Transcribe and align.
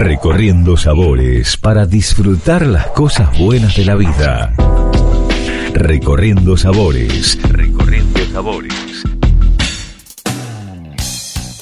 Recorriendo 0.00 0.76
sabores 0.76 1.56
para 1.56 1.84
disfrutar 1.84 2.64
las 2.64 2.86
cosas 2.90 3.36
buenas 3.36 3.74
de 3.76 3.84
la 3.84 3.96
vida. 3.96 4.54
Recorriendo 5.74 6.56
sabores. 6.56 7.36
Recorriendo 7.42 8.20
sabores. 8.32 9.02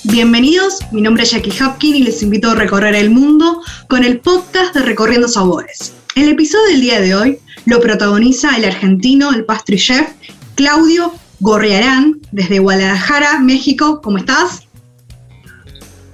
Bienvenidos, 0.05 0.81
mi 0.93 1.01
nombre 1.01 1.23
es 1.23 1.31
Jackie 1.31 1.51
Hopkin 1.63 1.97
y 1.97 2.03
les 2.03 2.23
invito 2.23 2.51
a 2.51 2.55
recorrer 2.55 2.95
el 2.95 3.09
mundo 3.09 3.63
con 3.89 4.05
el 4.05 4.21
podcast 4.21 4.75
de 4.75 4.83
Recorriendo 4.83 5.29
Sabores. 5.29 5.95
El 6.15 6.29
episodio 6.29 6.67
del 6.67 6.83
día 6.83 7.01
de 7.01 7.15
hoy 7.15 7.39
lo 7.65 7.81
protagoniza 7.81 8.55
el 8.55 8.67
argentino, 8.67 9.33
el 9.33 9.47
pastry 9.47 9.79
chef 9.79 10.11
Claudio 10.57 11.11
Gorriarán, 11.41 12.21
desde 12.33 12.59
Guadalajara, 12.59 13.41
México. 13.41 14.03
¿Cómo 14.03 14.19
estás? 14.19 14.66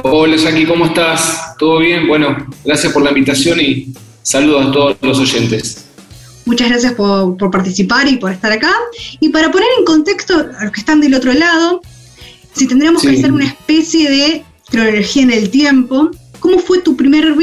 Hola 0.05 0.37
Jackie, 0.37 0.67
¿cómo 0.67 0.87
estás? 0.87 1.55
¿Todo 1.59 1.79
bien? 1.79 2.09
Bueno, 2.09 2.37
gracias 2.65 2.93
por 2.93 3.03
la 3.05 3.11
invitación 3.11 3.61
y 3.61 3.93
saludos 4.23 4.67
a 4.67 4.73
todos 4.73 4.97
los 5.01 5.19
oyentes. 5.21 5.87
Muchas 6.45 6.71
gracias 6.71 6.95
por, 6.95 7.37
participar 7.53 8.09
y 8.09 8.17
por 8.17 8.33
estar 8.33 8.51
acá. 8.51 8.73
Y 9.21 9.29
para 9.29 9.53
poner 9.53 9.69
en 9.79 9.85
contexto 9.85 10.35
a 10.59 10.65
los 10.65 10.73
que 10.73 10.81
están 10.81 11.01
del 11.01 11.15
otro 11.15 11.33
lado, 11.33 11.83
si 12.53 12.67
tendríamos 12.67 13.03
que 13.03 13.11
hacer 13.11 13.31
una 13.31 13.47
especie 13.47 14.11
de 14.11 14.45
cronología 14.69 15.23
en 15.23 15.31
el 15.31 15.51
tiempo, 15.51 16.11
¿cómo 16.41 16.59
fue 16.59 16.81
tu 16.81 16.97
primer 16.97 17.35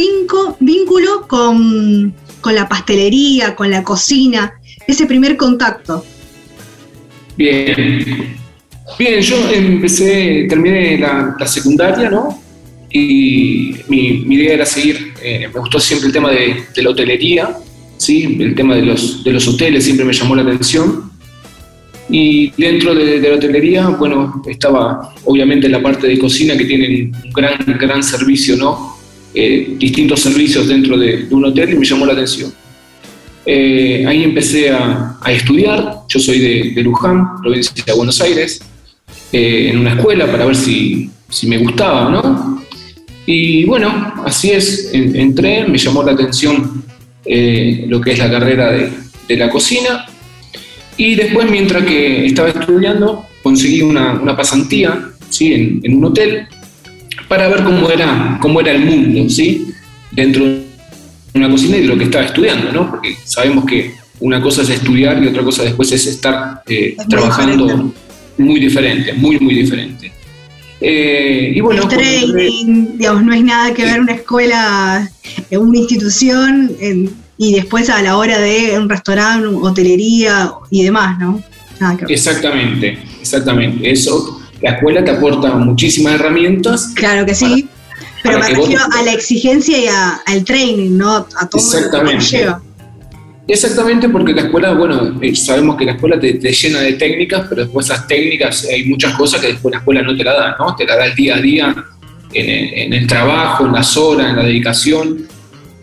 vínculo 0.59 1.27
con, 1.29 2.13
la 2.43 2.67
pastelería, 2.67 3.55
con 3.55 3.71
la 3.71 3.85
cocina, 3.85 4.59
ese 4.85 5.05
primer 5.05 5.37
contacto? 5.37 6.03
Bien. 7.37 8.37
Bien, 8.97 9.21
yo 9.21 9.49
empecé, 9.49 10.45
terminé 10.49 10.97
la, 10.97 11.37
la 11.39 11.47
secundaria, 11.47 12.09
¿no? 12.09 12.48
Y 12.91 13.75
mi, 13.87 14.35
idea 14.35 14.55
era 14.55 14.65
seguir, 14.65 15.13
eh, 15.21 15.47
me 15.53 15.59
gustó 15.59 15.79
siempre 15.79 16.07
el 16.07 16.13
tema 16.13 16.31
de, 16.31 16.65
la 16.75 16.89
hotelería, 16.89 17.55
¿sí? 17.97 18.37
el 18.39 18.55
tema 18.55 18.75
de 18.75 18.81
los, 18.81 19.23
de 19.23 19.31
los 19.31 19.47
hoteles 19.47 19.83
siempre 19.83 20.05
me 20.05 20.13
llamó 20.13 20.35
la 20.35 20.41
atención. 20.41 21.09
Y 22.09 22.49
dentro 22.57 22.95
de, 22.95 23.19
la 23.19 23.35
hotelería, 23.35 23.87
bueno, 23.89 24.41
estaba 24.47 25.13
obviamente 25.25 25.69
la 25.69 25.81
parte 25.81 26.07
de 26.07 26.17
cocina 26.17 26.57
que 26.57 26.65
tienen 26.65 27.11
un 27.23 27.31
gran, 27.31 27.59
gran 27.79 28.01
servicio, 28.01 28.55
¿no? 28.55 28.97
Eh, 29.35 29.75
distintos 29.77 30.21
servicios 30.21 30.67
dentro 30.67 30.97
de, 30.97 31.27
un 31.29 31.45
hotel 31.45 31.73
y 31.73 31.77
me 31.77 31.85
llamó 31.85 32.07
la 32.07 32.13
atención. 32.13 32.51
Eh, 33.45 34.03
ahí 34.07 34.23
empecé 34.23 34.71
a, 34.71 35.19
estudiar, 35.27 35.99
yo 36.07 36.19
soy 36.19 36.39
de, 36.73 36.81
Luján, 36.81 37.39
provincia 37.43 37.83
de 37.85 37.93
Buenos 37.93 38.19
Aires, 38.21 38.61
en 39.31 39.77
una 39.77 39.93
escuela 39.93 40.25
para 40.25 40.45
ver 40.45 40.55
si, 40.55 41.11
si 41.29 41.45
me 41.47 41.59
gustaba, 41.59 42.09
¿no? 42.09 42.59
Y 43.31 43.63
bueno, 43.65 44.11
así 44.25 44.49
es, 44.49 44.89
entré, 44.91 45.63
me 45.67 45.77
llamó 45.77 46.01
la 46.01 46.13
atención 46.13 46.83
eh, 47.23 47.85
lo 47.87 48.01
que 48.01 48.13
es 48.13 48.17
la 48.17 48.27
carrera 48.27 48.71
de, 48.71 49.37
la 49.37 49.51
cocina. 49.51 50.07
Y 50.97 51.13
después, 51.13 51.47
mientras 51.47 51.83
que 51.83 52.25
estaba 52.25 52.49
estudiando, 52.49 53.27
conseguí 53.43 53.83
una, 53.83 54.35
pasantía 54.35 55.11
¿sí? 55.29 55.79
En, 55.83 55.95
un 55.95 56.05
hotel 56.05 56.47
para 57.27 57.47
ver 57.49 57.63
cómo 57.63 57.87
era, 57.91 58.39
cómo 58.41 58.61
era 58.61 58.71
el 58.71 58.83
mundo 58.83 59.29
¿sí? 59.29 59.73
dentro 60.09 60.45
de 60.45 60.65
una 61.35 61.51
cocina 61.51 61.77
y 61.77 61.81
de 61.81 61.87
lo 61.87 61.99
que 61.99 62.05
estaba 62.05 62.25
estudiando, 62.25 62.71
¿no? 62.71 62.89
porque 62.89 63.15
sabemos 63.25 63.65
que 63.65 63.93
una 64.21 64.41
cosa 64.41 64.63
es 64.63 64.71
estudiar 64.71 65.23
y 65.23 65.27
otra 65.27 65.43
cosa 65.43 65.61
después 65.61 65.91
es 65.91 66.07
estar 66.07 66.63
eh, 66.65 66.97
trabajando 67.07 67.93
muy 68.39 68.59
diferente, 68.59 69.13
muy, 69.13 69.39
muy 69.39 69.53
diferente. 69.53 69.98
Eh, 70.81 71.51
y 71.55 71.59
bueno, 71.61 71.83
el 71.83 71.87
training, 71.89 72.97
digamos, 72.97 73.23
no 73.23 73.33
es 73.33 73.43
nada 73.43 73.73
que 73.73 73.83
ver 73.83 73.99
una 73.99 74.13
escuela, 74.13 75.09
en 75.49 75.59
una 75.59 75.77
institución 75.77 76.71
y 77.37 77.53
después 77.53 77.89
a 77.89 78.01
la 78.01 78.17
hora 78.17 78.39
de 78.39 78.77
un 78.77 78.89
restaurante, 78.89 79.47
hotelería 79.47 80.51
y 80.69 80.83
demás, 80.83 81.19
¿no? 81.19 81.41
Exactamente, 82.07 82.99
exactamente. 83.19 83.89
Eso, 83.89 84.41
la 84.61 84.71
escuela 84.71 85.03
te 85.03 85.11
aporta 85.11 85.53
muchísimas 85.55 86.15
herramientas. 86.15 86.91
Claro 86.95 87.25
que 87.25 87.35
sí, 87.35 87.67
pero 88.23 88.39
me 88.39 88.47
refiero 88.49 88.83
a 88.91 89.01
la 89.03 89.13
exigencia 89.13 89.77
y 89.77 89.87
al 89.87 90.43
training, 90.43 90.97
¿no? 90.97 91.15
A 91.15 91.47
todo 91.49 91.61
lo 91.91 92.09
que 92.09 92.19
lleva. 92.19 92.61
Exactamente, 93.49 94.07
porque 94.09 94.31
la 94.31 94.43
escuela, 94.43 94.73
bueno, 94.73 95.19
eh, 95.19 95.35
sabemos 95.35 95.75
que 95.75 95.83
la 95.83 95.93
escuela 95.93 96.19
te, 96.19 96.33
llena 96.33 96.81
de 96.81 96.93
técnicas, 96.93 97.47
pero 97.49 97.63
después 97.63 97.87
esas 97.87 98.07
técnicas 98.07 98.67
hay 98.71 98.85
muchas 98.85 99.15
cosas 99.15 99.41
que 99.41 99.47
después 99.47 99.73
la 99.73 99.79
escuela 99.79 100.03
no 100.03 100.15
te 100.15 100.23
la 100.23 100.33
da, 100.33 100.55
¿no? 100.59 100.75
Te 100.75 100.85
la 100.85 100.95
da 100.95 101.07
el 101.07 101.15
día 101.15 101.35
a 101.35 101.41
día, 101.41 101.75
en, 102.31 102.93
el 102.93 103.07
trabajo, 103.07 103.65
en 103.65 103.73
las 103.73 103.97
horas, 103.97 104.29
en 104.29 104.35
la 104.35 104.43
dedicación, 104.43 105.27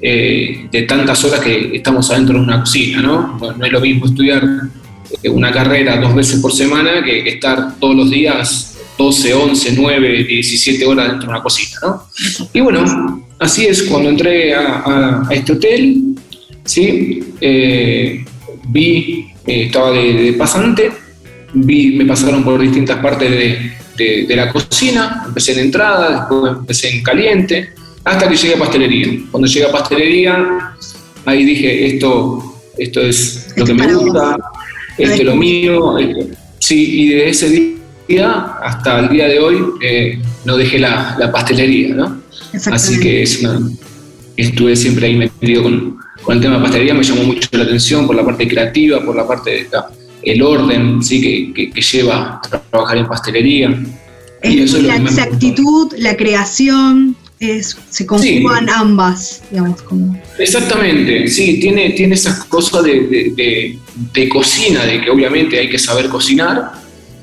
eh, 0.00 0.68
de 0.70 0.82
tantas 0.82 1.24
horas 1.24 1.40
que 1.40 1.72
estamos 1.74 2.08
adentro 2.12 2.38
de 2.38 2.44
una 2.44 2.60
cocina, 2.60 3.02
¿no? 3.02 3.36
No, 3.36 3.64
es 3.64 3.72
lo 3.72 3.80
mismo 3.80 4.06
estudiar 4.06 4.44
eh, 5.24 5.28
una 5.28 5.50
carrera 5.50 5.96
dos 5.96 6.14
veces 6.14 6.38
por 6.38 6.52
semana 6.52 7.02
que, 7.02 7.28
estar 7.28 7.80
todos 7.80 7.96
los 7.96 8.08
días 8.08 8.78
12, 8.96 9.34
11, 9.34 9.74
9, 9.76 10.24
17 10.24 10.86
horas 10.86 11.08
dentro 11.08 11.26
de 11.26 11.34
una 11.34 11.42
cocina, 11.42 11.78
¿no? 11.82 12.02
Y 12.52 12.60
bueno, 12.60 13.26
así 13.40 13.66
es, 13.66 13.82
cuando 13.82 14.08
entré 14.08 14.54
a 14.54 15.26
este 15.32 15.52
hotel, 15.52 16.05
¿sí? 16.66 17.20
Eh, 17.40 18.24
vi, 18.68 19.32
eh, 19.46 19.64
estaba 19.66 19.92
de, 19.92 20.34
pasante, 20.38 20.92
vi, 21.54 21.92
me 21.92 22.04
pasaron 22.04 22.44
por 22.44 22.60
distintas 22.60 22.98
partes 22.98 23.30
de, 23.30 24.36
la 24.36 24.52
cocina, 24.52 25.22
empecé 25.26 25.52
en 25.52 25.60
entrada, 25.60 26.28
después 26.28 26.52
empecé 26.58 26.90
en 26.90 27.02
caliente, 27.02 27.70
hasta 28.04 28.28
que 28.28 28.36
llegué 28.36 28.54
a 28.54 28.58
pastelería. 28.58 29.08
Cuando 29.30 29.48
llegué 29.48 29.66
a 29.66 29.72
pastelería, 29.72 30.74
ahí 31.24 31.44
dije, 31.44 31.86
esto, 31.86 32.60
esto 32.76 33.00
es 33.00 33.54
lo 33.56 33.64
que 33.64 33.72
me 33.72 33.94
gusta, 33.94 34.36
esto 34.98 35.14
es 35.14 35.24
lo 35.24 35.34
mío. 35.34 35.96
Sí, 36.58 37.02
y 37.02 37.08
de 37.08 37.30
ese 37.30 37.48
día 38.08 38.58
hasta 38.62 39.00
el 39.00 39.08
día 39.08 39.28
de 39.28 39.38
hoy 39.38 39.56
eh, 39.82 40.18
no 40.44 40.56
dejé 40.56 40.78
la, 40.78 41.30
pastelería, 41.32 41.94
¿no? 41.94 42.20
Así 42.70 43.00
que 43.00 43.24
estuve 44.36 44.76
siempre 44.76 45.06
ahí 45.06 45.16
metido 45.16 45.62
con, 45.62 45.96
con 46.26 46.36
el 46.36 46.42
tema 46.42 46.56
de 46.56 46.62
pastelería 46.62 46.92
me 46.92 47.04
llamó 47.04 47.22
mucho 47.22 47.48
la 47.52 47.62
atención 47.62 48.04
por 48.04 48.16
la 48.16 48.24
parte 48.24 48.48
creativa, 48.48 49.00
por 49.04 49.14
la 49.14 49.24
parte 49.24 49.68
del 50.24 50.42
orden 50.42 51.00
¿sí? 51.00 51.52
que, 51.54 51.80
lleva 51.80 52.40
a 52.44 52.60
trabajar 52.68 52.98
en 52.98 53.06
pastelería. 53.06 53.80
y 54.42 54.60
eso 54.60 54.82
la 54.82 54.96
exactitud, 54.96 55.92
la 55.98 56.16
creación, 56.16 57.16
es, 57.38 57.78
se 57.90 58.04
conjugan 58.06 58.68
ambas, 58.68 59.44
digamos. 59.52 59.82
Como... 59.82 60.20
Exactamente, 60.36 61.28
sí, 61.28 61.60
tiene, 61.60 61.90
tiene 61.90 62.16
esas 62.16 62.44
cosas 62.46 62.82
de, 62.82 63.78
cocina, 64.28 64.84
de 64.84 65.02
que 65.02 65.10
obviamente 65.10 65.56
hay 65.60 65.68
que 65.68 65.78
saber 65.78 66.08
cocinar, 66.08 66.72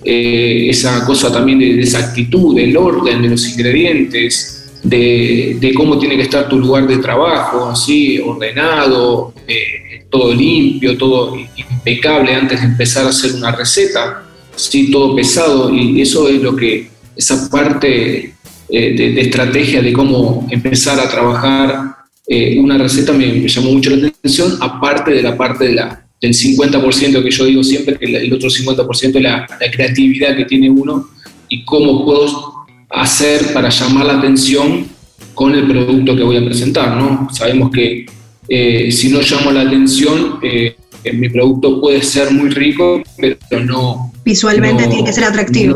eh, 0.05 0.67
esa 0.69 1.05
cosa 1.05 1.29
también 1.29 1.59
de, 1.59 1.81
esa 1.81 1.99
actitud, 1.99 2.55
del 2.55 2.77
orden, 2.77 3.21
de 3.21 3.27
los 3.27 3.49
ingredientes, 3.49 4.52
de, 4.83 5.71
cómo 5.75 5.97
tiene 5.97 6.17
que 6.17 6.23
estar 6.23 6.49
tu 6.49 6.59
lugar 6.59 6.87
de 6.87 6.97
trabajo, 6.97 7.69
así, 7.69 8.19
ordenado, 8.19 9.33
eh, 9.47 10.05
todo 10.09 10.33
limpio, 10.33 10.97
todo 10.97 11.35
impecable 11.55 12.35
antes 12.35 12.61
de 12.61 12.67
empezar 12.67 13.05
a 13.05 13.09
hacer 13.09 13.33
una 13.33 13.51
receta, 13.51 14.23
¿sí? 14.55 14.91
todo 14.91 15.15
pesado, 15.15 15.73
y 15.73 16.01
eso 16.01 16.27
es 16.27 16.41
lo 16.41 16.55
que, 16.55 16.89
esa 17.15 17.49
parte 17.49 18.33
eh, 18.69 18.95
de, 18.95 19.21
estrategia 19.21 19.81
de 19.81 19.93
cómo 19.93 20.47
empezar 20.49 20.99
a 20.99 21.09
trabajar 21.09 21.95
eh, 22.27 22.57
una 22.59 22.77
receta 22.77 23.13
me, 23.13 23.47
llamó 23.47 23.71
mucho 23.71 23.89
la 23.89 24.07
atención, 24.07 24.57
aparte 24.59 25.11
de 25.11 25.23
la 25.23 25.37
parte 25.37 25.65
de 25.65 25.73
la, 25.73 26.05
del 26.21 26.33
50% 26.33 27.23
que 27.23 27.31
yo 27.31 27.45
digo 27.45 27.63
siempre, 27.63 27.97
que 27.97 28.05
el 28.05 28.33
otro 28.33 28.49
50% 28.49 29.15
es 29.15 29.21
la, 29.21 29.47
la 29.59 29.71
creatividad 29.71 30.35
que 30.35 30.45
tiene 30.45 30.69
uno 30.69 31.09
y 31.49 31.63
cómo 31.63 32.03
puedo 32.05 32.62
hacer 32.93 33.53
para 33.53 33.69
llamar 33.69 34.05
la 34.05 34.17
atención 34.19 34.87
con 35.33 35.55
el 35.55 35.67
producto 35.67 36.15
que 36.15 36.23
voy 36.23 36.37
a 36.37 36.45
presentar, 36.45 36.95
¿no? 36.95 37.27
Sabemos 37.33 37.71
que 37.71 38.05
eh, 38.47 38.91
si 38.91 39.09
no 39.09 39.19
llamo 39.21 39.51
la 39.51 39.61
atención, 39.61 40.39
eh, 40.43 40.75
mi 41.13 41.27
producto 41.29 41.81
puede 41.81 42.03
ser 42.03 42.31
muy 42.31 42.49
rico, 42.49 43.01
pero 43.17 43.65
no... 43.65 44.11
Visualmente 44.23 44.87
tiene 44.87 45.03
que 45.03 45.11
ser 45.11 45.23
atractivo. 45.25 45.75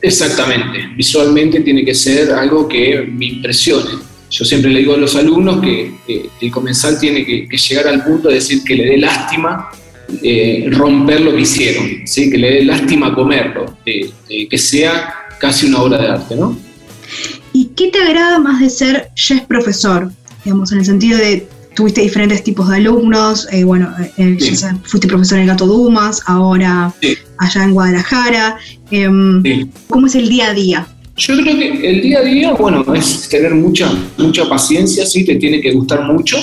exactamente, 0.00 0.88
visualmente 0.96 1.60
tiene 1.60 1.84
que 1.84 1.94
ser 1.94 2.32
algo 2.32 2.68
que 2.68 3.06
me 3.10 3.26
impresione. 3.26 3.90
Yo 4.30 4.44
siempre 4.44 4.70
le 4.70 4.80
digo 4.80 4.94
a 4.94 4.98
los 4.98 5.16
alumnos 5.16 5.60
que, 5.60 5.92
el 6.40 6.50
comensal 6.50 6.98
tiene 7.00 7.24
que, 7.24 7.48
llegar 7.56 7.88
al 7.88 8.04
punto 8.04 8.28
de 8.28 8.34
decir 8.36 8.62
que 8.62 8.76
le 8.76 8.86
dé 8.86 8.98
lástima 8.98 9.70
eh, 10.22 10.68
romper 10.70 11.22
lo 11.22 11.34
que 11.34 11.40
hicieron, 11.40 12.06
¿sí? 12.06 12.30
que 12.30 12.38
le 12.38 12.50
dé 12.52 12.64
lástima 12.64 13.14
comerlo, 13.14 13.76
que 13.84 14.58
sea 14.58 15.27
casi 15.38 15.66
una 15.66 15.82
obra 15.82 15.98
de 15.98 16.08
arte, 16.08 16.36
¿no? 16.36 16.56
¿Y 17.52 17.66
qué 17.76 17.88
te 17.88 18.00
agrada 18.00 18.38
más 18.38 18.60
de 18.60 18.70
ser 18.70 19.10
chef 19.14 19.42
profesor? 19.42 20.10
Digamos, 20.44 20.72
en 20.72 20.78
el 20.78 20.84
sentido 20.84 21.18
de 21.18 21.46
tuviste 21.74 22.00
diferentes 22.00 22.42
tipos 22.42 22.68
de 22.68 22.76
alumnos, 22.76 23.46
eh, 23.52 23.64
bueno, 23.64 23.94
eh, 24.16 24.36
fuiste 24.82 25.06
profesor 25.06 25.38
en 25.38 25.42
el 25.42 25.48
Gato 25.48 25.66
Dumas, 25.66 26.22
ahora 26.26 26.92
allá 27.38 27.64
en 27.64 27.72
Guadalajara. 27.72 28.58
Em, 28.90 29.70
¿Cómo 29.88 30.06
es 30.06 30.14
el 30.14 30.28
día 30.28 30.48
a 30.48 30.54
día 30.54 30.88
Yo 31.16 31.36
creo 31.36 31.56
que 31.56 31.88
el 31.88 32.02
día 32.02 32.18
a 32.18 32.22
día, 32.22 32.52
bueno, 32.54 32.84
es 32.94 33.28
tener 33.28 33.54
mucha, 33.54 33.92
mucha 34.16 34.48
paciencia, 34.48 35.06
sí, 35.06 35.24
te 35.24 35.36
tiene 35.36 35.60
que 35.60 35.72
gustar 35.72 36.04
mucho. 36.04 36.36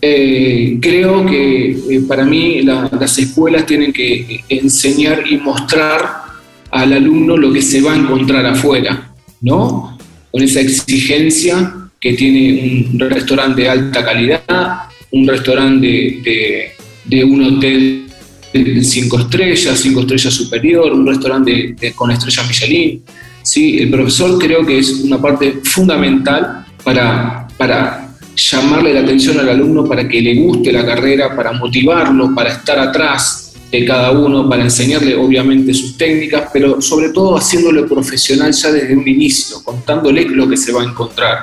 Eh, 0.00 0.78
creo 0.80 1.26
que 1.26 1.70
eh, 1.70 2.00
para 2.06 2.24
mí 2.24 2.62
las 2.62 3.18
escuelas 3.18 3.66
tienen 3.66 3.92
que 3.92 4.44
enseñar 4.48 5.24
y 5.28 5.38
mostrar 5.38 6.27
al 6.70 6.92
alumno 6.92 7.36
lo 7.36 7.52
que 7.52 7.62
se 7.62 7.80
va 7.80 7.92
a 7.92 7.96
encontrar 7.96 8.44
afuera, 8.46 9.12
¿no? 9.40 9.98
Con 10.30 10.42
esa 10.42 10.60
exigencia 10.60 11.74
que 12.00 12.12
tiene 12.12 12.86
un 12.92 13.00
restaurante 13.00 13.62
de 13.62 13.68
alta 13.68 14.04
calidad, 14.04 14.88
un 15.10 15.26
restaurante 15.26 16.76
de, 17.06 17.24
un 17.24 17.42
hotel 17.42 18.06
de 18.52 18.84
cinco 18.84 19.18
estrellas, 19.18 19.78
cinco 19.80 20.00
estrellas 20.00 20.34
superior, 20.34 20.92
un 20.92 21.06
restaurante 21.06 21.74
con 21.94 22.10
estrella 22.10 22.42
Michelin. 22.44 23.02
¿sí? 23.42 23.78
El 23.78 23.90
profesor 23.90 24.38
creo 24.38 24.64
que 24.64 24.78
es 24.78 24.90
una 25.00 25.20
parte 25.20 25.60
fundamental 25.64 26.66
para, 26.84 27.48
para 27.56 28.14
llamarle 28.36 28.94
la 28.94 29.00
atención 29.00 29.40
al 29.40 29.48
alumno 29.48 29.84
para 29.84 30.08
que 30.08 30.20
le 30.20 30.34
guste 30.36 30.72
la 30.72 30.84
carrera, 30.84 31.34
para 31.34 31.52
motivarlo, 31.52 32.34
para 32.34 32.50
estar 32.50 32.78
atrás 32.78 33.47
de 33.70 33.84
cada 33.84 34.12
uno, 34.12 34.48
para 34.48 34.62
enseñarle 34.62 35.14
obviamente 35.14 35.74
sus 35.74 35.96
técnicas, 35.96 36.48
pero 36.52 36.80
sobre 36.80 37.10
todo 37.10 37.36
haciéndolo 37.36 37.86
profesional 37.86 38.52
ya 38.52 38.72
desde 38.72 38.96
un 38.96 39.06
inicio, 39.06 39.62
contándole 39.62 40.24
lo 40.24 40.48
que 40.48 40.56
se 40.56 40.72
va 40.72 40.82
a 40.82 40.86
encontrar. 40.86 41.38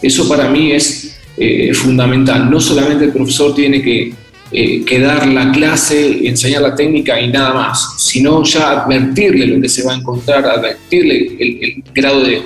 Eso 0.00 0.28
para 0.28 0.48
mí 0.48 0.72
es 0.72 1.18
eh, 1.36 1.74
fundamental. 1.74 2.50
No 2.50 2.60
solamente 2.60 3.04
el 3.04 3.12
profesor 3.12 3.54
tiene 3.54 3.82
que, 3.82 4.14
eh, 4.50 5.00
dar 5.00 5.26
la 5.28 5.52
clase, 5.52 6.26
enseñar 6.26 6.62
la 6.62 6.74
técnica 6.74 7.20
y 7.20 7.28
nada 7.28 7.52
más, 7.52 7.96
sino 7.98 8.42
ya 8.44 8.82
advertirle 8.82 9.46
lo 9.46 9.60
que 9.60 9.68
se 9.68 9.82
va 9.84 9.92
a 9.92 9.96
encontrar, 9.96 10.46
advertirle 10.46 11.36
el, 11.38 11.84
grado 11.94 12.22
de, 12.22 12.42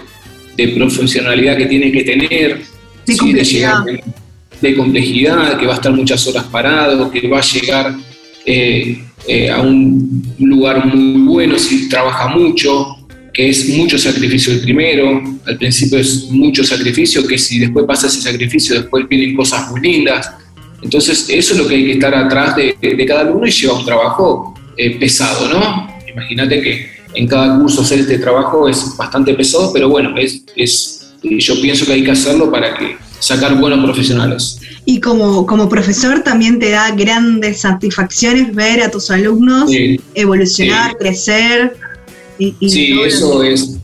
profesionalidad 0.76 1.56
que 1.56 1.66
tiene 1.66 1.90
que 1.90 2.04
tener, 2.04 2.60
de, 3.06 3.16
complejidad. 3.16 3.84
De, 4.60 4.76
complejidad, 4.76 5.58
que 5.58 5.66
va 5.66 5.72
a 5.72 5.76
estar 5.76 5.92
muchas 5.92 6.26
horas 6.26 6.44
parado, 6.44 7.10
que 7.10 7.26
va 7.28 7.38
a 7.38 7.42
llegar 7.42 7.96
eh, 8.44 9.02
a 9.52 9.60
un 9.60 10.34
lugar 10.38 10.86
muy 10.86 11.22
bueno 11.22 11.58
si 11.58 11.88
trabaja 11.88 12.28
mucho, 12.28 12.96
que 13.32 13.48
es 13.48 13.68
mucho 13.70 13.98
sacrificio 13.98 14.52
el 14.52 14.60
primero, 14.60 15.22
al 15.46 15.56
principio 15.56 15.98
es 15.98 16.28
mucho 16.30 16.62
sacrificio, 16.64 17.26
que 17.26 17.38
si 17.38 17.58
después 17.58 17.86
pasa 17.86 18.06
ese 18.06 18.20
sacrificio, 18.20 18.74
después 18.74 19.08
vienen 19.08 19.34
cosas 19.34 19.70
muy 19.70 19.80
lindas. 19.80 20.30
Entonces, 20.82 21.26
eso 21.28 21.54
es 21.54 21.60
lo 21.60 21.66
que 21.66 21.76
hay 21.76 21.84
que 21.86 21.92
estar 21.92 22.14
atrás 22.14 22.56
de, 22.56 23.06
cada 23.06 23.20
alumno 23.22 23.46
y 23.46 23.50
lleva 23.50 23.78
un 23.78 23.84
trabajo 23.84 24.54
eh, 24.76 24.98
pesado, 24.98 25.48
¿no? 25.48 25.88
Imagínate 26.12 26.60
que 26.60 26.90
en 27.14 27.26
cada 27.26 27.58
curso 27.58 27.82
hacer 27.82 28.00
este 28.00 28.18
trabajo 28.18 28.68
es 28.68 28.96
bastante 28.96 29.32
pesado, 29.34 29.72
pero 29.72 29.88
bueno, 29.88 30.16
es, 30.16 30.44
es, 30.56 31.12
yo 31.22 31.60
pienso 31.60 31.86
que 31.86 31.92
hay 31.92 32.04
que 32.04 32.10
hacerlo 32.10 32.50
para 32.50 32.76
que 32.76 32.96
sacar 33.18 33.58
buenos 33.58 33.82
profesionales. 33.84 34.60
Y 34.84 35.00
como, 35.00 35.46
como 35.46 35.68
profesor 35.68 36.20
también 36.20 36.58
te 36.58 36.70
da 36.70 36.90
grandes 36.90 37.60
satisfacciones 37.60 38.54
ver 38.54 38.82
a 38.82 38.90
tus 38.90 39.10
alumnos 39.10 39.70
evolucionar, 40.14 40.96
crecer 40.96 41.76
sí, 42.38 43.00
eso 43.04 43.42
es, 43.42 43.78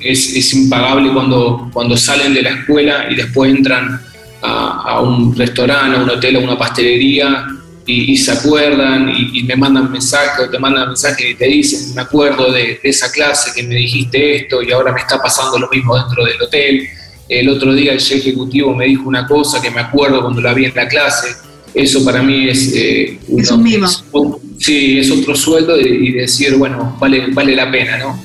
es, 0.00 0.52
impagable 0.54 1.12
cuando, 1.12 1.70
cuando 1.72 1.96
salen 1.96 2.34
de 2.34 2.42
la 2.42 2.50
escuela 2.50 3.06
y 3.10 3.16
después 3.16 3.54
entran 3.54 4.00
a, 4.42 5.00
un 5.00 5.34
restaurante, 5.34 5.96
a 5.96 6.02
un 6.02 6.10
hotel, 6.10 6.36
a 6.36 6.38
una 6.40 6.58
pastelería 6.58 7.46
y, 7.86 8.16
se 8.16 8.32
acuerdan 8.32 9.10
y, 9.10 9.42
me 9.44 9.56
mandan 9.56 9.90
mensajes 9.90 10.46
o 10.46 10.50
te 10.50 10.58
mandan 10.58 10.88
mensajes 10.88 11.30
y 11.30 11.34
te 11.34 11.46
dicen, 11.46 11.94
me 11.94 12.02
acuerdo 12.02 12.52
de, 12.52 12.78
esa 12.82 13.10
clase 13.10 13.52
que 13.54 13.62
me 13.62 13.74
dijiste 13.76 14.36
esto 14.36 14.62
y 14.62 14.72
ahora 14.72 14.92
me 14.92 15.00
está 15.00 15.20
pasando 15.20 15.58
lo 15.58 15.68
mismo 15.68 15.96
dentro 15.96 16.24
del 16.24 16.40
hotel. 16.42 16.88
El 17.28 17.48
otro 17.48 17.74
día 17.74 17.92
el 17.92 17.98
ejecutivo 17.98 18.74
me 18.74 18.86
dijo 18.86 19.08
una 19.08 19.26
cosa 19.26 19.60
que 19.60 19.70
me 19.70 19.80
acuerdo 19.80 20.20
cuando 20.22 20.40
la 20.40 20.52
vi 20.52 20.66
en 20.66 20.74
la 20.74 20.88
clase. 20.88 21.28
Eso 21.72 22.04
para 22.04 22.22
mí 22.22 22.48
es... 22.48 22.72
Eh, 22.74 23.18
es 23.36 23.50
un 23.50 23.62
mimo. 23.62 23.88
Sí, 24.58 24.98
es 24.98 25.10
otro 25.10 25.34
sueldo 25.34 25.78
y, 25.80 26.12
decir, 26.12 26.54
bueno, 26.56 26.96
vale, 27.00 27.26
vale 27.32 27.56
la 27.56 27.70
pena, 27.70 27.98
¿no? 27.98 28.18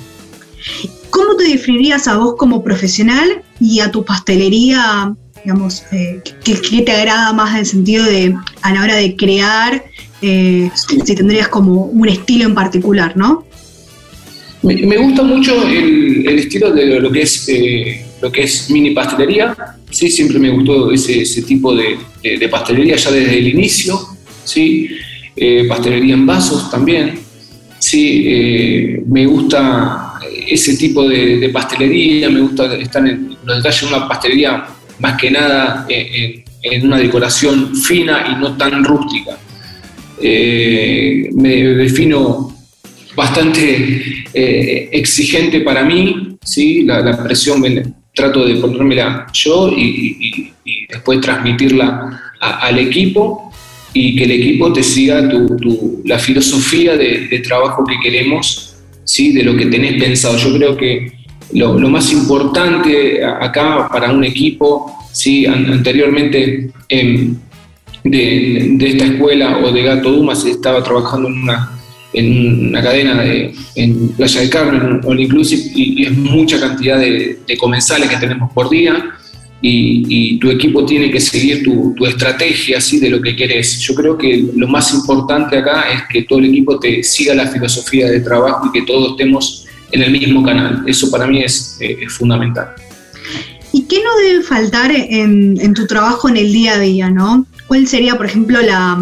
¿Cómo 1.10 1.36
te 1.36 1.46
definirías 1.46 2.07
a 2.07 2.18
vos 2.18 2.36
como 2.38 2.63
profesional 2.63 3.42
y 3.60 3.80
a 3.80 3.90
tu 3.90 4.06
pastelería, 4.06 5.16
digamos, 5.44 5.84
eh, 5.92 6.22
¿qué, 6.44 6.81
te 6.81 6.92
agrada 6.92 7.34
más 7.34 7.52
en 7.52 7.57
el 7.57 7.66
sentido 7.66 8.06
de, 8.06 8.36
a 8.62 8.74
la 8.74 8.84
hora 8.84 8.95
de 8.95 9.16
crear, 9.16 9.84
eh, 10.22 10.69
si 10.75 11.16
tendrías 11.16 11.48
como 11.48 11.86
un 11.86 12.07
estilo 12.07 12.45
en 12.45 12.54
particular, 12.54 13.18
¿no? 13.18 13.45
Me, 14.62 14.98
gusta 14.98 15.24
mucho 15.24 15.66
el, 15.66 16.38
estilo 16.38 16.72
de 16.72 17.00
lo 17.00 17.12
que 17.12 17.22
es 17.22 17.48
eh, 17.48 18.06
lo 18.21 18.31
que 18.31 18.44
es 18.44 18.69
mini 18.69 18.92
pastelería. 18.92 19.56
Sí, 19.89 20.10
siempre 20.10 20.39
me 20.39 20.50
gustó 20.50 20.92
ese, 20.92 21.42
tipo 21.44 21.75
de, 21.75 21.98
pastelería 22.50 22.95
ya 22.95 23.12
desde 23.12 23.38
el 23.38 23.48
inicio. 23.48 24.00
Sí, 24.44 24.89
eh, 25.36 25.66
pastelería 25.68 26.13
en 26.13 26.25
vasos 26.25 26.69
también. 26.69 27.19
Sí, 27.80 28.24
eh, 28.27 29.04
me 29.07 29.25
gusta 29.25 30.13
ese 30.48 30.75
tipo 30.75 31.07
de, 31.07 31.50
pastelería, 31.51 32.30
me 32.30 32.42
gusta 32.42 32.75
estar 32.75 33.07
en 33.07 33.38
los 33.44 33.57
detalles 33.57 33.81
de 33.81 33.88
una 33.88 34.07
pastelería 34.07 34.66
más 35.00 35.19
que 35.19 35.31
nada 35.31 35.86
en, 35.88 36.86
una 36.86 36.98
decoración 36.98 37.74
fina 37.75 38.25
y 38.30 38.42
no 38.42 38.57
tan 38.57 38.83
rústica. 38.83 39.38
Eh, 40.21 41.30
me 41.33 41.56
defino 41.56 42.54
bastante 43.16 44.25
exigente 44.92 45.62
para 45.62 45.83
mí, 45.83 46.38
¿sí? 46.44 46.83
la, 46.83 47.24
presión 47.24 47.62
me, 47.62 47.83
trato 48.19 48.45
de 48.45 48.56
ponérmela 48.56 49.27
yo 49.33 49.69
y, 49.69 50.51
después 50.89 51.21
transmitirla 51.21 52.33
al 52.39 52.77
equipo 52.80 53.51
y 53.94 54.16
que 54.16 54.25
el 54.25 54.31
equipo 54.31 54.74
te 54.74 54.83
siga 54.83 55.27
tu, 55.30 56.01
la 56.06 56.19
filosofía 56.19 56.98
de, 56.98 57.42
trabajo 57.48 57.83
que 57.86 57.95
queremos, 58.04 58.75
¿sí? 59.04 59.31
de 59.31 59.44
lo 59.44 59.56
que 59.56 59.68
tenés 59.68 60.01
pensado. 60.01 60.38
Yo 60.38 60.54
creo 60.54 60.77
que 60.77 61.12
lo, 61.54 61.77
más 61.89 62.12
importante 62.12 63.24
acá 63.24 63.88
para 63.89 64.12
un 64.12 64.24
equipo, 64.24 64.92
¿sí? 65.12 65.45
anteriormente 65.45 66.71
de, 68.04 68.77
esta 68.81 69.06
escuela 69.06 69.60
o 69.63 69.71
de 69.71 69.81
Gato 69.81 70.12
Dumas 70.12 70.44
estaba 70.45 70.83
trabajando 70.83 71.30
en 71.30 71.44
una, 71.44 71.79
en 72.14 72.70
una 72.70 72.82
cadena 72.82 73.22
de, 73.22 73.54
en 73.76 74.10
Playa 74.10 74.42
del 74.42 74.50
Carmen, 74.50 75.02
All 75.06 75.20
Inclusive, 75.20 75.62
y, 75.76 76.06
es 76.06 76.12
mucha 76.12 76.60
cantidad 76.60 77.00
de, 77.00 77.40
comensales 77.60 78.10
que 78.10 78.18
tenemos 78.18 78.52
por 78.54 78.70
día 78.70 79.12
y, 79.62 80.40
tu 80.40 80.50
equipo 80.50 80.86
tiene 80.86 81.12
que 81.12 81.20
seguir 81.20 81.64
tu, 81.64 81.95
estrategia 82.06 82.78
así 82.78 83.00
de 83.00 83.10
lo 83.10 83.22
que 83.22 83.36
querés. 83.36 83.80
Yo 83.81 83.94
creo 83.94 84.18
que 84.18 84.45
lo 84.56 84.68
más 84.68 84.94
importante 84.94 85.57
acá 85.57 85.86
es 85.92 86.04
que 86.12 86.24
todo 86.24 86.40
el 86.40 86.45
equipo 86.45 86.80
te 86.80 87.04
siga 87.04 87.36
la 87.36 87.48
filosofía 87.48 88.07
de 88.07 88.22
trabajo 88.22 88.68
y 88.68 88.80
que 88.80 88.86
todos 88.86 89.12
estemos 89.12 89.68
en 89.92 90.04
el 90.04 90.12
mismo 90.12 90.44
canal. 90.44 90.83
Eso 90.88 91.12
para 91.12 91.28
mí 91.28 91.44
es, 91.44 91.78
eh, 91.81 92.07
fundamental. 92.10 92.69
¿Y 93.72 93.83
qué 93.83 93.98
no 93.98 94.28
debe 94.28 94.44
faltar 94.44 94.92
en, 94.92 95.74
tu 95.74 95.86
trabajo 95.86 96.28
en 96.28 96.38
el 96.38 96.52
día 96.52 96.74
a 96.74 96.80
día, 96.80 97.10
no? 97.12 97.45
¿Cuál 97.68 97.86
sería, 97.88 98.16
por 98.18 98.26
ejemplo, 98.26 98.60
la, 98.62 98.98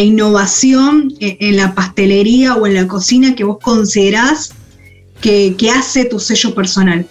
innovación 0.00 1.12
en, 1.20 1.56
la 1.56 1.74
pastelería 1.74 2.54
o 2.54 2.66
en 2.66 2.74
la 2.74 2.86
cocina 2.86 3.34
que 3.34 3.44
vos 3.44 3.58
considerás 3.60 4.52
que 5.20 5.70
hace 5.70 6.04
tu 6.04 6.20
sello 6.20 6.54
personal? 6.54 7.06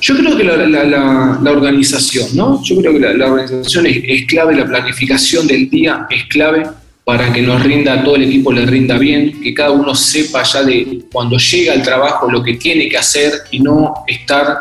Yo 0.00 0.16
creo 0.16 0.36
que 0.36 0.44
la, 0.44 1.50
organización, 1.50 2.28
¿no? 2.34 2.62
Yo 2.64 2.76
creo 2.76 2.92
que 2.94 3.00
la, 3.00 3.26
organización 3.26 3.86
es, 3.86 4.26
clave, 4.26 4.56
la 4.56 4.66
planificación 4.66 5.46
del 5.46 5.68
día 5.68 6.06
es 6.08 6.24
clave 6.24 6.66
para 7.04 7.32
que 7.32 7.42
nos 7.42 7.62
rinda, 7.62 8.02
todo 8.02 8.16
el 8.16 8.24
equipo 8.24 8.50
le 8.52 8.64
rinda 8.64 8.96
bien, 8.96 9.40
que 9.42 9.52
cada 9.52 9.72
uno 9.72 9.94
sepa 9.94 10.42
ya 10.42 10.62
de 10.62 11.02
cuando 11.12 11.36
llega 11.36 11.74
al 11.74 11.82
trabajo 11.82 12.30
lo 12.30 12.42
que 12.42 12.54
tiene 12.54 12.88
que 12.88 12.96
hacer 12.96 13.32
y 13.50 13.60
no 13.60 13.92
estar 14.06 14.60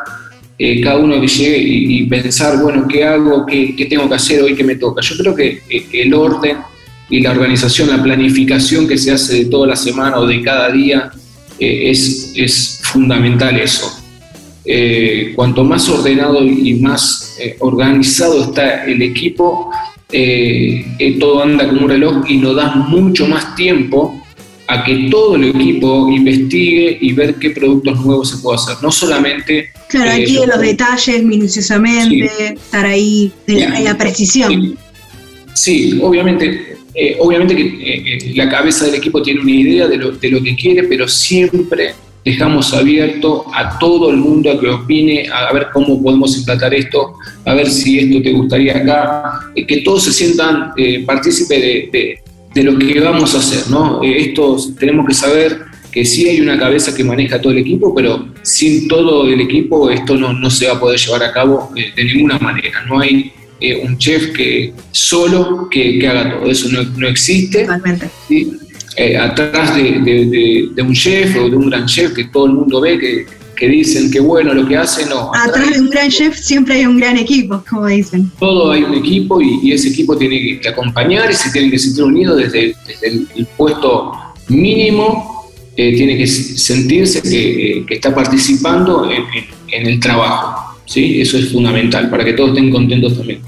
eh, 0.57 0.81
cada 0.81 0.97
uno 0.97 1.21
que 1.21 1.27
llegue 1.27 1.57
y, 1.57 2.05
pensar, 2.07 2.61
bueno, 2.61 2.85
¿qué 2.87 3.05
hago? 3.05 3.45
¿Qué, 3.45 3.87
tengo 3.89 4.09
que 4.09 4.15
hacer 4.15 4.41
hoy? 4.41 4.55
¿Qué 4.55 4.63
me 4.65 4.75
toca? 4.75 5.01
Yo 5.01 5.15
creo 5.17 5.35
que 5.35 5.61
el 5.69 6.13
orden 6.13 6.57
y 7.09 7.21
la 7.21 7.31
organización, 7.31 7.89
la 7.89 8.01
planificación 8.01 8.87
que 8.87 8.97
se 8.97 9.11
hace 9.11 9.43
de 9.43 9.45
toda 9.45 9.67
la 9.67 9.75
semana 9.75 10.17
o 10.19 10.27
de 10.27 10.41
cada 10.41 10.71
día, 10.71 11.11
eh, 11.59 11.89
es, 11.89 12.33
es 12.35 12.79
fundamental 12.83 13.59
eso. 13.59 13.99
Eh, 14.65 15.33
cuanto 15.35 15.63
más 15.63 15.89
ordenado 15.89 16.45
y 16.45 16.75
más 16.75 17.35
eh, 17.39 17.55
organizado 17.59 18.43
está 18.43 18.85
el 18.85 19.01
equipo, 19.01 19.71
eh, 20.11 21.17
todo 21.19 21.41
anda 21.41 21.67
como 21.67 21.81
un 21.81 21.89
reloj 21.89 22.25
y 22.29 22.37
nos 22.37 22.55
da 22.55 22.75
mucho 22.75 23.25
más 23.27 23.55
tiempo 23.55 24.23
a 24.67 24.83
que 24.83 25.07
todo 25.09 25.37
el 25.37 25.45
equipo 25.45 26.09
investigue 26.09 26.99
y 27.01 27.13
ver 27.13 27.35
qué 27.35 27.49
productos 27.49 28.05
nuevos 28.05 28.29
se 28.29 28.37
puede 28.37 28.57
hacer. 28.57 28.75
No 28.83 28.91
solamente... 28.91 29.69
Claro, 29.87 30.11
aquí 30.11 30.35
de 30.35 30.45
los 30.45 30.59
detalles 30.59 31.23
minuciosamente, 31.23 32.53
estar 32.53 32.85
ahí 32.85 33.31
en 33.47 33.83
la, 33.83 33.97
precisión. 33.97 34.77
Sí, 35.55 35.99
obviamente, 35.99 36.68
obviamente 37.19 37.55
que 37.55 38.33
la 38.35 38.49
cabeza 38.49 38.85
del 38.85 38.95
equipo 38.95 39.21
tiene 39.21 39.41
una 39.41 39.51
idea 39.51 39.87
de 39.87 39.97
lo, 39.97 40.11
de 40.11 40.29
lo 40.29 40.41
que 40.41 40.55
quiere, 40.55 40.83
pero 40.83 41.07
siempre 41.07 41.93
dejamos 42.23 42.73
abierto 42.73 43.45
a 43.53 43.79
todo 43.79 44.09
el 44.11 44.17
mundo 44.17 44.51
a 44.51 44.59
que 44.59 44.67
opine, 44.67 45.27
a 45.31 45.51
ver 45.53 45.67
cómo 45.73 46.01
podemos 46.01 46.37
implantar 46.37 46.73
esto, 46.73 47.15
a 47.45 47.53
ver 47.53 47.69
si 47.69 47.99
esto 47.99 48.21
te 48.21 48.33
gustaría 48.33 48.77
acá, 48.77 49.51
eh, 49.55 49.65
que 49.65 49.77
todos 49.81 50.03
se 50.03 50.13
sientan 50.13 50.71
eh, 50.77 51.03
partícipes 51.05 51.91
de, 51.91 52.19
lo 52.63 52.77
que 52.77 52.99
vamos 52.99 53.35
a 53.35 53.37
hacer, 53.37 53.71
¿no? 53.71 54.03
Eh, 54.03 54.17
esto 54.17 54.57
tenemos 54.77 55.07
que 55.07 55.13
saber 55.13 55.59
que 55.91 56.03
sí 56.05 56.27
hay 56.27 56.41
una 56.41 56.59
cabeza 56.59 56.93
que 56.93 57.03
maneja 57.03 57.41
todo 57.41 57.53
el 57.53 57.59
equipo, 57.59 57.95
pero 57.95 58.27
sin 58.41 58.87
todo 58.87 59.27
el 59.27 59.39
equipo 59.39 59.89
esto 59.89 60.15
no, 60.17 60.49
se 60.49 60.67
va 60.67 60.73
a 60.73 60.79
poder 60.79 60.99
llevar 60.99 61.23
a 61.23 61.31
cabo 61.31 61.71
de, 61.73 62.03
ninguna 62.03 62.37
manera. 62.37 62.83
No 62.85 62.99
hay 62.99 63.31
un 63.83 63.97
chef 63.97 64.31
que 64.33 64.73
solo 64.91 65.67
que, 65.69 66.07
haga 66.07 66.39
todo, 66.39 66.49
eso 66.49 66.69
no, 66.69 66.83
no 66.83 67.07
existe. 67.07 67.61
Totalmente. 67.65 68.09
Eh, 69.01 69.15
atrás 69.15 69.75
de, 69.77 70.73
un 70.81 70.93
chef 70.93 71.33
o 71.37 71.49
de 71.49 71.55
un 71.55 71.69
gran 71.69 71.85
chef 71.85 72.13
que 72.13 72.25
todo 72.25 72.47
el 72.47 72.51
mundo 72.51 72.81
ve, 72.81 73.25
que, 73.57 73.67
dicen 73.67 74.11
que 74.11 74.19
bueno 74.19 74.53
lo 74.53 74.67
que 74.67 74.75
hacen. 74.75 75.07
No, 75.07 75.31
atrás, 75.33 75.73
de 75.73 75.79
un 75.79 75.89
gran 75.89 76.09
chef 76.09 76.35
siempre 76.35 76.75
hay 76.75 76.85
un 76.85 76.97
gran 76.97 77.17
equipo, 77.17 77.63
como 77.69 77.87
dicen. 77.87 78.29
Todo 78.37 78.71
hay 78.71 78.83
un 78.83 78.95
equipo 78.95 79.41
y, 79.41 79.71
ese 79.71 79.87
equipo 79.87 80.17
tiene 80.17 80.59
que, 80.59 80.67
acompañar 80.67 81.31
y 81.31 81.33
se 81.33 81.49
tiene 81.51 81.71
que 81.71 81.79
sentir 81.79 82.03
unido 82.03 82.35
desde, 82.35 82.75
el, 83.01 83.47
puesto 83.55 84.11
mínimo, 84.49 85.49
eh, 85.77 85.95
tiene 85.95 86.17
que 86.17 86.27
sentirse 86.27 87.21
que, 87.21 87.79
eh, 87.79 87.85
está 87.89 88.13
participando 88.13 89.09
en, 89.09 89.87
el 89.87 89.97
trabajo. 90.01 90.77
¿sí? 90.85 91.21
Eso 91.21 91.37
es 91.37 91.53
fundamental 91.53 92.09
para 92.09 92.25
que 92.25 92.33
todos 92.33 92.49
estén 92.49 92.69
contentos 92.69 93.17
también. 93.17 93.39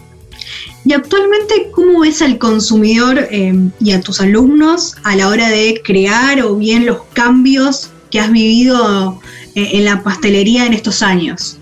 Y 0.84 0.94
actualmente, 0.94 1.68
¿cómo 1.72 2.00
ves 2.02 2.22
al 2.22 2.38
consumidor 2.38 3.28
eh, 3.32 3.54
y 3.80 3.92
a 3.92 4.02
tus 4.02 4.20
alumnos 4.20 4.96
a 5.04 5.16
la 5.16 5.28
hora 5.28 5.50
de 5.50 5.80
crear 5.84 6.42
o 6.42 6.56
bien 6.56 6.86
los 6.86 7.04
cambios 7.14 7.90
que 8.10 8.20
has 8.20 8.32
vivido 8.32 9.20
eh, 9.56 9.70
en 9.74 9.86
la 9.86 10.02
pastelería 10.02 10.66
en 10.66 10.74
estos 10.74 11.04
años? 11.04 11.58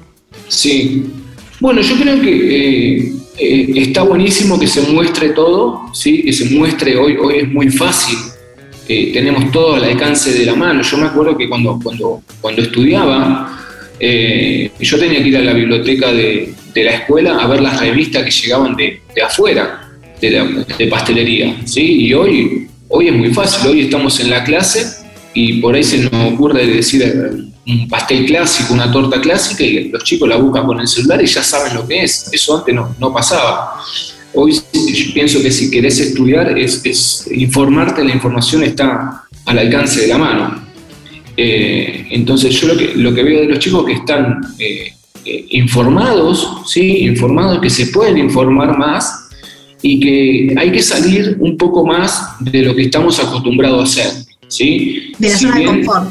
Sí, 0.48 1.06
bueno, 1.60 1.82
yo 1.82 1.96
creo 1.96 2.22
que 2.22 3.14
eh, 3.38 3.72
está 3.76 4.04
buenísimo 4.04 4.58
que 4.58 4.68
se 4.68 4.82
muestre 4.84 5.30
todo, 5.30 5.82
¿sí? 5.94 6.24
que 6.24 6.32
se 6.32 6.46
muestre 6.56 6.98
hoy, 6.98 7.18
hoy 7.18 7.40
es 7.40 7.50
muy 7.50 7.70
fácil, 7.70 8.18
tenemos 8.88 9.52
todo 9.52 9.76
al 9.76 9.84
alcance 9.84 10.34
de 10.34 10.46
la 10.48 10.56
mano. 10.56 10.82
Yo 10.82 10.98
me 10.98 11.06
acuerdo 11.06 11.38
que 11.38 11.48
cuando, 11.48 11.80
cuando, 11.84 12.24
cuando 12.42 12.64
estudiaba, 12.64 13.69
yo 14.00 15.00
tenía 15.00 15.22
que 15.22 15.30
ir 15.30 15.38
a 15.38 15.42
la 15.42 15.54
biblioteca 15.54 16.12
de, 16.12 16.54
de 16.74 16.84
la 16.84 16.92
escuela 16.92 17.38
a 17.38 17.48
ver 17.48 17.62
las 17.62 17.80
revistas 17.80 18.24
que 18.24 18.32
llegaban 18.32 18.76
de, 18.76 19.02
afuera, 19.26 19.90
de, 20.22 20.88
pastelería. 20.90 21.56
¿sí? 21.66 22.06
Y 22.06 22.14
hoy, 22.14 22.68
hoy 22.88 23.08
es 23.08 23.14
muy 23.14 23.34
fácil, 23.34 23.68
hoy 23.68 23.82
estamos 23.82 24.20
en 24.20 24.30
la 24.30 24.44
clase 24.44 24.86
y 25.34 25.62
por 25.62 25.76
ahí 25.76 25.84
se 25.84 26.00
nos 26.00 26.34
ocurre 26.34 26.66
decir 26.66 27.04
eh, 27.04 27.50
un 27.68 27.88
pastel 27.88 28.26
clásico, 28.26 28.74
una 28.74 28.92
torta 28.92 29.22
clásica 29.22 29.64
y 29.64 29.90
los 29.90 30.04
chicos 30.04 30.28
la 30.28 30.38
buscan 30.38 30.66
con 30.66 30.80
el 30.80 30.88
celular 30.88 31.22
y 31.22 31.28
ya 31.28 31.44
saben 31.44 31.76
lo 31.76 31.88
que 31.88 32.04
es. 32.04 32.30
Eso 32.32 32.58
antes 32.58 32.74
no, 32.74 32.96
no 33.00 33.14
pasaba. 33.14 33.82
Hoy 34.34 34.60
pienso 35.14 35.42
que 35.42 35.52
si 35.52 35.72
querés 35.72 36.00
estudiar 36.00 36.58
es, 36.58 37.28
informarte, 37.32 38.04
la 38.04 38.14
información 38.14 38.64
está 38.64 39.24
al 39.46 39.58
alcance 39.58 40.02
de 40.02 40.08
la 40.08 40.18
mano. 40.18 40.69
Eh, 41.42 42.06
entonces 42.10 42.54
yo 42.60 42.68
lo 42.68 42.76
que, 42.76 42.96
lo 42.96 43.14
que 43.14 43.24
veo 43.24 43.40
de 43.40 43.48
los 43.48 43.60
chicos 43.60 43.86
que 43.86 43.94
están 43.94 44.42
eh, 44.60 44.92
eh, 45.24 45.46
informados, 45.52 46.64
¿sí? 46.66 47.06
informados 47.06 47.62
que 47.62 47.70
se 47.70 47.88
pueden 47.88 48.18
informar 48.18 48.78
más 48.78 49.30
y 49.82 50.02
que 50.02 50.54
hay 50.60 50.70
que 50.70 50.82
salir 50.82 51.38
un 51.40 51.56
poco 51.56 51.86
más 51.86 52.36
de 52.42 52.62
lo 52.64 52.76
que 52.76 52.82
estamos 52.82 53.18
acostumbrados 53.22 53.80
a 53.80 53.84
hacer. 53.84 54.26
¿sí? 54.50 55.14
De 55.18 55.30
la 55.30 55.38
zona 55.38 55.60
de 55.60 55.66
confort. 55.66 56.10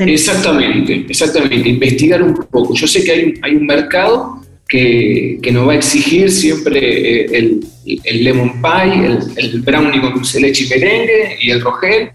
Exactamente, 0.00 1.06
exactamente, 1.08 1.68
investigar 1.68 2.20
un 2.20 2.34
poco. 2.34 2.74
Yo 2.74 2.88
sé 2.88 3.04
que 3.04 3.12
hay, 3.12 3.34
hay 3.42 3.54
un 3.54 3.64
mercado 3.64 4.42
que, 4.68 5.38
que, 5.40 5.52
nos 5.52 5.68
va 5.68 5.72
a 5.72 5.76
exigir 5.76 6.32
siempre 6.32 7.26
el, 7.26 7.60
el 7.86 8.24
lemon 8.24 8.60
pie, 8.60 9.06
el, 9.06 9.18
el, 9.36 9.60
brownie 9.60 10.00
con 10.00 10.14
dulce 10.14 10.40
leche 10.40 10.64
y 10.64 10.68
merengue 10.68 11.38
y 11.42 11.50
el 11.50 11.60
rogel 11.60 12.10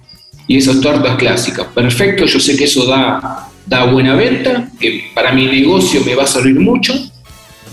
y 0.47 0.57
esas 0.57 0.81
tortas 0.81 1.15
clásicas. 1.17 1.67
Perfecto, 1.67 2.25
yo 2.25 2.39
sé 2.39 2.57
que 2.57 2.65
eso 2.65 2.85
da 2.85 3.49
da 3.65 3.85
buena 3.85 4.15
venta, 4.15 4.69
que 4.79 5.05
para 5.13 5.31
mi 5.31 5.45
negocio 5.45 6.01
me 6.05 6.15
va 6.15 6.23
a 6.23 6.27
servir 6.27 6.59
mucho, 6.59 6.93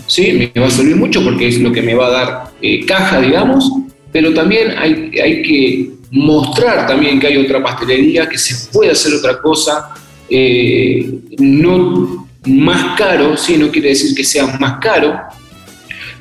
¿sí? 0.07 0.51
me 0.53 0.61
va 0.61 0.67
a 0.67 0.71
servir 0.71 0.95
mucho 0.95 1.23
porque 1.23 1.47
es 1.47 1.59
lo 1.59 1.71
que 1.71 1.81
me 1.81 1.93
va 1.93 2.07
a 2.07 2.09
dar 2.09 2.51
eh, 2.61 2.85
caja, 2.85 3.19
digamos, 3.19 3.71
pero 4.11 4.33
también 4.33 4.77
hay, 4.77 5.11
hay, 5.19 5.41
que 5.41 5.91
mostrar 6.11 6.87
también 6.87 7.19
que 7.19 7.27
hay 7.27 7.37
otra 7.37 7.61
pastelería, 7.63 8.27
que 8.27 8.37
se 8.37 8.71
puede 8.71 8.91
hacer 8.91 9.13
otra 9.13 9.39
cosa, 9.41 9.93
eh, 10.29 11.19
no 11.39 12.27
más 12.45 12.97
caro, 12.97 13.37
¿sí? 13.37 13.57
no 13.57 13.69
quiere 13.69 13.89
decir 13.89 14.15
que 14.15 14.23
sea 14.23 14.47
más 14.59 14.79
caro, 14.79 15.19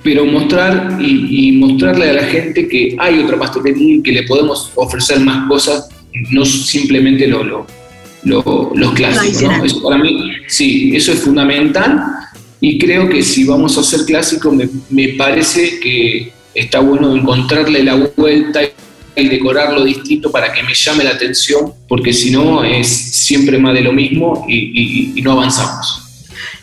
pero 0.03 0.25
mostrar 0.25 0.99
y, 1.01 1.53
mostrarle 1.53 2.11
a 2.11 2.13
la 2.15 2.23
gente 2.23 2.67
que 2.69 2.97
hay 2.99 3.21
otra 3.21 3.39
pastelería 3.39 3.97
y 3.97 4.03
que 4.03 4.13
le 4.13 4.23
podemos 4.23 4.73
ofrecer 4.75 5.21
más 5.21 5.47
cosas, 5.47 5.89
no 6.31 6.45
simplemente 6.45 7.27
lo, 7.27 7.67
lo, 8.25 8.73
los 8.75 8.93
clásicos. 8.93 9.53
Eso 9.65 9.83
para 9.83 9.99
mí, 9.99 10.33
sí, 10.49 10.95
eso 10.95 11.13
es 11.13 11.21
fundamental 11.21 12.03
y 12.61 12.79
creo 12.79 13.09
que 13.09 13.23
si 13.23 13.45
vamos 13.45 13.77
a 13.79 13.81
hacer 13.81 14.05
clásicos, 14.05 14.55
me, 14.91 15.09
parece 15.11 15.81
que 15.81 16.33
está 16.55 16.81
bueno 16.81 17.17
encontrarle 17.17 17.83
la 17.83 17.95
vuelta 18.17 18.61
y 19.17 19.29
decorarlo 19.29 19.85
distinto 19.85 20.31
para 20.31 20.53
que 20.53 20.63
me 20.63 20.75
llame 20.75 21.05
la 21.05 21.11
atención, 21.11 21.73
porque 21.89 22.13
si 22.13 22.31
no 22.31 22.63
es 22.63 22.87
siempre 22.87 23.59
más 23.59 23.75
de 23.75 23.81
lo 23.81 23.93
mismo 23.93 24.45
y, 24.49 25.19
y 25.19 25.23
no 25.23 25.33
avanzamos. 25.33 26.03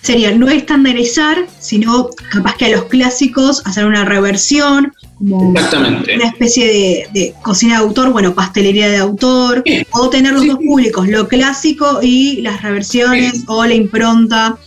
Sería 0.02 0.32
no 0.32 0.48
estandarizar, 0.48 1.48
sino 1.60 2.10
capaz 2.32 2.56
que 2.58 2.66
a 2.66 2.70
los 2.70 2.86
clásicos 2.86 3.66
hacer 3.66 3.86
una 3.86 4.06
reversión 4.06 4.94
como 5.18 5.50
una 5.50 6.28
especie 6.28 7.08
de, 7.14 7.34
cocina 7.42 7.80
de 7.80 7.86
autor, 7.86 8.12
bueno, 8.12 8.34
pastelería 8.34 8.88
de 8.90 8.98
autor, 8.98 9.64
o 9.92 10.10
tener 10.10 10.34
los 10.34 10.46
dos 10.46 10.58
públicos, 10.58 11.08
lo 11.08 11.28
clásico 11.28 12.00
y 12.02 12.42
las 12.42 12.62
reversiones, 12.62 13.44
o 13.48 13.66
la 13.66 13.74
impronta, 13.74 14.58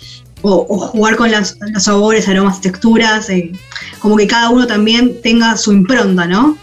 o, 0.42 0.78
jugar 0.88 1.16
con 1.16 1.30
los 1.30 1.56
sabores, 1.78 2.28
aromas, 2.28 2.60
texturas, 2.60 3.30
eh, 3.30 3.52
como 4.00 4.16
que 4.16 4.26
cada 4.26 4.50
uno 4.50 4.66
también 4.66 5.20
tenga 5.22 5.56
su 5.56 5.72
impronta, 5.72 6.26
¿no? 6.26 6.56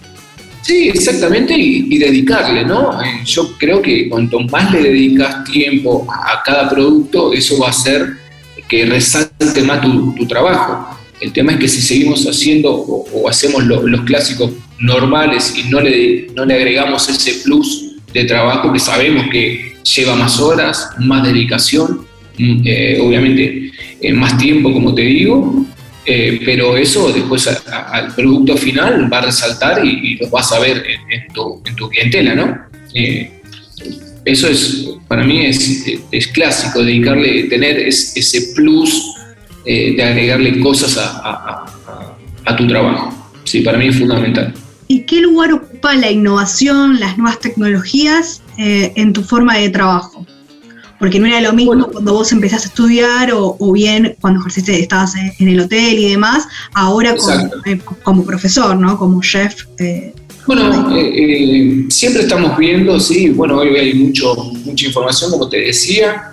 Sí, 0.63 0.89
exactamente, 0.89 1.53
y, 1.57 1.97
dedicarle, 1.97 2.65
¿no? 2.65 3.01
Eh, 3.01 3.21
yo 3.23 3.53
creo 3.57 3.81
que 3.81 4.09
cuanto 4.09 4.41
más 4.41 4.69
le 4.73 4.83
dedicas 4.83 5.45
tiempo 5.45 6.05
a 6.11 6.43
cada 6.43 6.69
producto, 6.69 7.31
eso 7.31 7.57
va 7.57 7.67
a 7.67 7.69
hacer 7.69 8.17
que 8.67 8.85
resalte 8.85 9.61
más 9.61 9.81
tu, 9.81 10.13
tu 10.13 10.27
trabajo. 10.27 10.96
El 11.19 11.33
tema 11.33 11.53
es 11.53 11.59
que 11.59 11.67
si 11.67 11.81
seguimos 11.81 12.25
haciendo 12.25 12.73
o, 12.73 13.27
hacemos 13.27 13.63
los 13.65 14.01
clásicos 14.01 14.51
normales 14.79 15.53
y 15.57 15.69
no 15.69 15.81
le, 15.81 16.27
no 16.35 16.45
le 16.45 16.53
agregamos 16.53 17.09
ese 17.09 17.43
plus 17.43 17.95
de 18.13 18.25
trabajo 18.25 18.71
que 18.71 18.79
sabemos 18.79 19.27
que 19.31 19.75
lleva 19.95 20.15
más 20.15 20.39
horas, 20.39 20.89
más 20.99 21.23
dedicación, 21.23 22.05
mm, 22.37 22.61
eh, 22.65 22.99
obviamente 23.01 23.71
eh, 24.01 24.13
más 24.13 24.37
tiempo, 24.37 24.71
como 24.71 24.93
te 24.93 25.01
digo, 25.01 25.65
eh, 26.05 26.39
pero 26.45 26.77
eso 26.77 27.11
después 27.11 27.47
al 27.47 28.13
producto 28.15 28.55
final 28.55 29.11
va 29.11 29.17
a 29.17 29.25
resaltar 29.25 29.83
y, 29.83 30.15
lo 30.15 30.29
vas 30.29 30.51
a 30.51 30.59
ver 30.59 30.83
en, 31.09 31.33
tu, 31.33 31.61
en 31.65 31.75
tu, 31.75 31.89
clientela, 31.89 32.35
¿no? 32.35 32.67
eso 34.23 34.47
es, 34.47 34.89
para 35.07 35.23
mí 35.23 35.45
es, 35.45 35.85
es 36.11 36.27
clásico, 36.27 36.83
dedicarle, 36.83 37.43
tener 37.43 37.77
ese 37.79 38.53
plus 38.55 39.17
eh, 39.69 39.95
de 39.97 40.01
agregarle 40.01 40.61
cosas 40.61 40.97
a, 40.97 41.65
tu 42.57 42.65
trabajo. 42.65 43.13
Sí, 43.43 43.59
para 43.59 43.77
mí 43.77 43.87
es 43.87 43.99
fundamental. 43.99 44.53
¿Y 44.87 45.01
qué 45.01 45.19
lugar 45.19 45.51
ocupa 45.51 45.93
la 45.95 46.09
innovación, 46.09 47.01
las 47.01 47.17
nuevas 47.17 47.41
tecnologías 47.41 48.41
eh, 48.57 48.93
en 48.95 49.11
tu 49.11 49.23
forma 49.23 49.57
de 49.57 49.69
trabajo? 49.69 50.25
Porque 50.97 51.19
no 51.19 51.27
era 51.27 51.41
lo 51.41 51.51
mismo 51.51 51.85
cuando 51.91 52.13
vos 52.13 52.31
empezaste 52.31 52.67
a 52.67 52.69
estudiar 52.69 53.31
o, 53.33 53.73
bien 53.73 54.15
cuando 54.21 54.39
ejerciste, 54.39 54.79
estabas 54.79 55.15
en 55.15 55.47
el 55.49 55.59
hotel 55.59 55.99
y 55.99 56.11
demás, 56.11 56.47
ahora 56.73 57.13
eh, 57.65 57.77
como, 58.03 58.25
profesor, 58.25 58.77
¿no? 58.77 58.97
Como 58.97 59.21
chef. 59.21 59.65
bueno, 60.45 60.89
siempre 61.89 62.21
estamos 62.21 62.57
viendo, 62.57 62.97
sí, 63.01 63.31
bueno, 63.31 63.57
hoy 63.57 63.75
hay 63.75 63.93
mucho, 63.95 64.33
mucha 64.63 64.87
información, 64.87 65.29
como 65.29 65.49
te 65.49 65.59
decía, 65.59 66.31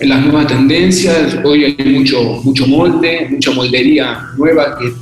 las 0.00 0.24
nuevas 0.24 0.46
tendencias. 0.46 1.38
Hoy 1.44 1.64
hay 1.64 1.84
mucho, 1.84 2.40
mucho 2.44 2.66
molde, 2.66 3.28
mucha 3.30 3.50
moldería 3.50 4.28
nueva 4.36 4.78
que 4.78 4.92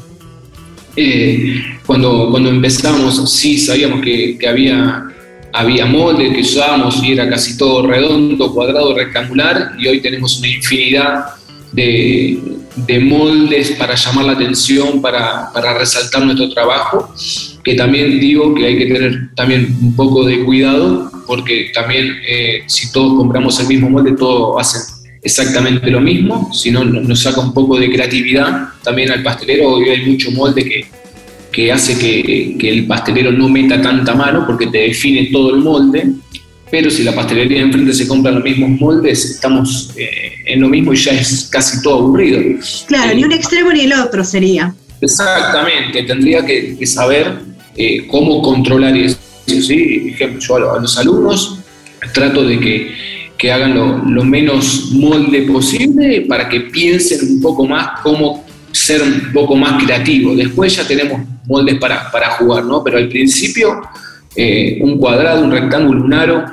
eh, 0.97 1.63
cuando, 1.85 2.31
cuando 2.31 2.49
empezamos 2.49 3.31
sí 3.31 3.59
sabíamos 3.59 4.01
que, 4.01 4.39
había, 4.49 5.05
había 5.53 5.85
molde 5.85 6.33
que 6.33 6.41
usábamos 6.41 7.03
y 7.03 7.13
era 7.13 7.29
casi 7.29 7.59
todo 7.59 7.87
redondo, 7.87 8.53
cuadrado, 8.53 8.95
rectangular 8.95 9.73
y 9.79 9.87
hoy 9.89 10.01
tenemos 10.01 10.39
una 10.39 10.49
infinidad 10.49 11.27
de, 11.73 12.41
de 12.77 13.01
moldes 13.01 13.73
para 13.73 13.95
llamar 13.95 14.25
la 14.25 14.33
atención, 14.33 15.03
para, 15.03 15.53
para 15.53 15.77
resaltar 15.79 16.25
nuestro 16.25 16.49
trabajo 16.49 17.13
que 17.67 17.75
también 17.75 18.21
digo 18.21 18.55
que 18.55 18.65
hay 18.65 18.79
que 18.79 18.87
tener 18.87 19.35
también 19.35 19.77
un 19.83 19.97
poco 19.97 20.25
de 20.25 20.45
cuidado, 20.45 21.11
porque 21.27 21.73
también 21.75 22.17
eh, 22.25 22.63
si 22.69 22.93
todos 22.93 23.19
compramos 23.19 23.59
el 23.59 23.67
mismo 23.67 23.91
molde, 23.91 24.13
todos 24.13 24.55
hacen 24.61 24.83
exactamente 25.21 25.91
lo 25.91 26.01
mismo, 26.01 26.49
si 26.55 26.71
no 26.71 26.85
nos 26.85 27.21
saca 27.21 27.41
un 27.41 27.53
poco 27.53 27.77
de 27.77 27.91
creatividad 27.91 28.69
también 28.85 29.11
al 29.11 29.25
pastelero, 29.25 29.71
hoy 29.71 29.89
hay 29.89 30.07
mucho 30.07 30.31
molde 30.31 30.63
que, 30.63 30.87
que 31.51 31.73
hace 31.73 31.99
que, 31.99 32.57
que, 32.57 32.69
el 32.71 32.87
pastelero 32.87 33.33
no 33.33 33.49
meta 33.49 33.83
tanta 33.83 34.15
mano 34.15 34.45
porque 34.47 34.69
te 34.69 34.79
define 34.79 35.31
todo 35.33 35.53
el 35.53 35.61
molde, 35.61 36.07
pero 36.71 36.89
si 36.89 37.03
la 37.03 37.17
pastelería 37.17 37.59
de 37.59 37.65
enfrente 37.65 37.93
se 37.95 38.07
compra 38.07 38.31
los 38.31 38.45
mismos 38.45 38.81
moldes, 38.81 39.25
estamos 39.25 39.91
eh, 39.97 40.35
en 40.47 40.61
lo 40.61 40.69
mismo 40.69 40.93
y 40.93 40.97
ya 40.99 41.15
es 41.15 41.49
casi 41.51 41.83
todo 41.83 41.99
aburrido. 41.99 42.41
Claro, 42.87 43.13
ni 43.13 43.25
un 43.25 43.33
extremo 43.33 43.73
ni 43.73 43.81
el 43.81 43.93
otro 43.93 44.23
sería. 44.23 44.73
Exactamente, 45.01 46.03
tendría 46.05 46.45
que, 46.45 46.87
saber 46.87 47.56
eh, 47.77 48.07
cómo 48.09 48.43
controlar 48.43 48.97
eso. 48.97 49.19
¿sí? 49.47 50.11
Ejemplo, 50.13 50.41
yo 50.41 50.73
a, 50.75 50.81
los 50.81 50.99
alumnos 50.99 51.59
trato 52.13 52.45
de 52.45 52.59
que, 52.61 52.93
que 53.37 53.53
hagan 53.53 53.75
lo, 53.75 53.99
lo, 54.05 54.25
menos 54.25 54.91
molde 54.93 55.43
posible 55.43 56.23
para 56.23 56.49
que 56.49 56.61
piensen 56.61 57.19
un 57.29 57.41
poco 57.41 57.67
más 57.67 58.01
cómo 58.03 58.45
ser 58.73 59.03
un 59.03 59.33
poco 59.33 59.57
más 59.57 59.83
creativo. 59.83 60.35
Después 60.35 60.77
ya 60.77 60.87
tenemos 60.87 61.21
moldes 61.47 61.79
para, 61.79 62.11
para 62.11 62.33
jugar, 62.33 62.65
¿no? 62.65 62.83
Pero 62.85 62.99
al 62.99 63.09
principio 63.09 63.81
eh, 64.35 64.79
un 64.83 64.99
cuadrado, 64.99 65.43
un 65.43 65.51
rectángulo, 65.51 66.05
un 66.05 66.13
aro, 66.13 66.45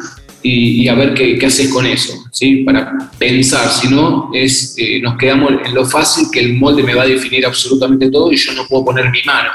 y, 0.46 0.88
a 0.90 0.96
ver 0.96 1.14
qué, 1.14 1.38
qué, 1.38 1.46
haces 1.46 1.70
con 1.70 1.86
eso, 1.86 2.14
¿sí? 2.32 2.58
para 2.64 3.10
pensar, 3.18 3.70
si 3.70 3.88
no, 3.88 4.30
es, 4.34 4.76
eh, 4.78 5.00
nos 5.02 5.18
quedamos 5.18 5.54
en 5.66 5.74
lo 5.74 5.86
fácil 5.86 6.28
que 6.32 6.42
el 6.42 6.56
molde 6.56 6.84
me 6.84 6.94
va 6.94 7.04
a 7.04 7.08
definir 7.08 7.46
absolutamente 7.46 8.12
todo 8.12 8.30
y 8.30 8.36
yo 8.36 8.52
no 8.54 8.68
puedo 8.68 8.84
poner 8.86 9.10
mi 9.10 9.22
mano. 9.24 9.52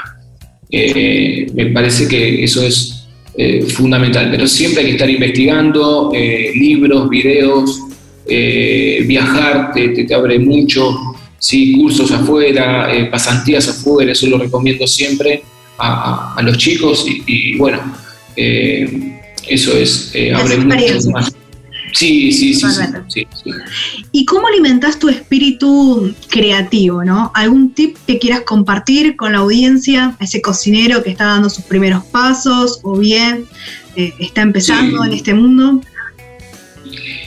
Eh, 0.71 1.47
me 1.53 1.67
parece 1.67 2.07
que 2.07 2.43
eso 2.43 2.63
es 2.63 2.95
fundamental, 3.69 4.29
pero 4.29 4.45
siempre 4.45 4.81
hay 4.81 4.87
que 4.87 4.91
estar 4.93 5.09
investigando, 5.09 6.11
libros, 6.13 7.09
videos, 7.09 7.83
viajar 8.27 9.71
te, 9.73 9.89
te, 9.89 10.13
abre 10.13 10.37
mucho, 10.39 10.93
¿sí? 11.37 11.71
cursos 11.71 12.11
afuera, 12.11 12.89
pasantías 13.09 13.69
afuera, 13.69 14.11
eso 14.11 14.27
lo 14.27 14.39
recomiendo 14.39 14.85
siempre 14.85 15.41
a, 15.77 16.35
a 16.35 16.41
los 16.41 16.57
chicos 16.57 17.05
y 17.07 17.55
bueno, 17.55 17.79
eh, 18.41 19.19
eso 19.49 19.77
es, 19.77 20.11
eh, 20.13 20.33
abre 20.33 20.57
mucho 20.57 21.11
más. 21.11 21.33
Sí, 21.93 22.31
sí, 22.31 22.53
sí, 22.53 22.67
sí, 23.07 23.27
¿Y 24.11 24.25
cómo 24.25 24.47
alimentas 24.47 24.99
tu 24.99 25.09
espíritu 25.09 26.13
creativo, 26.29 27.03
no? 27.03 27.31
¿Algún 27.33 27.73
tip 27.73 27.97
que 28.05 28.19
quieras 28.19 28.41
compartir 28.41 29.15
con 29.15 29.31
la 29.33 29.39
audiencia, 29.39 30.15
ese 30.19 30.41
cocinero 30.41 31.03
que 31.03 31.11
está 31.11 31.25
dando 31.25 31.49
sus 31.49 31.65
primeros 31.65 32.03
pasos 32.05 32.79
o 32.83 32.97
bien 32.97 33.45
eh, 33.95 34.13
está 34.19 34.41
empezando 34.41 35.03
en 35.03 35.13
este 35.13 35.33
mundo? 35.33 35.81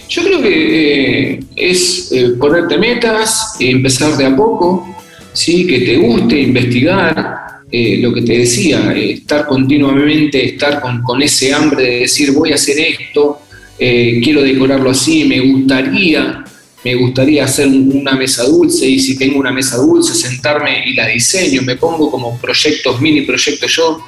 Yo 0.08 0.22
creo 0.22 0.42
que 0.42 1.44
es 1.56 2.12
ponerte 2.38 2.78
metas, 2.78 3.54
empezar 3.58 4.16
de 4.16 4.26
a 4.26 4.36
poco, 4.36 4.86
¿sí? 5.32 5.66
que 5.66 5.80
te 5.80 5.96
guste 5.96 6.40
investigar, 6.40 7.42
eh, 7.74 7.96
lo 8.02 8.12
que 8.12 8.20
te 8.20 8.36
decía, 8.36 8.92
eh, 8.94 9.12
estar 9.12 9.46
continuamente, 9.46 10.44
estar 10.44 10.78
con, 10.82 11.22
ese 11.22 11.54
hambre 11.54 11.82
de 11.82 11.98
decir 12.00 12.32
voy 12.32 12.52
a 12.52 12.56
hacer 12.56 12.78
esto, 12.78 13.40
eh, 13.84 14.20
quiero 14.22 14.42
decorarlo 14.42 14.90
así, 14.90 15.24
me 15.24 15.40
gustaría, 15.40 16.44
me 16.84 16.94
gustaría 16.94 17.44
hacer 17.44 17.66
una 17.66 18.12
mesa 18.12 18.44
dulce 18.44 18.88
y 18.88 19.00
si 19.00 19.18
tengo 19.18 19.40
una 19.40 19.50
mesa 19.50 19.76
dulce, 19.78 20.14
sentarme 20.14 20.84
y 20.86 20.94
la 20.94 21.08
diseño, 21.08 21.62
me 21.62 21.74
pongo 21.74 22.08
como 22.08 22.38
proyectos, 22.38 23.00
mini 23.00 23.22
proyectos 23.22 23.74
yo. 23.74 24.00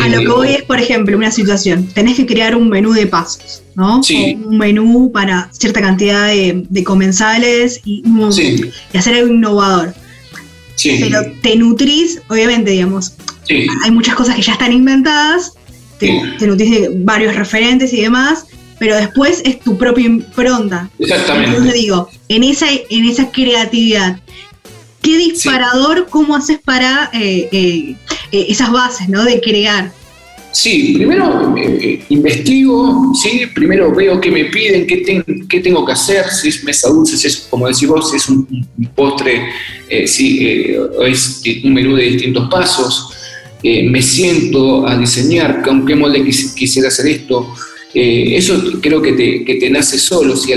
A 0.00 0.08
lo 0.08 0.20
que 0.20 0.28
voy 0.28 0.48
es, 0.54 0.62
por 0.62 0.80
ejemplo, 0.80 1.14
una 1.14 1.30
situación, 1.30 1.86
tenés 1.88 2.16
que 2.16 2.24
crear 2.24 2.56
un 2.56 2.70
menú 2.70 2.94
de 2.94 3.06
pasos, 3.06 3.62
¿no? 3.74 4.00
un 4.00 4.56
menú 4.56 5.12
para 5.12 5.50
cierta 5.52 5.82
cantidad 5.82 6.28
de, 6.28 6.84
comensales 6.84 7.82
y, 7.84 8.02
y 8.92 8.96
hacer 8.96 9.14
algo 9.14 9.28
innovador. 9.28 9.92
Pero 10.82 11.20
te 11.42 11.54
nutrís, 11.56 12.22
obviamente, 12.28 12.70
digamos, 12.70 13.12
hay 13.84 13.90
muchas 13.90 14.14
cosas 14.14 14.36
que 14.36 14.42
ya 14.42 14.52
están 14.52 14.72
inventadas, 14.72 15.52
te, 15.98 16.46
nutrís 16.46 16.70
de 16.70 16.90
varios 16.94 17.36
referentes 17.36 17.92
y 17.92 18.00
demás, 18.00 18.46
pero 18.82 18.96
después 18.96 19.42
es 19.44 19.60
tu 19.60 19.78
propia 19.78 20.06
impronta. 20.06 20.90
Exactamente. 20.98 21.50
Entonces 21.50 21.74
digo, 21.74 22.08
en 22.26 22.42
esa, 22.42 22.66
en 22.68 23.04
esa 23.04 23.30
creatividad, 23.30 24.18
¿qué 25.00 25.18
disparador, 25.18 26.08
cómo 26.10 26.34
haces 26.34 26.58
para 26.58 27.08
eh, 27.12 27.48
eh, 27.52 27.94
eh, 28.32 28.46
esas 28.48 28.72
bases, 28.72 29.08
¿no? 29.08 29.22
De 29.24 29.40
crear. 29.40 29.92
Sí, 30.50 30.94
primero 30.96 31.54
eh, 31.56 32.02
investigo, 32.08 33.12
¿sí? 33.14 33.42
primero 33.54 33.94
veo 33.94 34.20
qué 34.20 34.32
me 34.32 34.46
piden, 34.46 34.84
qué, 34.84 35.24
qué, 35.48 35.60
tengo 35.60 35.84
que 35.86 35.92
hacer, 35.92 36.28
si 36.28 36.48
es 36.48 36.64
mesa 36.64 36.88
dulce, 36.88 37.16
si 37.16 37.28
es, 37.28 37.46
como 37.48 37.68
decís 37.68 37.86
vos, 37.86 38.10
si 38.10 38.16
es 38.16 38.28
un, 38.28 38.66
postre, 38.96 39.46
eh, 39.88 40.08
si 40.08 40.44
eh, 40.44 40.80
es 41.06 41.40
un 41.62 41.72
menú 41.72 41.94
de 41.94 42.02
distintos 42.02 42.50
pasos. 42.50 43.10
me 43.62 44.02
siento 44.02 44.88
a 44.88 44.98
diseñar 44.98 45.62
con 45.62 45.86
qué 45.86 45.94
molde 45.94 46.24
quisiera 46.24 46.88
hacer 46.88 47.06
esto. 47.06 47.54
Eso 47.94 48.80
creo 48.80 49.02
que 49.02 49.12
te, 49.12 49.70
nace 49.70 49.98
solo, 49.98 50.36
si 50.36 50.52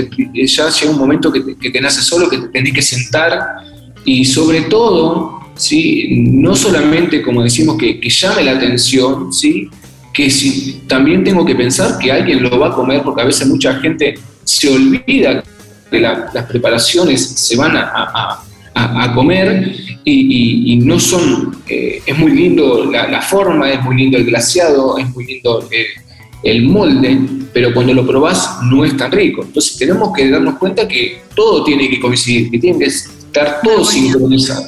ya 0.46 0.70
llega 0.70 0.90
un 0.90 0.98
momento 0.98 1.32
que 1.32 1.70
te, 1.70 1.80
nace 1.80 2.02
solo, 2.02 2.28
que 2.28 2.38
te 2.38 2.48
tenés 2.48 2.72
que 2.72 2.82
sentar 2.82 3.38
y 4.04 4.24
sobre 4.24 4.62
todo, 4.62 5.40
¿sí? 5.54 6.08
no 6.30 6.56
solamente, 6.56 7.20
como 7.22 7.42
decimos, 7.42 7.76
que, 7.76 8.00
que 8.00 8.08
llame 8.08 8.44
la 8.44 8.52
atención, 8.52 9.32
¿sí? 9.32 9.68
que 10.16 10.30
si 10.30 10.82
también 10.86 11.22
tengo 11.24 11.44
que 11.44 11.54
pensar 11.54 11.98
que 11.98 12.10
alguien 12.10 12.42
lo 12.42 12.58
va 12.58 12.68
a 12.68 12.72
comer, 12.72 13.02
porque 13.02 13.20
a 13.20 13.26
veces 13.26 13.46
mucha 13.46 13.74
gente 13.80 14.14
se 14.44 14.68
olvida 14.70 15.44
que 15.90 16.00
las 16.00 16.46
preparaciones 16.48 17.22
se 17.22 17.56
van 17.56 17.76
a, 17.76 18.42
comer 19.14 19.74
y, 20.04 20.76
no 20.82 20.98
son, 20.98 21.56
eh, 21.68 22.00
es 22.06 22.18
muy 22.18 22.32
lindo 22.32 22.90
la, 22.90 23.20
forma, 23.20 23.70
es 23.70 23.82
muy 23.82 23.96
lindo 23.96 24.16
el 24.16 24.24
glaciado, 24.24 24.96
es 24.96 25.08
muy 25.10 25.26
lindo 25.26 25.68
eh, 25.70 25.86
el 26.42 26.64
molde, 26.64 27.18
pero 27.52 27.72
cuando 27.72 27.94
lo 27.94 28.06
probás 28.06 28.58
no 28.64 28.84
es 28.84 28.96
tan 28.96 29.10
rico. 29.10 29.42
Entonces 29.42 29.76
tenemos 29.76 30.12
que 30.14 30.30
darnos 30.30 30.58
cuenta 30.58 30.86
que 30.86 31.22
todo 31.34 31.64
tiene 31.64 31.88
que 31.88 32.00
coincidir, 32.00 32.50
que 32.50 32.58
tiene 32.58 32.78
que 32.78 32.84
estar 32.86 33.60
todo 33.62 33.84
sincronizado. 33.84 34.66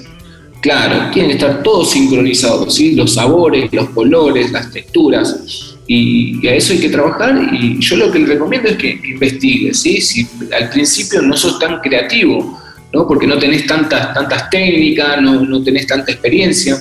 Claro, 0.60 1.10
tienen 1.12 1.30
que 1.30 1.36
estar 1.36 1.62
todos 1.62 1.90
sincronizados, 1.90 2.74
¿sí? 2.74 2.94
los 2.94 3.14
sabores, 3.14 3.72
los 3.72 3.90
colores, 3.90 4.50
las 4.50 4.72
texturas, 4.72 5.76
y, 5.86 6.46
a 6.46 6.54
eso 6.54 6.72
hay 6.72 6.80
que 6.80 6.88
trabajar. 6.88 7.48
Y 7.52 7.78
yo 7.78 7.96
lo 7.96 8.10
que 8.10 8.18
le 8.18 8.26
recomiendo 8.26 8.68
es 8.68 8.76
que, 8.76 9.00
investigues, 9.04 9.80
¿sí? 9.80 10.00
si 10.00 10.26
al 10.58 10.68
principio 10.70 11.22
no 11.22 11.36
sos 11.36 11.58
tan 11.58 11.80
creativo, 11.80 12.60
¿no? 12.92 13.06
porque 13.06 13.26
no 13.26 13.38
tenés 13.38 13.66
tantas, 13.66 14.12
tantas 14.12 14.50
técnicas, 14.50 15.20
no, 15.22 15.44
no 15.44 15.62
tenés 15.62 15.86
tanta 15.86 16.12
experiencia. 16.12 16.80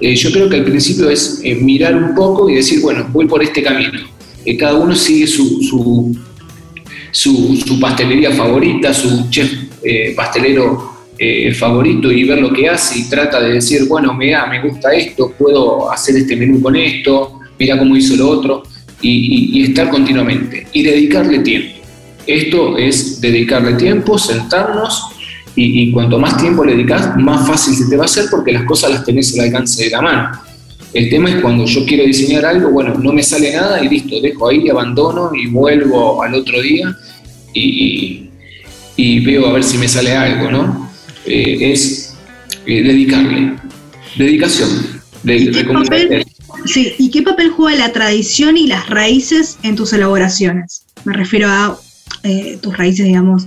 Eh, 0.00 0.14
yo 0.14 0.30
creo 0.30 0.48
que 0.48 0.56
al 0.56 0.64
principio 0.64 1.08
es 1.08 1.40
eh, 1.42 1.54
mirar 1.54 1.96
un 1.96 2.14
poco 2.14 2.48
y 2.50 2.56
decir, 2.56 2.80
bueno, 2.80 3.08
voy 3.12 3.26
por 3.26 3.42
este 3.42 3.62
camino. 3.62 4.00
Eh, 4.44 4.56
cada 4.56 4.74
uno 4.74 4.94
sigue 4.94 5.26
su, 5.26 5.62
su, 5.62 6.16
su, 7.12 7.80
pastelería 7.80 8.32
favorita, 8.32 8.92
su 8.92 9.28
chef 9.30 9.52
pastelero 10.16 10.94
eh, 11.16 11.54
favorito 11.54 12.10
y 12.10 12.24
ver 12.24 12.40
lo 12.40 12.52
que 12.52 12.68
hace 12.68 12.98
y 12.98 13.08
trata 13.08 13.40
de 13.40 13.52
decir, 13.52 13.86
bueno, 13.86 14.14
me 14.14 14.60
gusta 14.62 14.92
esto, 14.92 15.32
puedo 15.38 15.88
hacer 15.92 16.16
este 16.16 16.34
menú 16.34 16.60
con 16.60 16.74
esto, 16.74 17.38
mira 17.56 17.78
cómo 17.78 17.96
hizo 17.96 18.16
lo 18.16 18.30
otro, 18.30 18.64
y, 19.00 19.62
estar 19.62 19.90
continuamente 19.90 20.66
y 20.72 20.82
dedicarle 20.82 21.38
tiempo. 21.38 21.72
Esto 22.26 22.76
es 22.76 23.20
dedicarle 23.20 23.74
tiempo, 23.74 24.18
sentarnos 24.18 25.04
y, 25.54 25.92
cuanto 25.92 26.18
más 26.18 26.36
tiempo 26.36 26.64
le 26.64 26.72
dedicas, 26.72 27.16
más 27.16 27.46
fácil 27.46 27.74
se 27.76 27.88
te 27.88 27.96
va 27.96 28.02
a 28.02 28.06
hacer 28.06 28.24
porque 28.28 28.50
las 28.50 28.64
cosas 28.64 28.90
las 28.90 29.04
tenés 29.04 29.38
al 29.38 29.44
alcance 29.44 29.84
de 29.84 29.90
la 29.90 30.02
mano. 30.02 30.40
El 30.94 31.10
tema 31.10 31.28
es 31.28 31.42
cuando 31.42 31.66
yo 31.66 31.84
quiero 31.84 32.04
diseñar 32.04 32.46
algo, 32.46 32.70
bueno, 32.70 32.94
no 32.94 33.12
me 33.12 33.22
sale 33.22 33.52
nada 33.52 33.84
y 33.84 33.88
listo, 33.88 34.20
dejo 34.20 34.48
ahí, 34.48 34.68
abandono 34.68 35.32
y 35.34 35.48
vuelvo 35.48 36.22
al 36.22 36.34
otro 36.34 36.62
día 36.62 36.96
y, 37.52 38.30
y 38.96 39.20
veo 39.20 39.46
a 39.46 39.52
ver 39.52 39.64
si 39.64 39.76
me 39.76 39.88
sale 39.88 40.12
algo, 40.12 40.52
¿no? 40.52 40.90
Eh, 41.26 41.72
es 41.72 42.14
eh, 42.66 42.82
dedicarle, 42.82 43.56
dedicación. 44.16 44.70
¿Y 45.24 45.50
qué, 45.50 45.64
papel, 45.64 46.26
sí, 46.66 46.92
¿Y 46.98 47.10
qué 47.10 47.22
papel 47.22 47.50
juega 47.50 47.86
la 47.86 47.92
tradición 47.92 48.56
y 48.56 48.66
las 48.66 48.88
raíces 48.88 49.58
en 49.62 49.74
tus 49.74 49.92
elaboraciones? 49.94 50.84
Me 51.04 51.14
refiero 51.14 51.48
a 51.48 51.78
eh, 52.22 52.58
tus 52.60 52.76
raíces, 52.76 53.06
digamos, 53.06 53.46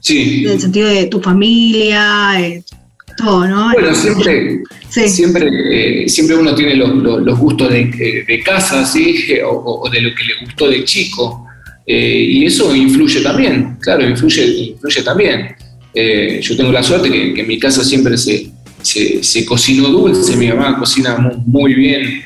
sí. 0.00 0.44
en 0.44 0.50
el 0.50 0.60
sentido 0.60 0.88
de 0.88 1.06
tu 1.06 1.20
familia, 1.20 2.38
todo, 3.16 3.46
¿no? 3.46 3.72
Bueno, 3.72 3.94
siempre, 3.94 4.62
siempre, 4.88 6.08
siempre 6.08 6.36
uno 6.36 6.54
tiene 6.54 6.76
los, 6.76 7.38
gustos 7.38 7.70
de, 7.70 8.42
casa, 8.44 8.84
¿sí? 8.84 9.26
O, 9.46 9.88
de 9.90 10.00
lo 10.00 10.14
que 10.14 10.24
le 10.24 10.34
gustó 10.44 10.68
de 10.68 10.84
chico. 10.84 11.46
y 11.86 12.44
eso 12.44 12.74
influye 12.74 13.20
también, 13.20 13.76
claro, 13.80 14.08
influye, 14.08 14.44
influye 14.44 15.02
también. 15.02 15.54
Eh, 15.94 16.40
yo 16.42 16.56
tengo 16.56 16.72
la 16.72 16.82
suerte 16.82 17.10
que, 17.10 17.40
en 17.40 17.46
mi 17.46 17.58
casa 17.58 17.84
siempre 17.84 18.16
se, 18.16 18.50
se, 18.82 19.44
cocinó 19.44 19.88
dulce, 19.88 20.36
mi 20.36 20.48
mamá 20.48 20.78
cocina 20.78 21.16
muy, 21.46 21.74
bien 21.74 22.22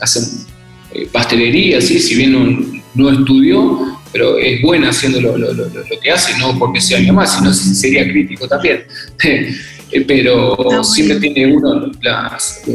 hacen 0.00 0.24
pastelería, 1.12 1.80
¿sí? 1.80 1.98
si 1.98 2.14
bien 2.14 2.32
no, 2.32 2.80
no, 2.94 3.10
estudió, 3.10 3.93
pero 4.14 4.38
es 4.38 4.62
buena 4.62 4.90
haciendo 4.90 5.20
lo, 5.20 5.34
que 6.00 6.10
hace, 6.10 6.38
no 6.38 6.56
porque 6.56 6.80
sea 6.80 7.00
mi 7.00 7.08
mamá, 7.08 7.26
sino 7.26 7.52
sería 7.52 8.08
crítico 8.08 8.46
también. 8.46 8.84
pero 10.06 10.82
siempre 10.84 11.18
tiene 11.18 11.52
uno 11.52 11.90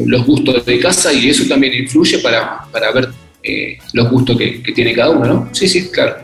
los 0.06 0.26
gustos 0.26 0.66
de 0.66 0.80
casa 0.80 1.14
y 1.14 1.30
eso 1.30 1.46
también 1.48 1.74
influye 1.74 2.20
para, 2.20 2.66
para 2.72 2.92
ver 2.92 3.10
los 3.94 4.12
gustos 4.12 4.38
que, 4.38 4.62
que 4.62 4.74
tiene 4.74 4.94
cada 4.94 5.12
uno, 5.12 5.26
¿no? 5.26 5.50
Sí, 5.54 5.70
sí, 5.70 5.90
claro. 5.90 6.18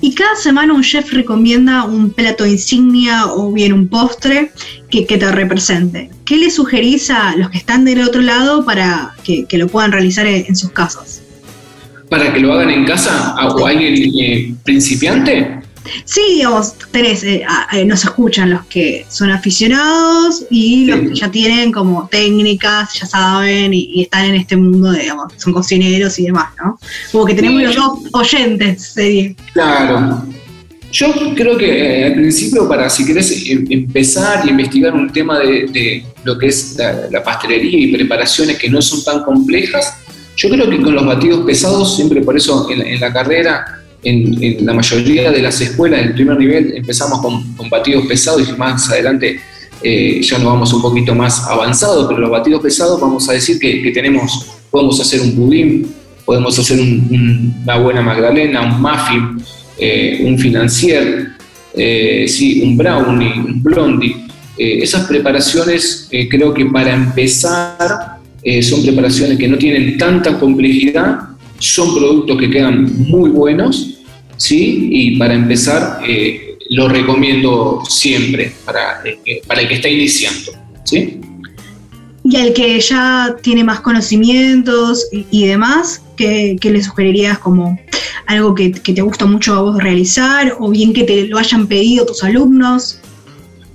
Y 0.00 0.14
cada 0.14 0.36
semana 0.36 0.72
un 0.72 0.82
chef 0.82 1.12
recomienda 1.12 1.84
un 1.84 2.10
plato 2.10 2.46
insignia 2.46 3.26
o 3.26 3.52
bien 3.52 3.72
un 3.72 3.88
postre 3.88 4.52
que, 4.90 5.04
te 5.04 5.32
represente. 5.32 6.10
¿Qué 6.24 6.36
le 6.36 6.50
sugerís 6.50 7.10
a 7.10 7.36
los 7.36 7.50
que 7.50 7.58
están 7.58 7.84
del 7.84 8.02
otro 8.02 8.22
lado 8.22 8.64
para 8.64 9.14
que, 9.24 9.46
lo 9.52 9.66
puedan 9.66 9.92
realizar 9.92 10.26
en, 10.26 10.54
sus 10.56 10.70
casas? 10.70 11.22
¿Para 12.08 12.32
que 12.32 12.40
lo 12.40 12.52
hagan 12.52 12.70
en 12.70 12.84
casa 12.84 13.34
o 13.56 13.66
alguien 13.66 13.94
eh, 14.18 14.54
principiante? 14.64 15.60
Sí, 16.04 16.20
digamos, 16.34 16.74
tenés, 16.90 17.22
eh, 17.24 17.44
eh, 17.72 17.84
nos 17.84 18.04
escuchan 18.04 18.50
los 18.50 18.64
que 18.66 19.06
son 19.08 19.30
aficionados 19.30 20.44
y 20.50 20.86
los 20.86 21.00
que 21.00 21.14
ya 21.14 21.30
tienen 21.30 21.72
como 21.72 22.08
técnicas, 22.08 22.94
ya 22.94 23.06
saben, 23.06 23.72
y, 23.72 24.02
están 24.02 24.26
en 24.26 24.34
este 24.36 24.56
mundo, 24.56 24.92
digamos, 24.92 25.32
son 25.36 25.52
cocineros 25.52 26.18
y 26.18 26.26
demás, 26.26 26.50
¿no? 26.62 26.78
Como 27.12 27.24
que 27.24 27.34
tenemos 27.34 27.62
los 27.62 27.74
dos 27.74 27.98
oyentes, 28.12 28.82
sería. 28.82 29.34
Claro. 29.52 30.24
Yo 30.90 31.12
creo 31.34 31.58
que 31.58 31.66
eh, 31.66 32.06
al 32.06 32.14
principio, 32.14 32.66
para 32.66 32.88
si 32.88 33.04
querés 33.04 33.30
em, 33.46 33.66
empezar 33.68 34.46
y 34.46 34.50
investigar 34.50 34.94
un 34.94 35.12
tema 35.12 35.38
de, 35.38 36.04
lo 36.24 36.38
que 36.38 36.46
es 36.46 36.76
la, 37.10 37.22
pastelería 37.22 37.78
y 37.78 37.92
preparaciones 37.92 38.58
que 38.58 38.70
no 38.70 38.80
son 38.80 39.04
tan 39.04 39.22
complejas, 39.22 39.94
yo 40.38 40.48
creo 40.48 40.70
que 40.70 40.80
con 40.80 40.94
los 40.94 41.04
batidos 41.04 41.44
pesados, 41.44 41.96
siempre 41.96 42.22
por 42.22 42.36
eso 42.36 42.68
en 42.70 43.00
la 43.00 43.12
carrera 43.12 43.82
en, 44.04 44.64
la 44.64 44.72
mayoría 44.72 45.32
de 45.32 45.42
las 45.42 45.60
escuelas 45.60 46.00
del 46.00 46.14
primer 46.14 46.38
nivel 46.38 46.76
empezamos 46.76 47.20
con, 47.20 47.68
batidos 47.68 48.06
pesados 48.06 48.48
y 48.48 48.52
más 48.52 48.88
adelante 48.88 49.40
eh, 49.82 50.20
ya 50.22 50.38
nos 50.38 50.46
vamos 50.46 50.72
un 50.72 50.82
poquito 50.82 51.14
más 51.14 51.44
avanzados, 51.44 52.06
pero 52.08 52.20
los 52.20 52.30
batidos 52.30 52.62
pesados 52.62 53.00
vamos 53.00 53.28
a 53.28 53.32
decir 53.32 53.58
que, 53.58 53.90
tenemos, 53.92 54.46
podemos 54.70 55.00
hacer 55.00 55.20
un 55.20 55.34
pudín, 55.34 55.92
podemos 56.24 56.56
hacer 56.56 56.80
una 56.80 57.76
buena 57.76 58.00
magdalena, 58.00 58.62
un 58.62 58.80
muffin, 58.80 59.42
eh, 59.76 60.22
un 60.24 60.38
financier, 60.38 61.30
eh, 61.74 62.26
sí, 62.28 62.62
un 62.62 62.76
brownie, 62.76 63.32
un 63.38 63.62
blondie. 63.62 64.16
esas 64.56 65.06
preparaciones 65.06 66.08
creo 66.28 66.52
que 66.52 66.66
para 66.66 66.94
empezar 66.94 68.17
son 68.62 68.82
preparaciones 68.82 69.38
que 69.38 69.48
no 69.48 69.58
tienen 69.58 69.96
tanta 69.98 70.38
complejidad 70.38 71.28
son 71.58 71.94
productos 71.94 72.38
que 72.38 72.50
quedan 72.50 73.08
muy 73.08 73.30
buenos, 73.30 73.98
¿sí? 74.36 74.88
Y 74.92 75.18
para 75.18 75.34
empezar, 75.34 76.00
eh, 76.06 76.56
lo 76.70 76.88
recomiendo 76.88 77.82
siempre 77.88 78.52
para, 78.64 79.02
eh, 79.04 79.42
para 79.46 79.62
el 79.62 79.68
que 79.68 79.74
está 79.74 79.88
iniciando, 79.88 80.52
¿sí? 80.84 81.20
Y 82.24 82.36
al 82.36 82.52
que 82.52 82.78
ya 82.80 83.36
tiene 83.42 83.64
más 83.64 83.80
conocimientos 83.80 85.08
y, 85.12 85.46
demás, 85.46 86.02
¿qué, 86.16 86.58
le 86.62 86.82
sugerirías 86.82 87.38
como 87.38 87.78
algo 88.26 88.54
que, 88.54 88.70
te 88.70 89.00
gusta 89.00 89.24
mucho 89.24 89.54
a 89.54 89.62
vos 89.62 89.82
realizar 89.82 90.54
o 90.58 90.70
bien 90.70 90.92
que 90.92 91.04
te 91.04 91.26
lo 91.26 91.38
hayan 91.38 91.66
pedido 91.66 92.04
tus 92.04 92.22
alumnos? 92.22 93.00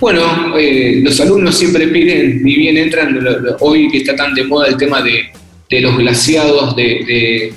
Bueno, 0.03 0.57
eh, 0.57 0.99
los 1.01 1.17
alumnos 1.21 1.57
siempre 1.57 1.87
piden, 1.87 2.43
ni 2.43 2.55
bien 2.57 2.75
entran, 2.75 3.17
hoy 3.61 3.89
que 3.89 3.99
está 3.99 4.13
tan 4.13 4.33
de 4.33 4.43
moda 4.43 4.67
el 4.67 4.75
tema 4.75 5.01
de, 5.01 5.31
los 5.79 5.97
glaciados, 5.97 6.75
de, 6.75 7.53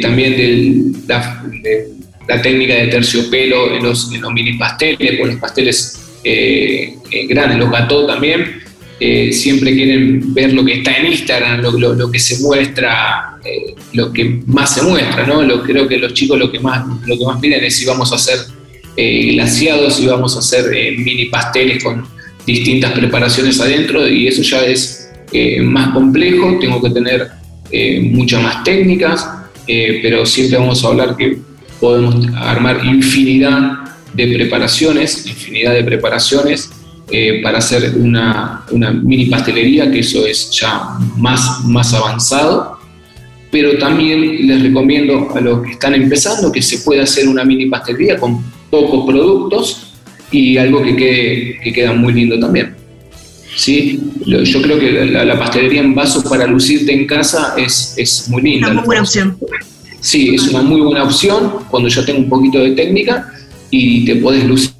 también 0.00 0.36
de 0.36 0.92
la, 1.08 2.40
técnica 2.40 2.72
de 2.72 2.86
terciopelo 2.86 3.74
en 3.74 3.82
los, 3.82 4.08
mini 4.32 4.52
pasteles, 4.52 5.20
o 5.20 5.26
los 5.26 5.34
pasteles 5.40 6.20
eh, 6.22 6.94
eh, 7.10 7.26
grandes, 7.26 7.58
los 7.58 7.68
gatos 7.72 8.06
también. 8.06 8.62
Eh, 9.00 9.32
siempre 9.32 9.74
quieren 9.74 10.32
ver 10.34 10.52
lo 10.52 10.64
que 10.64 10.74
está 10.74 10.96
en 10.96 11.06
Instagram, 11.06 11.62
lo, 11.62 12.08
que 12.12 12.20
se 12.20 12.44
muestra, 12.44 13.38
lo 13.92 14.12
que 14.12 14.40
más 14.46 14.72
se 14.72 14.82
muestra, 14.82 15.26
¿no? 15.26 15.42
Lo, 15.42 15.64
creo 15.64 15.88
que 15.88 15.98
los 15.98 16.14
chicos 16.14 16.38
lo 16.38 16.48
que 16.48 16.60
más, 16.60 16.86
lo 17.06 17.18
que 17.18 17.24
más 17.24 17.40
piden 17.40 17.64
es 17.64 17.74
si 17.74 17.84
vamos 17.84 18.12
a 18.12 18.14
hacer 18.14 18.55
glaciados, 18.96 19.96
si 19.96 20.06
vamos 20.06 20.36
a 20.36 20.38
hacer 20.38 20.70
mini 20.98 21.26
pasteles 21.26 21.84
con 21.84 22.06
distintas 22.46 22.92
preparaciones 22.92 23.60
adentro, 23.60 24.08
y 24.08 24.26
eso 24.26 24.42
ya 24.42 24.64
es 24.64 25.10
más 25.62 25.90
complejo, 25.90 26.58
tengo 26.60 26.80
que 26.80 26.90
tener 26.90 27.28
muchas 28.02 28.42
más 28.42 28.64
técnicas, 28.64 29.28
eh, 29.66 29.98
pero 30.00 30.24
siempre 30.24 30.58
vamos 30.58 30.84
a 30.84 30.88
hablar 30.88 31.16
que 31.16 31.38
podemos 31.80 32.26
armar 32.36 32.84
infinidad 32.84 33.96
de 34.14 34.26
preparaciones, 34.28 35.26
infinidad 35.26 35.74
de 35.74 35.84
preparaciones 35.84 36.70
eh, 37.10 37.40
para 37.42 37.58
hacer 37.58 37.94
una, 37.96 38.64
mini 39.02 39.26
pastelería, 39.26 39.90
que 39.90 40.00
eso 40.00 40.24
es 40.26 40.50
ya 40.50 40.98
más, 41.16 41.64
más 41.64 41.92
avanzado. 41.94 42.78
Pero 43.50 43.78
también 43.78 44.46
les 44.46 44.62
recomiendo 44.62 45.30
a 45.34 45.40
los 45.40 45.62
que 45.62 45.72
están 45.72 45.94
empezando 45.94 46.50
que 46.52 46.62
se 46.62 46.78
pueda 46.78 47.02
hacer 47.02 47.28
una 47.28 47.44
mini 47.44 47.66
pastelería 47.66 48.18
con 48.18 48.42
pocos 48.70 49.06
productos 49.06 49.92
y 50.30 50.56
algo 50.58 50.82
que, 50.82 50.96
quede, 50.96 51.60
que 51.62 51.72
queda 51.72 51.92
muy 51.92 52.12
lindo 52.12 52.38
también. 52.38 52.74
¿sí? 53.56 54.00
Yo 54.24 54.62
creo 54.62 54.78
que 54.78 55.06
la, 55.06 55.38
pastelería 55.38 55.80
en 55.80 55.94
vaso 55.94 56.22
para 56.22 56.46
lucirte 56.46 56.92
en 56.92 57.06
casa 57.06 57.54
es, 57.56 57.94
es 57.96 58.28
muy 58.28 58.42
linda. 58.42 58.68
Una 58.68 58.76
muy 58.80 58.86
buena 58.86 59.02
opción. 59.02 59.36
Sí, 60.00 60.34
es 60.34 60.48
una 60.48 60.62
muy 60.62 60.80
buena 60.80 61.02
opción 61.02 61.52
cuando 61.70 61.88
ya 61.88 62.04
tengo 62.04 62.20
un 62.20 62.28
poquito 62.28 62.58
de 62.60 62.72
técnica 62.72 63.32
y 63.70 64.04
te 64.04 64.16
podés 64.16 64.44
lucir. 64.44 64.70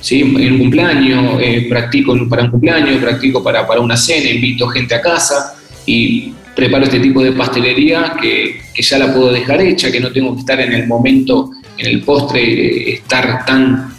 ¿sí? 0.00 0.20
En 0.20 0.52
un 0.54 0.58
cumpleaños, 0.58 1.40
eh, 1.40 1.66
practico 1.68 2.16
para 2.28 2.44
un 2.44 2.50
cumpleaños, 2.50 2.96
practico 3.00 3.42
para, 3.42 3.66
para 3.66 3.80
una 3.80 3.96
cena, 3.96 4.30
invito 4.30 4.66
gente 4.68 4.94
a 4.94 5.00
casa 5.00 5.54
y 5.86 6.32
preparo 6.56 6.84
este 6.84 7.00
tipo 7.00 7.22
de 7.22 7.32
pastelería 7.32 8.16
que, 8.20 8.60
que, 8.74 8.82
ya 8.82 8.98
la 8.98 9.14
puedo 9.14 9.32
dejar 9.32 9.60
hecha, 9.60 9.90
que 9.92 10.00
no 10.00 10.10
tengo 10.10 10.34
que 10.34 10.40
estar 10.40 10.60
en 10.60 10.72
el 10.72 10.86
momento, 10.86 11.50
en 11.78 11.86
el 11.86 12.02
postre, 12.02 12.42
eh, 12.42 12.94
estar 12.94 13.44
tan 13.44 13.92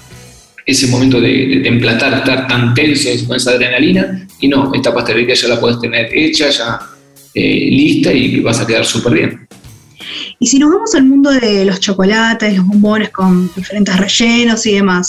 ese 0.66 0.88
momento 0.88 1.20
de, 1.20 1.60
de, 1.62 1.68
emplatar, 1.68 2.14
estar 2.14 2.48
tan 2.48 2.74
tenso 2.74 3.10
con 3.28 3.36
esa 3.36 3.52
adrenalina, 3.52 4.26
y 4.40 4.48
no, 4.48 4.74
esta 4.74 4.94
pastelería 4.94 5.36
ya 5.36 5.50
la 5.50 5.60
puedes 5.60 5.80
tener 5.80 6.10
hecha, 6.14 6.50
ya 6.50 6.80
eh, 7.34 7.68
lista 7.70 8.14
y 8.14 8.40
vas 8.40 8.60
a 8.60 8.68
quedar 8.68 8.86
súper 8.86 9.14
bien. 9.14 9.48
Y 10.40 10.48
si 10.48 10.60
nos 10.60 10.72
vamos 10.72 10.94
al 10.94 11.06
mundo 11.06 11.32
de 11.32 11.66
los 11.66 11.80
chocolates, 11.80 12.56
los 12.56 12.68
bombones 12.68 13.10
con 13.10 13.50
diferentes 13.56 13.96
rellenos 13.98 14.66
y 14.66 14.74
demás, 14.74 15.08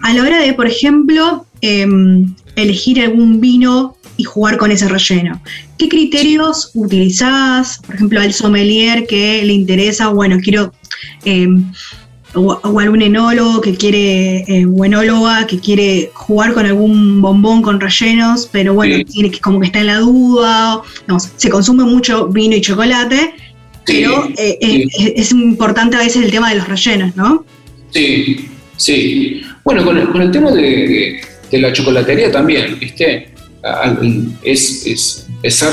a 0.00 0.12
la 0.12 0.22
hora 0.22 0.40
de, 0.40 0.52
por 0.54 0.66
ejemplo, 0.66 1.46
em, 1.60 2.34
elegir 2.56 3.00
algún 3.00 3.40
vino 3.40 3.96
y 4.16 4.24
jugar 4.24 4.56
con 4.56 4.70
ese 4.70 4.88
relleno, 4.88 5.40
¿qué 5.80 5.88
criterios 5.88 6.70
utilizás? 6.74 7.78
Por 7.86 7.94
ejemplo, 7.94 8.20
al 8.20 8.34
sommelier 8.34 9.06
que 9.06 9.42
le 9.42 9.54
interesa, 9.54 10.08
bueno, 10.08 10.38
quiero 10.42 10.74
em, 11.24 11.72
o, 12.34 12.78
algún 12.78 13.00
enólogo 13.00 13.62
que 13.62 13.74
quiere, 13.74 14.44
eh, 14.46 14.66
o 14.66 14.84
enóloga 14.84 15.46
que 15.46 15.58
quiere 15.58 16.10
jugar 16.12 16.52
con 16.52 16.66
algún 16.66 17.22
bombón 17.22 17.62
con 17.62 17.80
rellenos, 17.80 18.46
pero 18.52 18.74
bueno, 18.74 19.02
tiene 19.06 19.30
que, 19.30 19.40
como 19.40 19.58
que 19.58 19.66
está 19.66 19.80
en 19.80 19.86
la 19.86 19.98
duda, 20.00 20.82
se 21.36 21.48
consume 21.48 21.84
mucho 21.84 22.28
vino 22.28 22.54
y 22.54 22.60
chocolate, 22.60 23.34
pero 23.86 24.28
eh, 24.36 24.58
eh, 24.60 24.86
es, 25.16 25.32
importante 25.32 25.96
a 25.96 26.00
veces 26.00 26.22
el 26.22 26.30
tema 26.30 26.50
de 26.50 26.56
los 26.56 26.68
rellenos, 26.68 27.16
¿no? 27.16 27.46
Sí, 27.90 28.48
sí. 28.76 29.40
Bueno, 29.64 29.82
con 29.84 30.20
el, 30.20 30.30
tema 30.30 30.52
de, 30.52 31.20
la 31.52 31.72
chocolatería 31.72 32.30
también, 32.30 32.78
¿viste? 32.78 33.30
Es, 34.42 34.86
es 34.86 35.64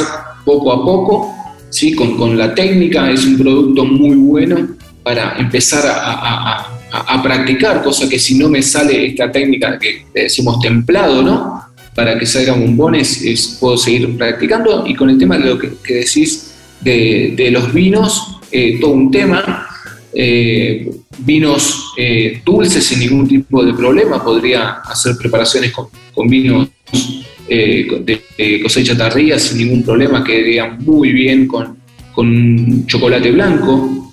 poco 0.45 0.71
a 0.71 0.83
poco, 0.83 1.35
¿sí? 1.69 1.93
Con, 1.93 2.17
con 2.17 2.37
la 2.37 2.55
técnica, 2.55 3.11
es 3.11 3.25
un 3.25 3.37
producto 3.37 3.85
muy 3.85 4.15
bueno 4.15 4.67
para 5.03 5.37
empezar 5.37 5.83
a, 5.85 6.73
practicar, 7.21 7.83
cosa 7.83 8.07
que 8.09 8.17
si 8.17 8.37
no 8.37 8.49
me 8.49 8.61
sale 8.61 9.07
esta 9.07 9.31
técnica 9.31 9.77
que 9.77 10.05
decimos 10.13 10.59
templado, 10.59 11.21
¿no? 11.21 11.61
Para 11.93 12.17
que 12.17 12.25
salgan 12.25 12.61
bombones, 12.61 13.21
es, 13.21 13.57
puedo 13.59 13.77
seguir 13.77 14.17
practicando. 14.17 14.85
Y 14.87 14.95
con 14.95 15.09
el 15.09 15.17
tema 15.17 15.37
de 15.37 15.45
lo 15.45 15.59
que, 15.59 15.93
decís 15.93 16.55
de, 16.81 17.49
los 17.51 17.73
vinos, 17.73 18.39
eh, 18.51 18.77
todo 18.79 18.91
un 18.91 19.11
tema. 19.11 19.67
Eh, 20.13 20.89
vinos 21.19 21.93
eh, 21.97 22.41
dulces 22.45 22.85
sin 22.85 22.99
ningún 22.99 23.27
tipo 23.27 23.63
de 23.63 23.73
problema, 23.73 24.23
podría 24.23 24.81
hacer 24.85 25.15
preparaciones 25.17 25.71
con, 25.71 26.27
vinos 26.27 26.69
de, 27.47 28.59
cosecha 28.61 28.97
tardía 28.97 29.39
sin 29.39 29.59
ningún 29.59 29.83
problema, 29.83 30.23
que 30.23 30.33
quedarían 30.33 30.77
muy 30.83 31.11
bien 31.11 31.47
con, 31.47 31.77
con 32.13 32.85
chocolate 32.87 33.31
blanco 33.31 34.07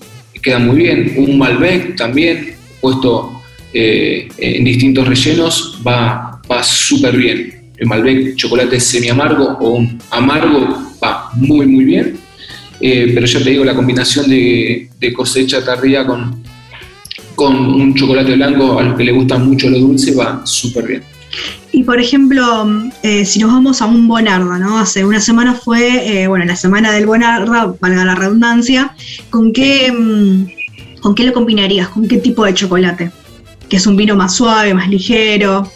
queda 0.45 0.59
muy 0.59 0.77
bien. 0.77 1.15
Un 1.17 1.39
Malbec 1.39 1.97
también, 1.97 2.55
puesto 2.81 3.41
eh, 3.73 4.29
en 4.37 4.63
distintos 4.63 5.09
rellenos, 5.09 5.81
va, 5.85 6.41
va 6.49 6.63
súper 6.63 7.17
bien. 7.17 7.71
El 7.77 7.89
Malbec 7.89 8.37
chocolate 8.37 8.79
semi 8.79 9.09
amargo 9.09 9.57
o 9.61 9.85
amargo 10.11 10.93
va 11.03 11.31
muy, 11.35 11.67
muy 11.67 11.85
bien. 11.85 12.19
Eh, 12.81 13.13
pero 13.15 13.27
ya 13.27 13.43
te 13.43 13.51
digo, 13.51 13.65
la 13.65 13.75
combinación 13.75 14.29
de, 14.29 14.91
cosecha 15.17 15.65
tardía 15.65 16.07
con, 16.07 16.43
con 17.35 17.57
un 17.57 17.95
chocolate 17.95 18.35
blanco 18.37 18.79
a 18.79 18.83
los 18.83 18.97
que 18.97 19.05
le 19.05 19.13
gusta 19.13 19.39
mucho 19.39 19.69
lo 19.71 19.79
dulce 19.79 20.15
va 20.15 20.45
súper 20.45 20.87
bien. 20.87 21.03
Y 21.73 21.83
por 21.83 22.01
ejemplo, 22.01 22.69
eh, 23.03 23.25
si 23.25 23.41
nos 23.41 23.51
vamos 23.51 23.83
a 23.83 23.87
un 23.87 24.07
Bonarda, 24.07 24.59
¿no? 24.59 24.79
Hace 24.79 25.05
una 25.05 25.21
semana 25.21 25.55
fue, 25.55 26.23
eh, 26.23 26.29
bueno, 26.29 26.45
la 26.45 26.55
semana 26.55 26.93
del 26.93 27.07
Bonarda, 27.07 27.75
valga 27.81 28.05
la 28.05 28.15
redundancia, 28.15 28.95
¿con 29.31 29.53
qué, 29.53 29.91
mm, 29.91 31.01
¿con 31.01 31.15
qué 31.15 31.25
lo 31.25 31.33
combinarías? 31.33 31.89
¿Con 31.89 32.07
qué 32.07 32.19
tipo 32.19 32.45
de 32.45 32.55
chocolate? 32.55 33.11
Que 33.69 33.77
es 33.77 33.87
un 33.87 33.97
vino 33.97 34.15
más 34.15 34.37
suave, 34.37 34.73
más 34.73 34.89
ligero. 34.89 35.69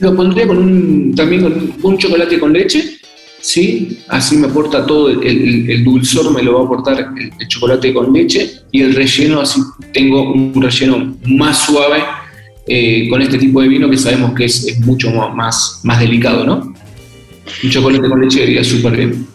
Lo 0.00 0.14
pondría 0.16 0.46
con 0.46 0.58
un, 0.58 1.14
también 1.14 1.42
con 1.42 1.72
un 1.82 1.98
chocolate 1.98 2.40
con 2.40 2.52
leche, 2.52 2.98
¿sí? 3.40 4.00
Así 4.08 4.36
me 4.36 4.48
aporta 4.48 4.84
todo, 4.84 5.08
el, 5.08 5.84
dulzor 5.84 6.32
me 6.34 6.42
lo 6.42 6.54
va 6.54 6.60
a 6.62 6.64
aportar 6.64 7.12
el, 7.16 7.48
chocolate 7.48 7.94
con 7.94 8.12
leche 8.12 8.50
y 8.72 8.82
el 8.82 8.92
relleno, 8.92 9.40
así 9.40 9.60
tengo 9.92 10.32
un 10.32 10.60
relleno 10.60 11.16
más 11.26 11.64
suave 11.64 12.02
eh, 12.68 13.08
con 13.08 13.22
este 13.22 13.38
tipo 13.38 13.60
de 13.60 13.68
vino 13.68 13.88
que 13.88 13.96
sabemos 13.96 14.34
que 14.34 14.46
es, 14.46 14.78
mucho 14.80 15.10
más, 15.12 15.80
más 15.84 16.00
delicado, 16.00 16.44
¿no? 16.44 16.74
Un 17.62 17.70
chocolate 17.70 18.08
con 18.08 18.20
leche 18.20 18.42
iría 18.42 18.64
súper 18.64 18.96
bien. 18.96 19.26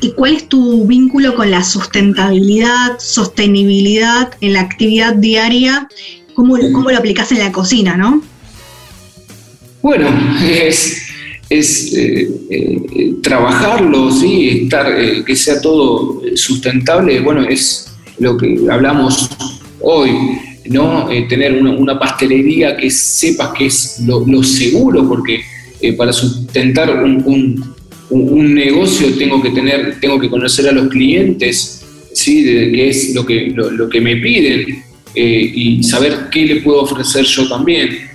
¿Y 0.00 0.12
cuál 0.12 0.34
es 0.34 0.48
tu 0.48 0.86
vínculo 0.86 1.34
con 1.34 1.50
la 1.50 1.62
sustentabilidad, 1.62 2.98
sostenibilidad 2.98 4.32
en 4.40 4.54
la 4.54 4.62
actividad 4.62 5.14
diaria? 5.14 5.88
¿Cómo, 6.32 6.56
cómo 6.72 6.90
lo 6.90 6.96
aplicas 6.96 7.30
en 7.32 7.40
la 7.40 7.52
cocina, 7.52 7.98
no? 7.98 8.22
Bueno, 9.82 10.08
es, 10.42 11.02
es 11.50 11.92
eh, 11.92 12.30
eh, 12.48 13.14
trabajarlo, 13.22 14.10
¿sí? 14.10 14.62
Estar, 14.62 15.24
que 15.24 15.36
sea 15.36 15.60
todo 15.60 16.22
sustentable, 16.34 17.20
bueno, 17.20 17.42
es 17.42 17.92
lo 18.18 18.38
que 18.38 18.58
hablamos 18.70 19.28
hoy. 19.80 20.10
¿No? 20.66 21.10
Eh, 21.10 21.26
tener 21.28 21.52
una, 21.54 21.98
pastelería 21.98 22.76
que 22.76 22.90
sepas 22.90 23.50
que 23.56 23.66
es 23.66 24.00
lo, 24.06 24.42
seguro, 24.42 25.08
porque 25.08 25.40
eh, 25.80 25.92
para 25.94 26.12
sustentar 26.12 27.04
un, 27.04 27.74
negocio 28.10 29.16
tengo 29.16 29.40
que 29.40 29.50
tener, 29.50 30.00
tengo 30.00 30.18
que 30.18 30.28
conocer 30.28 30.68
a 30.68 30.72
los 30.72 30.88
clientes, 30.88 31.86
¿sí? 32.12 32.42
de 32.42 32.72
qué 32.72 32.88
es 32.88 33.14
lo 33.14 33.24
que, 33.24 33.52
lo, 33.54 33.88
que 33.88 34.00
me 34.00 34.16
piden 34.16 34.82
eh, 35.14 35.52
y 35.54 35.82
saber 35.82 36.28
qué 36.30 36.44
le 36.44 36.56
puedo 36.56 36.82
ofrecer 36.82 37.24
yo 37.24 37.48
también. 37.48 38.10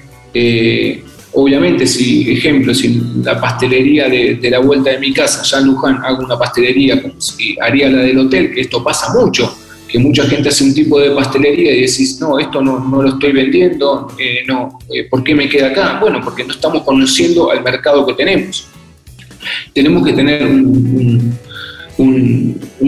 obviamente, 1.32 1.88
si, 1.88 2.30
ejemplo, 2.30 2.74
si 2.74 3.02
la 3.24 3.40
pastelería 3.40 4.10
de, 4.10 4.50
la 4.50 4.60
vuelta 4.60 4.92
de 4.92 5.00
mi 5.00 5.14
casa, 5.14 5.44
ya 5.44 5.60
en 5.60 5.68
Luján, 5.68 6.00
hago 6.04 6.26
una 6.26 6.38
pastelería 6.38 7.02
como 7.02 7.20
si 7.20 7.56
haría 7.62 7.90
la 7.90 8.02
del 8.02 8.20
hotel, 8.20 8.54
que 8.54 8.62
esto 8.62 8.84
pasa 8.84 9.14
mucho, 9.14 9.58
que 9.96 10.00
mucha 10.00 10.26
gente 10.28 10.50
hace 10.50 10.66
un 10.66 10.74
tipo 10.74 11.00
de 11.00 11.12
pastelería 11.12 11.72
y 11.74 11.80
decís, 11.84 12.18
no, 12.20 12.38
esto 12.38 12.62
no, 12.62 12.80
no 12.80 13.02
lo 13.02 13.10
estoy 13.12 13.32
vendiendo, 13.32 14.10
eh, 14.20 14.44
no, 14.46 14.78
eh, 14.94 15.06
¿por 15.10 15.24
qué 15.24 15.34
me 15.34 15.48
queda 15.48 15.68
acá? 15.68 16.00
Bueno, 16.02 16.20
porque 16.22 16.44
no 16.44 16.52
estamos 16.52 16.84
conociendo 16.84 17.50
al 17.50 17.64
mercado 17.64 18.06
que 18.06 18.14
tenemos. 18.14 18.68
Tenemos 19.74 20.06
que 20.06 20.12
tener 20.12 20.44
un, 20.44 21.40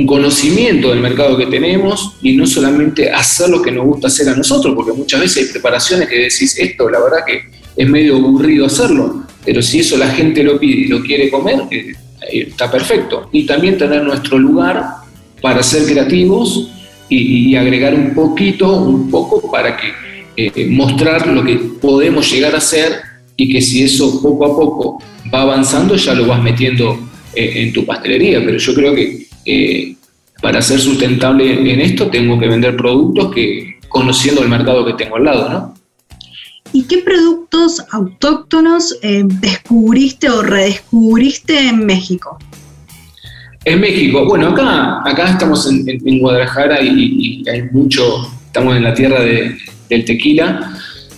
conocimiento 0.06 0.90
del 0.90 1.00
mercado 1.00 1.38
que 1.38 1.46
tenemos 1.46 2.18
y 2.22 2.36
no 2.36 2.46
solamente 2.46 3.10
hacer 3.10 3.48
lo 3.48 3.62
que 3.62 3.72
nos 3.72 3.86
gusta 3.86 4.08
hacer 4.08 4.28
a 4.28 4.36
nosotros, 4.36 4.76
porque 4.76 4.92
muchas 4.92 5.22
veces 5.22 5.46
hay 5.46 5.52
preparaciones 5.54 6.10
que 6.10 6.24
decís, 6.24 6.58
esto 6.60 6.90
la 6.90 7.00
verdad 7.00 7.20
que 7.26 7.40
es 7.82 7.90
medio 7.90 8.18
aburrido 8.18 8.66
hacerlo, 8.66 9.24
pero 9.46 9.62
si 9.62 9.80
eso 9.80 9.96
la 9.96 10.10
gente 10.10 10.44
lo 10.44 10.60
pide 10.60 10.82
y 10.82 10.88
lo 10.88 11.02
quiere 11.02 11.30
comer, 11.30 11.62
eh, 11.72 11.94
está 12.50 12.70
perfecto. 12.70 13.30
Y 13.32 13.46
también 13.46 13.78
tener 13.78 14.04
nuestro 14.04 14.38
lugar 14.38 14.84
para 15.42 15.64
ser 15.64 15.86
creativos 15.86 16.74
y, 17.10 17.56
agregar 17.56 17.94
un 17.94 18.14
poquito, 18.14 18.82
un 18.82 19.10
poco 19.10 19.50
para 19.50 19.78
que 19.78 19.94
eh, 20.36 20.68
mostrar 20.68 21.28
lo 21.28 21.44
que 21.44 21.56
podemos 21.56 22.30
llegar 22.32 22.54
a 22.54 22.58
hacer 22.58 22.94
y 23.36 23.52
que 23.52 23.62
si 23.62 23.84
eso 23.84 24.22
poco 24.22 24.46
a 24.46 24.56
poco 24.56 25.04
va 25.34 25.44
avanzando 25.44 25.96
ya 25.96 26.14
lo 26.14 26.28
vas 26.28 26.42
metiendo 26.42 27.00
eh, 27.34 27.54
en 27.56 27.74
tu 27.74 27.86
pastelería. 27.86 28.44
Pero 28.44 28.58
yo 28.58 28.74
creo 28.74 28.96
que 28.96 29.28
eh, 29.46 29.96
para 30.42 30.62
ser 30.62 30.80
sustentable 30.80 31.72
en 31.72 31.82
esto 31.82 32.08
tengo 32.08 32.38
que 32.40 32.48
vender 32.48 32.76
productos 32.76 33.34
que 33.34 33.78
conociendo 33.88 34.42
el 34.44 34.50
mercado 34.50 34.86
que 34.86 34.94
tengo 34.94 35.16
al 35.16 35.24
lado, 35.24 35.50
¿no? 35.50 35.74
¿Y 36.74 36.84
qué 36.84 36.98
productos 36.98 37.82
autóctonos 37.92 39.00
descubriste 39.02 40.30
o 40.30 40.44
redescubriste 40.44 41.58
en 41.58 41.86
México? 41.86 42.38
En 43.68 43.82
México, 43.82 44.24
bueno, 44.24 44.48
acá, 44.48 45.02
acá 45.04 45.32
estamos 45.32 45.70
en, 45.70 46.20
Guadalajara 46.20 46.82
y, 46.82 47.44
hay 47.52 47.64
mucho, 47.70 48.02
estamos 48.46 48.78
en 48.78 48.84
la 48.86 48.94
tierra 48.94 49.20
del 49.20 50.06
tequila 50.06 50.74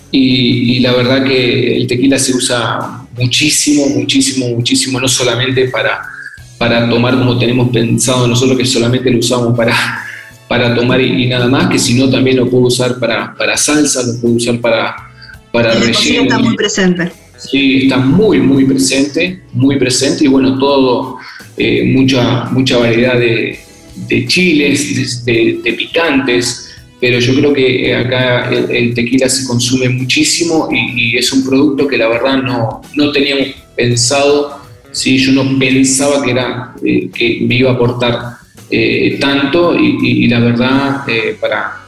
y, 0.09 0.79
la 0.79 0.93
verdad 0.93 1.23
que 1.23 1.77
el 1.77 1.85
tequila 1.85 2.17
se 2.17 2.33
usa 2.33 3.05
muchísimo, 3.15 3.85
muchísimo, 3.89 4.47
muchísimo, 4.49 4.99
no 4.99 5.07
solamente 5.07 5.67
para, 5.67 6.01
para 6.57 6.89
tomar 6.89 7.19
como 7.19 7.37
tenemos 7.37 7.69
pensado 7.69 8.27
nosotros 8.27 8.57
que 8.57 8.65
solamente 8.65 9.11
lo 9.11 9.19
usamos 9.19 9.55
para, 9.55 9.75
para 10.47 10.73
tomar 10.73 10.99
y, 11.01 11.27
nada 11.27 11.47
más, 11.47 11.69
que 11.69 11.77
sino 11.77 12.09
también 12.09 12.37
lo 12.37 12.49
puedo 12.49 12.63
usar 12.63 12.97
para, 12.99 13.35
para 13.35 13.57
salsa, 13.57 14.01
lo 14.01 14.19
puedo 14.19 14.33
usar 14.33 14.59
para, 14.59 14.95
para 15.51 15.75
relleno. 15.75 16.23
está 16.23 16.39
muy 16.39 16.55
presente. 16.55 17.11
Sí, 17.37 17.83
está 17.83 17.97
muy, 17.97 18.39
muy 18.39 18.65
presente, 18.65 19.43
muy 19.53 19.77
presente 19.77 20.25
y 20.25 20.27
bueno, 20.27 20.57
todo 20.57 21.19
eh, 21.61 21.83
mucha, 21.83 22.45
mucha 22.51 22.77
variedad 22.77 23.19
de, 23.19 23.59
chiles, 24.27 25.25
de, 25.25 25.75
picantes, 25.77 26.73
pero 27.01 27.19
yo 27.19 27.35
creo 27.35 27.53
que 27.53 27.93
acá 27.93 28.49
el, 28.49 28.93
tequila 28.93 29.27
se 29.27 29.45
consume 29.45 29.89
muchísimo 29.89 30.69
y, 30.71 31.17
es 31.17 31.33
un 31.33 31.45
producto 31.45 31.85
que 31.85 31.97
la 31.97 32.07
verdad 32.07 32.41
no, 32.41 32.81
no 32.95 33.11
teníamos 33.11 33.47
pensado, 33.75 34.61
¿sí? 34.93 35.17
yo 35.17 35.33
no 35.33 35.59
pensaba 35.59 36.23
que, 36.23 36.31
era, 36.31 36.73
eh, 36.81 37.09
que 37.13 37.39
me 37.41 37.55
iba 37.55 37.71
a 37.71 37.73
aportar 37.73 38.37
eh, 38.71 39.17
tanto 39.19 39.75
y, 39.77 40.27
la 40.29 40.39
verdad 40.39 41.03
para, 41.41 41.81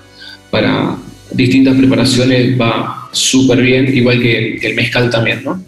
para 0.50 0.98
distintas 1.32 1.78
preparaciones 1.78 2.60
va 2.60 3.08
súper 3.14 3.62
bien, 3.62 3.96
igual 3.96 4.22
que, 4.22 4.58
que 4.60 4.68
el 4.68 4.76
mezcal 4.76 5.10
también, 5.10 5.46
¿no? 5.46 5.64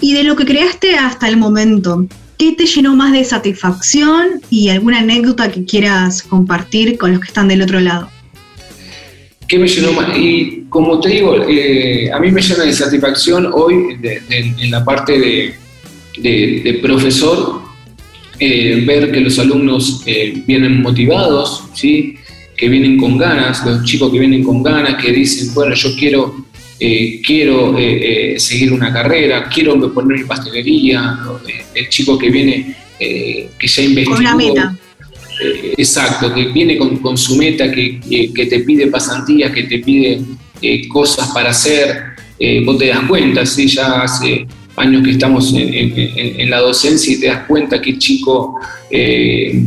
Y 0.00 0.14
de 0.14 0.24
lo 0.24 0.34
que 0.34 0.46
creaste 0.46 0.96
hasta 0.96 1.28
el 1.28 1.36
momento, 1.36 2.06
¿Qué 2.42 2.50
te 2.50 2.66
llenó 2.66 2.96
más 2.96 3.12
de 3.12 3.24
satisfacción 3.24 4.40
y 4.50 4.68
alguna 4.68 4.98
anécdota 4.98 5.48
que 5.48 5.64
quieras 5.64 6.24
compartir 6.24 6.98
con 6.98 7.12
los 7.12 7.20
que 7.20 7.28
están 7.28 7.46
del 7.46 7.62
otro 7.62 7.78
lado? 7.78 8.10
¿Qué 9.46 9.60
me 9.60 9.68
llenó 9.68 9.92
más? 9.92 10.18
Y 10.18 10.64
como 10.68 10.98
te 10.98 11.10
digo, 11.10 11.36
eh, 11.48 12.10
a 12.10 12.18
mí 12.18 12.32
me 12.32 12.42
llena 12.42 12.64
de 12.64 12.72
satisfacción 12.72 13.48
hoy 13.54 13.96
en 14.28 14.70
la 14.72 14.84
parte 14.84 15.54
de, 16.20 16.80
profesor, 16.82 17.62
eh, 18.40 18.82
ver 18.88 19.12
que 19.12 19.20
los 19.20 19.38
alumnos 19.38 20.02
eh, 20.06 20.42
vienen 20.44 20.82
motivados, 20.82 21.66
¿sí? 21.74 22.16
que 22.56 22.68
vienen 22.68 22.98
con 22.98 23.18
ganas, 23.18 23.64
los 23.64 23.84
chicos 23.84 24.10
que 24.10 24.18
vienen 24.18 24.42
con 24.42 24.64
ganas, 24.64 25.00
que 25.00 25.12
dicen, 25.12 25.54
bueno, 25.54 25.76
yo 25.76 25.90
quiero 25.96 26.41
eh, 26.84 27.20
quiero 27.24 27.78
eh, 27.78 28.34
eh, 28.34 28.40
seguir 28.40 28.72
una 28.72 28.92
carrera, 28.92 29.48
quiero 29.48 29.78
poner 29.94 30.18
mi 30.18 30.24
pastelería, 30.24 31.16
el 31.76 31.88
chico 31.88 32.18
que 32.18 32.28
viene, 32.28 32.74
que 32.98 33.68
ya 33.68 33.82
investigó. 33.82 34.16
Con 34.16 34.26
una 34.26 34.34
meta. 34.34 34.76
exacto, 35.76 36.34
que 36.34 36.46
viene 36.46 36.76
con, 36.76 37.16
su 37.16 37.36
meta, 37.36 37.70
que, 37.70 38.00
te 38.34 38.58
pide 38.66 38.88
pasantías, 38.88 39.52
que 39.52 39.62
te 39.62 39.78
pide 39.78 40.22
cosas 40.88 41.28
para 41.28 41.50
hacer, 41.50 42.02
vos 42.64 42.76
te 42.78 42.88
das 42.88 43.06
cuenta, 43.06 43.46
¿sí? 43.46 43.68
ya 43.68 44.02
hace 44.02 44.44
años 44.74 45.04
que 45.04 45.12
estamos 45.12 45.54
en, 45.54 46.50
la 46.50 46.58
docencia 46.58 47.14
y 47.14 47.20
te 47.20 47.28
das 47.28 47.44
cuenta 47.46 47.80
que 47.80 47.90
el 47.90 47.98
chico 48.00 48.58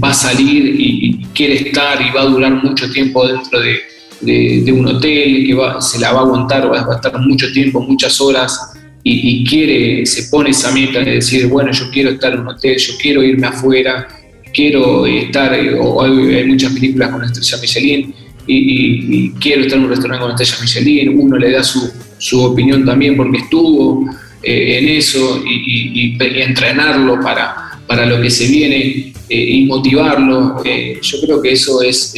va 0.03 0.09
a 0.09 0.13
salir 0.13 0.75
y, 0.77 1.25
quiere 1.33 1.55
estar 1.55 2.01
y 2.01 2.11
va 2.13 2.23
a 2.23 2.25
durar 2.25 2.61
mucho 2.61 2.91
tiempo 2.91 3.25
dentro 3.25 3.61
de, 3.61 3.94
de, 4.21 4.71
un 4.71 4.87
hotel, 4.87 5.45
que 5.45 5.57
se 5.79 5.99
la 5.99 6.11
va 6.11 6.19
a 6.19 6.23
aguantar, 6.23 6.71
va, 6.71 6.79
a 6.79 6.95
estar 6.95 7.19
mucho 7.19 7.51
tiempo, 7.51 7.81
muchas 7.81 8.19
horas, 8.21 8.73
y, 9.03 9.43
quiere, 9.45 10.05
se 10.05 10.29
pone 10.29 10.49
esa 10.49 10.71
meta 10.71 10.99
de 10.99 11.15
decir, 11.15 11.47
bueno, 11.47 11.71
yo 11.71 11.91
quiero 11.91 12.11
estar 12.11 12.33
en 12.33 12.39
un 12.39 12.47
hotel, 12.47 12.75
yo 12.77 12.93
quiero 12.99 13.23
irme 13.23 13.45
afuera, 13.45 14.07
quiero 14.51 15.05
estar, 15.05 15.55
o 15.79 16.01
hay, 16.01 16.43
muchas 16.45 16.73
películas 16.73 17.11
con 17.11 17.23
estrella 17.23 17.57
Michelin, 17.61 18.13
y, 18.47 19.29
quiero 19.33 19.61
estar 19.61 19.77
en 19.77 19.85
un 19.85 19.89
restaurante 19.91 20.23
con 20.23 20.31
estrella 20.31 20.57
Michelin, 20.61 21.19
uno 21.19 21.37
le 21.37 21.51
da 21.51 21.63
su, 21.63 21.91
su 22.17 22.41
opinión 22.43 22.83
también 22.85 23.15
porque 23.15 23.37
estuvo 23.37 24.09
eh, 24.41 24.79
en 24.79 24.89
eso 24.89 25.43
y, 25.45 26.17
entrenarlo 26.19 27.19
para, 27.21 27.79
para 27.87 28.05
lo 28.05 28.21
que 28.21 28.29
se 28.29 28.47
viene 28.47 29.13
eh, 29.29 29.45
y 29.49 29.65
motivarlo. 29.65 30.61
Eh, 30.63 30.99
yo 31.01 31.21
creo 31.21 31.41
que 31.41 31.51
eso 31.51 31.81
es 31.81 32.13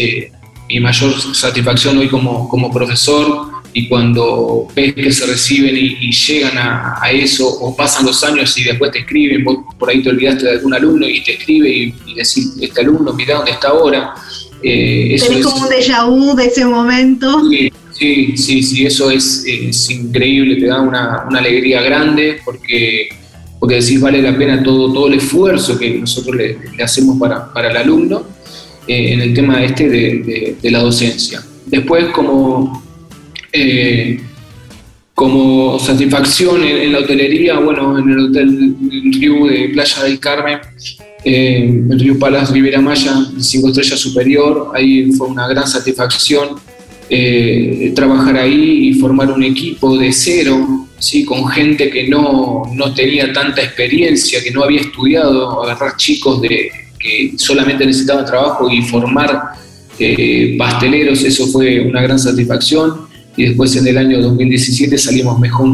mi 0.67 0.79
mayor 0.79 1.13
satisfacción 1.35 1.97
hoy 1.97 2.07
como, 2.07 2.47
como 2.49 2.71
profesor 2.71 3.47
y 3.73 3.87
cuando 3.87 4.67
ves 4.75 4.95
que 4.95 5.11
se 5.11 5.25
reciben 5.25 5.75
y, 5.77 6.11
llegan 6.11 6.57
a, 6.57 7.01
eso, 7.11 7.47
o 7.47 7.75
pasan 7.75 8.05
los 8.05 8.23
años 8.23 8.57
y 8.57 8.63
después 8.63 8.91
te 8.91 8.99
escriben, 8.99 9.43
vos 9.43 9.57
por 9.77 9.89
ahí 9.89 10.01
te 10.01 10.09
olvidaste 10.09 10.45
de 10.45 10.51
algún 10.53 10.73
alumno 10.73 11.07
y 11.07 11.23
te 11.23 11.33
escribe 11.33 11.69
y, 11.69 11.95
y 12.07 12.15
decís, 12.15 12.53
este 12.59 12.81
alumno, 12.81 13.13
mira 13.13 13.35
dónde 13.35 13.51
está 13.51 13.69
ahora. 13.69 14.15
Eh, 14.63 15.13
eso 15.13 15.31
es 15.31 15.45
como 15.45 15.67
un 15.67 15.69
déjà 15.69 16.05
vu 16.05 16.35
de 16.35 16.45
ese 16.45 16.65
momento. 16.65 17.43
Sí, 17.93 18.33
sí, 18.35 18.63
sí, 18.63 18.85
eso 18.85 19.11
es, 19.11 19.45
increíble, 19.89 20.55
te 20.55 20.67
da 20.67 20.81
una, 20.81 21.27
alegría 21.29 21.81
grande 21.81 22.39
porque, 22.43 23.09
porque 23.59 23.75
decís 23.75 23.99
vale 23.99 24.21
la 24.21 24.37
pena 24.37 24.61
todo, 24.63 24.91
todo 24.93 25.07
el 25.07 25.15
esfuerzo 25.15 25.77
que 25.77 25.91
nosotros 25.91 26.35
le, 26.35 26.57
hacemos 26.83 27.19
para, 27.19 27.51
para, 27.51 27.71
el 27.71 27.77
alumno 27.77 28.23
eh, 28.87 29.13
en 29.13 29.21
el 29.21 29.33
tema 29.33 29.63
este 29.63 29.89
de, 29.89 30.55
de 30.61 30.71
la 30.71 30.79
docencia. 30.79 31.43
Después, 31.65 32.05
como 32.07 32.83
eh, 33.51 34.19
como 35.13 35.79
satisfacción 35.79 36.63
en, 36.63 36.91
la 36.91 36.99
hotelería, 36.99 37.57
bueno, 37.59 37.97
en 37.97 38.07
el 38.07 38.19
Hotel 38.19 38.75
Río 39.13 39.47
de 39.47 39.69
Playa 39.69 40.03
del 40.03 40.19
Carmen, 40.19 40.59
eh, 41.23 41.83
el 41.89 41.99
Río 41.99 42.19
Palas 42.19 42.51
Rivera 42.51 42.79
Maya, 42.79 43.15
cinco 43.39 43.69
estrellas 43.69 43.99
superior, 43.99 44.71
ahí 44.75 45.11
fue 45.13 45.27
una 45.27 45.47
gran 45.47 45.67
satisfacción 45.67 46.49
eh, 47.09 47.93
trabajar 47.95 48.37
ahí 48.37 48.89
y 48.89 48.93
formar 48.95 49.31
un 49.31 49.43
equipo 49.43 49.97
de 49.97 50.13
cero, 50.13 50.87
¿sí? 50.99 51.25
con 51.25 51.47
gente 51.47 51.89
que 51.89 52.07
no, 52.07 52.63
no 52.75 52.93
tenía 52.93 53.33
tanta 53.33 53.63
experiencia, 53.63 54.43
que 54.43 54.51
no 54.51 54.63
había 54.63 54.81
estudiado, 54.81 55.63
agarrar 55.63 55.97
chicos 55.97 56.41
de, 56.41 56.69
que 57.07 57.37
solamente 57.37 57.85
necesitaban 57.85 58.25
trabajo 58.25 58.69
y 58.69 58.81
formar 58.81 59.53
pasteleros, 60.57 61.23
eso 61.23 61.47
fue 61.47 61.79
una 61.81 62.01
gran 62.01 62.19
satisfacción 62.19 63.07
y 63.37 63.45
después 63.45 63.75
en 63.75 63.87
el 63.87 63.97
año 63.97 64.21
2017 64.21 64.97
salimos 64.97 65.39
mejor, 65.39 65.69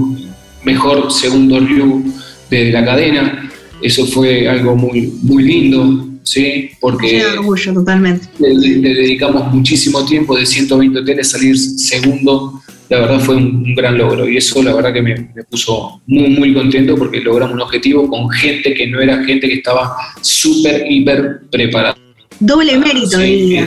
mejor 0.64 1.12
segundo 1.12 1.60
review 1.60 2.04
de 2.50 2.72
la 2.72 2.86
cadena. 2.86 3.50
Eso 3.82 4.06
fue 4.06 4.48
algo 4.48 4.76
muy, 4.76 5.14
muy 5.22 5.44
lindo, 5.44 6.08
¿sí? 6.24 6.70
Porque 6.80 7.26
orgullo, 7.26 7.74
totalmente. 7.74 8.28
Le, 8.38 8.80
dedicamos 8.80 9.54
muchísimo 9.54 10.06
tiempo 10.06 10.38
de 10.38 10.46
120 10.46 11.00
hoteles 11.00 11.30
salir 11.30 11.58
segundo. 11.58 12.62
La 12.94 13.00
verdad 13.00 13.20
fue 13.22 13.38
un, 13.38 13.74
gran 13.74 13.98
logro 13.98 14.30
y 14.30 14.38
eso 14.38 14.62
la 14.62 14.72
verdad 14.76 14.94
que 14.94 15.02
me, 15.02 15.16
puso 15.50 16.00
muy, 16.06 16.30
muy 16.30 16.54
contento 16.54 16.96
porque 16.96 17.22
logramos 17.22 17.56
un 17.56 17.62
objetivo 17.62 18.08
con 18.08 18.30
gente 18.30 18.72
que 18.76 18.86
no 18.86 19.02
era 19.02 19.24
gente 19.24 19.48
que 19.48 19.56
estaba 19.56 19.98
súper, 20.22 20.86
hiper 20.88 21.42
preparada. 21.50 21.98
Doble 22.40 22.78
mérito, 22.78 23.18
sí, 23.18 23.62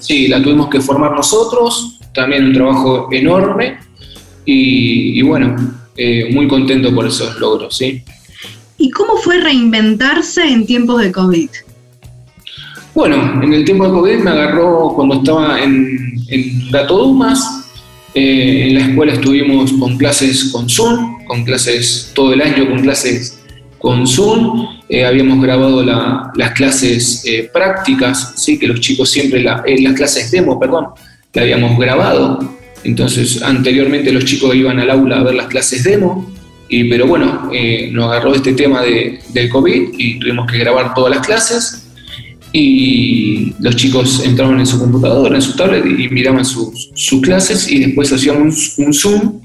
sí, 0.00 0.28
la 0.28 0.42
tuvimos 0.42 0.68
que 0.68 0.82
formar 0.82 1.12
nosotros, 1.12 1.98
también 2.12 2.44
un 2.44 2.52
trabajo 2.52 3.08
enorme 3.10 3.78
y, 4.44 5.22
bueno, 5.22 5.56
eh, 5.96 6.28
muy 6.30 6.46
contento 6.46 6.94
por 6.94 7.06
esos 7.06 7.40
logros, 7.40 7.74
¿sí? 7.74 8.02
¿Y 8.76 8.90
cómo 8.90 9.16
fue 9.16 9.40
reinventarse 9.40 10.42
en 10.42 10.66
tiempos 10.66 11.00
de 11.00 11.10
COVID? 11.10 11.48
Bueno, 12.94 13.42
en 13.42 13.54
el 13.54 13.64
tiempo 13.64 13.86
de 13.86 13.92
COVID 13.92 14.18
me 14.18 14.30
agarró 14.30 14.92
cuando 14.94 15.14
estaba 15.14 15.58
en, 15.58 16.20
en 16.28 16.70
Gato 16.70 16.98
Dumas. 16.98 17.57
Eh, 18.18 18.66
en 18.66 18.74
la 18.74 18.80
escuela 18.80 19.12
estuvimos 19.12 19.72
con 19.74 19.96
clases 19.96 20.50
con 20.50 20.68
Zoom, 20.68 21.24
con 21.24 21.44
clases 21.44 22.10
todo 22.14 22.32
el 22.32 22.42
año, 22.42 22.68
con 22.68 22.80
clases 22.80 23.38
con 23.78 24.08
Zoom. 24.08 24.66
Eh, 24.88 25.04
habíamos 25.04 25.40
grabado 25.40 25.84
las 25.84 26.52
clases 26.52 27.24
prácticas, 27.52 28.32
¿sí? 28.36 28.58
que 28.58 28.66
los 28.66 28.80
chicos 28.80 29.08
siempre, 29.10 29.42
las 29.42 29.62
clases 29.94 30.32
demo, 30.32 30.58
perdón, 30.58 30.88
la 31.32 31.42
habíamos 31.42 31.78
grabado. 31.78 32.56
Entonces, 32.82 33.40
anteriormente 33.40 34.10
los 34.10 34.24
chicos 34.24 34.52
iban 34.54 34.80
al 34.80 34.90
aula 34.90 35.20
a 35.20 35.22
ver 35.22 35.34
las 35.34 35.46
clases 35.46 35.84
demo, 35.84 36.28
y, 36.68 36.84
pero 36.84 37.06
bueno, 37.06 37.50
eh, 37.52 37.88
nos 37.92 38.10
agarró 38.10 38.34
este 38.34 38.52
tema 38.52 38.82
de, 38.82 39.20
del 39.30 39.48
COVID 39.48 39.94
y 39.96 40.18
tuvimos 40.18 40.50
que 40.50 40.58
grabar 40.58 40.92
todas 40.94 41.14
las 41.14 41.26
clases. 41.26 41.87
Y 42.52 43.52
los 43.60 43.76
chicos 43.76 44.22
entraban 44.24 44.58
en 44.58 44.66
su 44.66 44.78
computadora, 44.78 45.34
en 45.34 45.42
su 45.42 45.54
tablet 45.54 45.84
y, 45.84 46.08
miraban 46.08 46.44
sus, 46.44 46.90
clases 47.22 47.70
y 47.70 47.80
después 47.80 48.12
hacíamos 48.12 48.74
un, 48.78 48.94
Zoom 48.94 49.40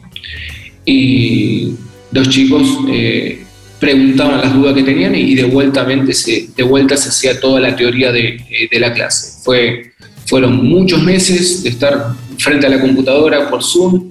y 0.86 1.72
los 2.12 2.30
chicos 2.30 2.62
eh, 2.89 3.44
preguntaban 3.80 4.42
las 4.42 4.54
dudas 4.54 4.74
que 4.74 4.84
tenían 4.84 5.16
y 5.16 5.36
de 5.36 5.44
vuelta, 5.44 5.86
se, 6.12 6.48
de 6.56 6.63
vuelta 6.63 6.96
se 6.96 7.10
hacía 7.10 7.39
toda 7.39 7.60
la 7.60 7.76
teoría 7.76 8.12
de, 8.12 8.36
eh, 8.50 8.70
de 8.72 8.80
la 8.80 8.94
clase. 8.94 9.42
Fue 9.44 9.94
fueron 10.26 10.66
muchos 10.66 11.02
meses 11.02 11.63
de 11.63 11.70
estar 11.70 12.13
frente 12.38 12.66
a 12.66 12.70
la 12.70 12.82
computadora 12.82 13.50
por 13.50 13.63
Zoom 13.63 14.10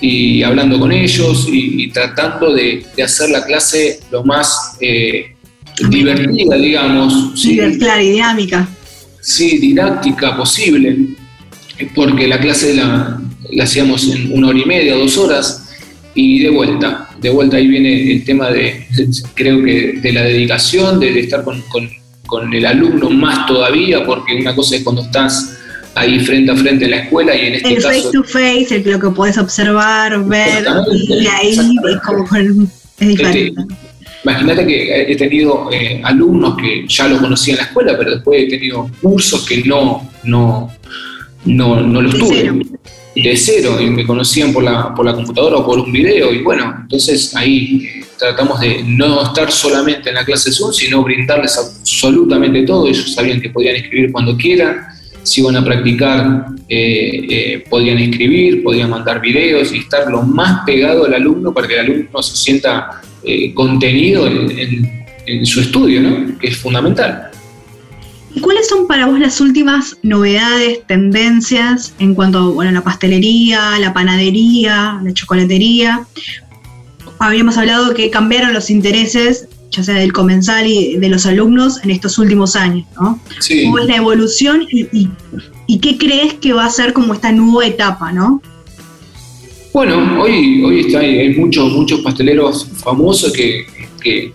y 0.00 0.42
hablando 0.42 0.78
con 0.78 0.92
ellos 0.92 1.46
y, 1.50 1.90
tratando 1.90 2.54
de, 2.54 2.86
hacer 3.02 3.30
la 3.30 3.44
clase 3.44 4.00
lo 4.10 4.24
más 4.24 4.76
eh, 4.80 5.34
divertida, 5.88 6.56
digamos. 6.56 7.32
¿sí? 7.40 7.58
Clara 7.78 8.02
y 8.02 8.10
dinámica. 8.10 8.68
Sí, 9.20 9.58
didáctica 9.58 10.36
posible, 10.36 10.96
porque 11.94 12.26
la 12.26 12.40
clase 12.40 12.74
la, 12.74 13.20
hacíamos 13.62 14.08
en 14.08 14.32
una 14.32 14.48
hora 14.48 14.58
y 14.58 14.64
media, 14.64 14.94
dos 14.94 15.16
horas, 15.18 15.68
y 16.14 16.40
de 16.40 16.50
vuelta. 16.50 17.08
De 17.20 17.30
vuelta 17.30 17.58
ahí 17.58 17.68
viene 17.68 18.12
el 18.12 18.24
tema 18.24 18.50
de, 18.50 18.86
creo 19.34 19.62
que, 19.62 20.00
de 20.00 20.12
la 20.12 20.22
dedicación, 20.22 20.98
de, 20.98 21.20
estar 21.20 21.44
con 21.44 21.62
con 22.30 22.54
el 22.54 22.64
alumno 22.64 23.10
más 23.10 23.44
todavía, 23.46 24.06
porque 24.06 24.36
una 24.36 24.54
cosa 24.54 24.76
es 24.76 24.84
cuando 24.84 25.02
estás 25.02 25.58
ahí 25.96 26.20
frente 26.20 26.52
a 26.52 26.56
frente 26.56 26.84
en 26.84 26.92
la 26.92 26.98
escuela 26.98 27.34
y 27.34 27.46
en 27.46 27.54
este 27.54 27.74
el 27.74 27.82
face 27.82 28.08
to 28.12 28.22
face, 28.22 28.76
el, 28.76 28.88
lo 28.88 29.00
que 29.00 29.10
puedes 29.10 29.36
observar, 29.36 30.24
ver, 30.24 30.64
y 31.08 31.26
ahí 31.26 31.50
es 31.50 32.00
como 32.06 32.24
es 32.24 33.08
diferente. 33.08 33.48
Este, 33.48 33.74
imagínate 34.24 34.66
que 34.66 35.12
he 35.12 35.16
tenido 35.16 35.70
eh, 35.72 36.00
alumnos 36.04 36.56
que 36.56 36.86
ya 36.86 37.08
lo 37.08 37.18
conocían 37.18 37.56
en 37.56 37.62
la 37.62 37.68
escuela, 37.68 37.98
pero 37.98 38.10
después 38.12 38.42
he 38.42 38.48
tenido 38.48 38.90
cursos 39.00 39.46
que 39.46 39.62
no, 39.64 40.10
no, 40.24 40.72
no, 41.44 41.80
no 41.80 42.02
los 42.02 42.18
tuve. 42.18 42.52
De 43.14 43.36
cero, 43.36 43.78
y 43.80 43.90
me 43.90 44.06
conocían 44.06 44.52
por 44.52 44.62
la, 44.62 44.94
por 44.94 45.04
la 45.04 45.14
computadora 45.14 45.56
o 45.56 45.66
por 45.66 45.80
un 45.80 45.90
video, 45.90 46.32
y 46.32 46.42
bueno, 46.42 46.76
entonces 46.82 47.34
ahí 47.34 47.84
eh, 47.84 48.04
tratamos 48.16 48.60
de 48.60 48.84
no 48.84 49.22
estar 49.24 49.50
solamente 49.50 50.10
en 50.10 50.14
la 50.14 50.24
clase 50.24 50.52
Zoom, 50.52 50.72
sino 50.72 51.02
brindarles 51.02 51.58
absolutamente 51.58 52.62
todo. 52.62 52.86
Ellos 52.86 53.12
sabían 53.12 53.40
que 53.40 53.50
podían 53.50 53.76
escribir 53.76 54.12
cuando 54.12 54.36
quieran, 54.36 54.86
si 55.22 55.40
iban 55.40 55.56
a 55.56 55.64
practicar, 55.64 56.46
eh, 56.68 57.26
eh, 57.28 57.64
podían 57.68 57.98
escribir, 57.98 58.62
podían 58.62 58.90
mandar 58.90 59.20
videos 59.20 59.72
y 59.72 59.78
estar 59.78 60.10
lo 60.10 60.22
más 60.22 60.64
pegado 60.64 61.04
al 61.04 61.14
alumno 61.14 61.52
para 61.52 61.68
que 61.68 61.74
el 61.74 61.80
alumno 61.80 62.22
se 62.22 62.36
sienta 62.36 63.02
eh, 63.22 63.52
contenido 63.54 64.26
en, 64.26 64.98
su 65.44 65.60
estudio, 65.60 66.00
¿no? 66.00 66.38
que 66.38 66.48
es 66.48 66.56
fundamental. 66.56 67.30
¿Y 68.34 68.40
cuáles 68.40 68.68
son 68.68 68.88
para 68.88 69.06
vos 69.06 69.20
las 69.20 69.40
últimas 69.40 69.96
novedades, 70.02 70.84
tendencias 70.88 71.94
en 72.00 72.14
cuanto 72.14 72.38
a 72.38 72.48
bueno, 72.50 72.72
la 72.72 72.82
pastelería, 72.82 73.78
la 73.78 73.92
panadería, 73.92 75.00
la 75.02 75.14
chocolatería? 75.14 76.04
habíamos 77.20 77.58
hablado 77.58 77.94
que 77.94 78.10
cambiaron 78.10 78.52
los 78.54 78.70
intereses, 78.70 79.46
ya 79.70 79.82
sea 79.82 79.94
del 79.94 80.12
comensal 80.12 80.66
y 80.66 80.96
de 80.96 81.08
los 81.08 81.26
alumnos, 81.26 81.82
en 81.84 81.90
estos 81.90 82.18
últimos 82.18 82.56
años, 82.56 82.86
¿no? 83.00 83.20
Sí. 83.40 83.64
¿Cómo 83.64 83.78
es 83.78 83.86
la 83.86 83.96
evolución 83.96 84.66
y, 84.70 85.08
qué 85.78 85.96
crees 85.98 86.34
que 86.34 86.52
va 86.52 86.66
a 86.66 86.70
ser 86.70 86.92
como 86.92 87.14
esta 87.14 87.32
nueva 87.32 87.66
etapa, 87.66 88.12
no? 88.12 88.42
Bueno, 89.72 90.20
hoy, 90.20 90.62
hoy 90.64 90.80
está, 90.80 90.98
hay 90.98 91.34
muchos, 91.34 91.72
muchos 91.72 92.00
pasteleros 92.00 92.66
famosos 92.82 93.32
que, 93.32 94.32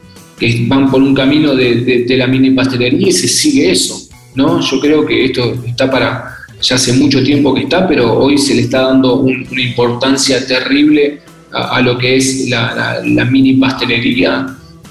van 0.68 0.90
por 0.90 1.02
un 1.02 1.14
camino 1.14 1.56
de, 1.56 2.06
la 2.10 2.28
mini 2.28 2.52
pastelería 2.52 3.10
y 3.10 3.12
se 3.12 3.28
sigue 3.28 3.72
eso, 3.72 4.08
¿no? 4.36 4.62
Yo 4.62 4.80
creo 4.80 5.06
que 5.06 5.26
esto 5.26 5.56
está 5.66 5.92
para, 5.92 6.38
ya 6.62 6.76
hace 6.76 6.94
mucho 6.94 7.22
tiempo 7.24 7.54
que 7.54 7.62
está, 7.62 7.88
pero 7.88 8.14
hoy 8.18 8.38
se 8.38 8.56
le 8.56 8.62
está 8.62 8.84
dando 8.84 9.16
una 9.16 9.62
importancia 9.62 10.46
terrible 10.48 11.22
a, 11.56 11.82
lo 11.82 11.98
que 11.98 12.18
es 12.18 12.50
la, 12.50 13.02
mini 13.30 13.54
pastelería. 13.54 14.48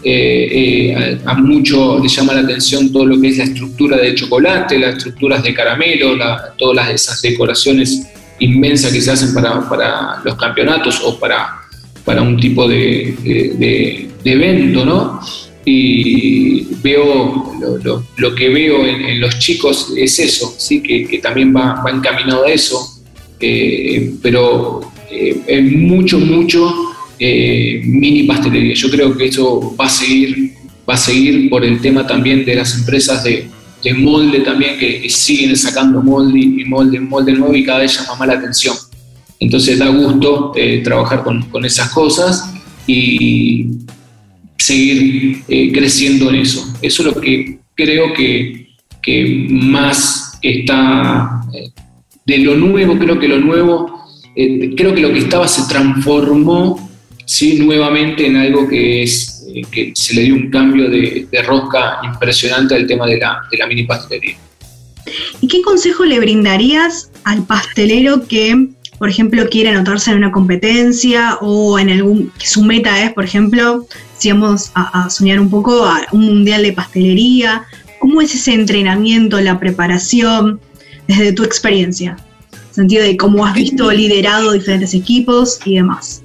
Eh, 0.07 0.93
eh, 0.93 1.19
a, 1.25 1.33
mucho 1.35 1.99
le 1.99 2.09
llama 2.09 2.35
la 2.35 2.41
atención 2.41 2.93
todo 2.93 3.07
lo 3.07 3.19
que 3.19 3.29
es 3.29 3.39
la 3.39 3.45
estructura 3.45 3.97
de 3.97 4.15
chocolate, 4.15 4.79
las 4.79 4.97
estructuras 4.97 5.43
de 5.43 5.55
caramelo, 5.55 6.19
todas 6.59 6.91
esas 6.91 7.23
decoraciones 7.23 8.03
inmensas 8.39 8.93
que 8.93 9.01
se 9.01 9.11
hacen 9.11 9.33
para, 9.33 10.21
los 10.23 10.37
campeonatos 10.37 11.01
o 11.03 11.19
para, 11.19 11.63
para 12.05 12.21
un 12.21 12.37
tipo 12.39 12.69
de, 12.69 14.11
evento, 14.25 14.85
¿no? 14.85 15.21
Y 15.65 16.65
veo, 16.83 17.55
lo, 18.17 18.35
que 18.35 18.51
veo 18.51 18.87
en, 18.87 19.19
los 19.19 19.39
chicos 19.39 19.95
es 19.97 20.19
eso, 20.19 20.55
¿sí? 20.59 20.83
que, 20.83 21.19
también 21.23 21.57
va, 21.57 21.83
va 21.83 21.91
encaminado 21.91 22.45
a 22.45 22.51
eso, 22.51 23.03
eh, 23.41 24.13
pero 24.23 24.93
eh, 25.11 25.63
mucho, 25.63 26.19
mucho 26.19 26.94
eh, 27.27 27.81
mini 27.83 28.25
pastelería. 28.25 28.75
Yo 28.75 28.91
creo 28.91 29.17
que 29.17 29.25
eso 29.25 29.75
va 29.81 29.87
a 29.87 29.89
seguir, 29.89 30.53
va 30.87 30.93
a 30.93 30.99
seguir 30.99 31.49
por 31.49 31.65
el 31.65 31.81
tema 31.81 32.07
también 32.07 32.45
de 32.45 32.55
las 32.55 32.77
empresas 32.79 33.25
de, 33.25 33.49
molde 33.97 34.41
también, 34.41 34.79
que, 34.79 35.09
siguen 35.09 35.57
sacando 35.57 36.03
molde 36.03 36.39
y 36.39 36.65
molde, 36.67 37.01
molde 37.01 37.33
nuevo 37.33 37.55
y 37.55 37.65
cada 37.65 37.79
vez 37.79 37.99
llama 37.99 38.17
más 38.17 38.29
la 38.29 38.35
atención. 38.35 38.75
Entonces 39.41 39.79
da 39.79 39.89
gusto 39.89 40.53
eh, 40.55 40.83
trabajar 40.85 41.23
con, 41.23 41.65
esas 41.65 41.91
cosas 41.91 42.53
y 42.87 43.69
seguir 44.59 45.45
eh, 45.49 45.73
creciendo 45.73 46.29
en 46.29 46.37
eso. 46.37 46.75
Eso 46.83 47.09
es 47.09 47.15
lo 47.15 47.21
que 47.21 47.59
creo 47.75 48.13
que, 48.13 48.69
que 49.01 49.47
más 49.49 50.39
está 50.43 51.41
de 52.27 52.39
lo 52.39 52.55
nuevo, 52.55 52.99
creo 52.99 53.19
que 53.19 53.29
lo 53.29 53.39
nuevo, 53.39 53.99
creo 54.35 54.95
que 54.95 55.01
lo 55.01 55.13
que 55.13 55.21
estaba 55.21 55.49
se 55.49 55.63
transformó 55.69 56.84
¿sí? 57.25 57.59
nuevamente 57.59 58.27
en 58.27 58.37
algo 58.37 58.69
que 58.69 59.03
es 59.03 59.47
que 59.71 59.93
se 59.95 60.15
le 60.15 60.23
dio 60.23 60.35
un 60.35 60.51
cambio 60.51 60.91
de, 60.91 61.29
rosca 61.47 61.99
impresionante 62.05 62.75
al 62.75 62.87
tema 62.87 63.07
de 63.07 63.19
la, 63.19 63.41
de 63.51 63.59
la 63.59 63.67
mini 63.67 63.85
pastelería. 63.85 64.37
¿Y 65.41 65.49
qué 65.49 65.63
consejo 65.63 66.05
le 66.05 66.19
brindarías 66.19 67.11
al 67.25 67.45
pastelero 67.47 68.27
que 68.27 68.69
por 68.99 69.11
ejemplo, 69.11 69.47
quiere 69.51 69.69
anotarse 69.71 70.11
en 70.11 70.17
una 70.17 70.33
competencia 70.33 71.37
o 71.43 71.79
en 71.79 71.91
algún, 71.91 72.33
que 72.39 72.47
su 72.47 72.63
meta 72.63 73.05
es, 73.05 73.13
por 73.13 73.25
ejemplo, 73.25 73.87
si 74.17 74.31
vamos 74.31 74.71
a, 74.75 75.11
soñar 75.11 75.41
un 75.41 75.51
poco, 75.51 75.85
a 75.85 76.07
un 76.13 76.23
mundial 76.23 76.63
de 76.63 76.73
pastelería, 76.73 77.65
¿cómo 77.99 78.21
es 78.21 78.35
ese 78.35 78.55
entrenamiento, 78.55 79.41
la 79.41 79.59
preparación, 79.59 80.61
desde 81.09 81.33
tu 81.33 81.43
experiencia? 81.43 82.17
En 82.53 82.59
el 82.69 82.75
sentido 82.75 83.05
de 83.05 83.17
cómo 83.17 83.45
has 83.45 83.55
visto 83.55 83.91
liderado 83.91 84.53
diferentes 84.53 84.95
equipos 84.95 85.61
y 85.65 85.75
demás. 85.75 86.24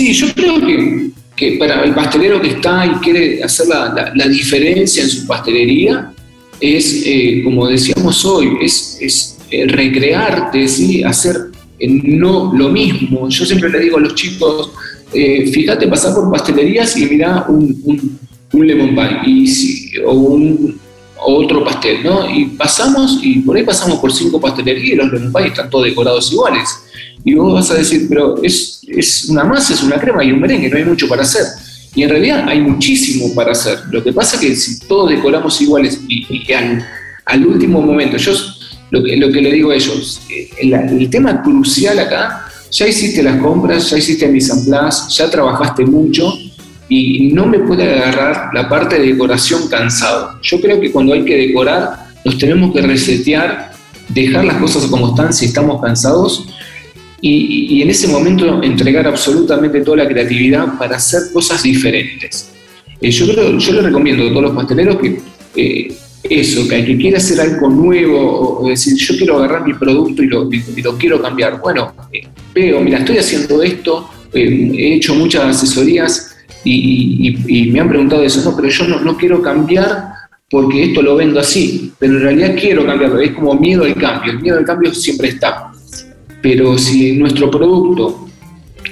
Sí, 0.00 0.14
yo 0.14 0.32
creo 0.32 0.58
que, 0.62 1.10
que 1.36 1.58
para 1.58 1.84
el 1.84 1.94
pastelero 1.94 2.40
que 2.40 2.52
está 2.52 2.86
y 2.86 2.90
quiere 3.04 3.44
hacer 3.44 3.66
la, 3.66 4.10
la, 4.14 4.28
diferencia 4.28 5.02
en 5.02 5.10
su 5.10 5.26
pastelería, 5.26 6.10
es, 6.58 7.02
eh, 7.04 7.42
como 7.44 7.68
decíamos 7.68 8.24
hoy, 8.24 8.48
es, 8.62 8.96
es 8.98 9.36
eh, 9.50 9.66
recrearte, 9.66 10.66
¿sí? 10.68 11.02
hacer 11.02 11.36
eh, 11.78 11.86
no 11.86 12.50
lo 12.56 12.70
mismo. 12.70 13.28
Yo 13.28 13.44
siempre 13.44 13.68
le 13.68 13.80
digo 13.80 13.98
a 13.98 14.00
los 14.00 14.14
chicos, 14.14 14.70
fíjate, 15.12 15.86
pasar 15.86 16.14
por 16.14 16.30
pastelerías 16.30 16.96
y 16.96 17.04
mira 17.04 17.44
un, 17.50 18.18
un, 18.54 18.66
lemon 18.66 18.96
pie 19.22 20.00
o 20.06 20.12
un 20.14 20.79
otro 21.36 21.64
pastel, 21.64 22.02
¿no? 22.02 22.28
Y 22.28 22.46
pasamos, 22.46 23.18
y 23.22 23.40
por 23.40 23.56
ahí 23.56 23.62
pasamos 23.62 23.98
por 23.98 24.12
cinco 24.12 24.40
pastelerías 24.40 24.92
y 24.92 24.94
los 24.96 25.10
pie 25.10 25.48
están 25.48 25.70
todos 25.70 25.84
decorados 25.84 26.32
iguales. 26.32 26.68
Y 27.24 27.34
vos 27.34 27.54
vas 27.54 27.70
a 27.70 27.74
decir, 27.74 28.06
pero 28.08 28.42
es, 28.42 28.80
es 28.86 29.26
una 29.28 29.44
masa, 29.44 29.74
es 29.74 29.82
una 29.82 29.98
crema 29.98 30.24
y 30.24 30.32
un 30.32 30.40
merengue, 30.40 30.68
no 30.68 30.76
hay 30.76 30.84
mucho 30.84 31.08
para 31.08 31.22
hacer. 31.22 31.44
Y 31.94 32.02
en 32.02 32.10
realidad 32.10 32.48
hay 32.48 32.60
muchísimo 32.60 33.34
para 33.34 33.52
hacer. 33.52 33.78
Lo 33.90 34.02
que 34.02 34.12
pasa 34.12 34.36
es 34.36 34.42
que 34.42 34.56
si 34.56 34.80
todos 34.86 35.10
decoramos 35.10 35.60
iguales 35.60 36.00
y, 36.08 36.52
al, 36.52 36.86
al, 37.26 37.46
último 37.46 37.82
momento, 37.82 38.16
yo 38.16 38.32
lo 38.90 39.02
que, 39.02 39.16
lo 39.16 39.30
que 39.30 39.40
le 39.40 39.52
digo 39.52 39.70
a 39.70 39.74
ellos, 39.74 40.20
eh, 40.30 40.50
el, 40.58 41.10
tema 41.10 41.42
crucial 41.42 41.98
acá, 41.98 42.46
ya 42.70 42.86
hiciste 42.86 43.22
las 43.22 43.40
compras, 43.40 43.90
ya 43.90 43.98
hiciste 43.98 44.28
mis 44.28 44.50
amplas, 44.50 45.08
ya 45.16 45.28
trabajaste 45.28 45.84
mucho 45.84 46.32
y 46.90 47.30
no 47.32 47.46
me 47.46 47.60
puede 47.60 47.84
agarrar 47.94 48.50
la 48.52 48.68
parte 48.68 48.98
de 48.98 49.06
decoración 49.06 49.68
cansado. 49.68 50.38
Yo 50.42 50.60
creo 50.60 50.80
que 50.80 50.90
cuando 50.90 51.14
hay 51.14 51.24
que 51.24 51.36
decorar, 51.36 52.08
nos 52.24 52.36
tenemos 52.36 52.74
que 52.74 52.82
resetear, 52.82 53.70
dejar 54.08 54.44
las 54.44 54.56
cosas 54.56 54.86
como 54.86 55.10
están 55.10 55.32
si 55.32 55.46
estamos 55.46 55.80
cansados 55.80 56.48
y, 57.22 57.80
en 57.80 57.90
ese 57.90 58.08
momento 58.08 58.62
entregar 58.62 59.06
absolutamente 59.06 59.82
toda 59.82 59.98
la 59.98 60.08
creatividad 60.08 60.76
para 60.78 60.96
hacer 60.96 61.32
cosas 61.32 61.62
diferentes. 61.62 62.50
Eh, 63.00 63.10
yo, 63.10 63.26
creo, 63.32 63.56
yo 63.56 63.72
le 63.72 63.82
recomiendo 63.82 64.26
a 64.26 64.28
todos 64.30 64.42
los 64.42 64.52
pasteleros 64.52 64.96
que 64.96 65.20
eh, 65.54 65.94
eso, 66.24 66.68
que, 66.68 66.84
que 66.84 66.96
quiere 66.96 67.16
hacer 67.16 67.40
algo 67.40 67.68
nuevo, 67.68 68.60
o, 68.60 68.68
decir, 68.68 68.96
yo 68.96 69.16
quiero 69.16 69.38
agarrar 69.38 69.64
mi 69.64 69.74
producto 69.74 70.22
y 70.22 70.26
lo, 70.26 70.44
lo 70.44 70.98
quiero 70.98 71.22
cambiar. 71.22 71.60
Bueno, 71.60 71.94
eh, 72.12 72.26
veo, 72.52 72.80
mira, 72.80 72.98
estoy 72.98 73.18
haciendo 73.18 73.62
esto, 73.62 74.08
eh, 74.32 74.72
he 74.76 74.94
hecho 74.96 75.14
muchas 75.14 75.56
asesorías 75.56 76.29
y, 76.64 77.70
me 77.72 77.80
han 77.80 77.88
preguntado 77.88 78.22
eso, 78.22 78.48
no, 78.48 78.56
pero 78.56 78.68
yo 78.68 78.86
no, 78.86 79.00
no, 79.00 79.16
quiero 79.16 79.40
cambiar 79.42 80.10
porque 80.50 80.84
esto 80.84 81.02
lo 81.02 81.16
vendo 81.16 81.40
así, 81.40 81.92
pero 81.98 82.14
en 82.14 82.22
realidad 82.22 82.56
quiero 82.58 82.84
cambiarlo, 82.84 83.20
es 83.20 83.32
como 83.32 83.54
miedo 83.54 83.84
al 83.84 83.94
cambio, 83.94 84.32
el 84.32 84.40
miedo 84.40 84.58
al 84.58 84.64
cambio 84.64 84.92
siempre 84.92 85.28
está. 85.28 85.70
Pero 86.42 86.76
si 86.78 87.12
nuestro 87.12 87.50
producto 87.50 88.26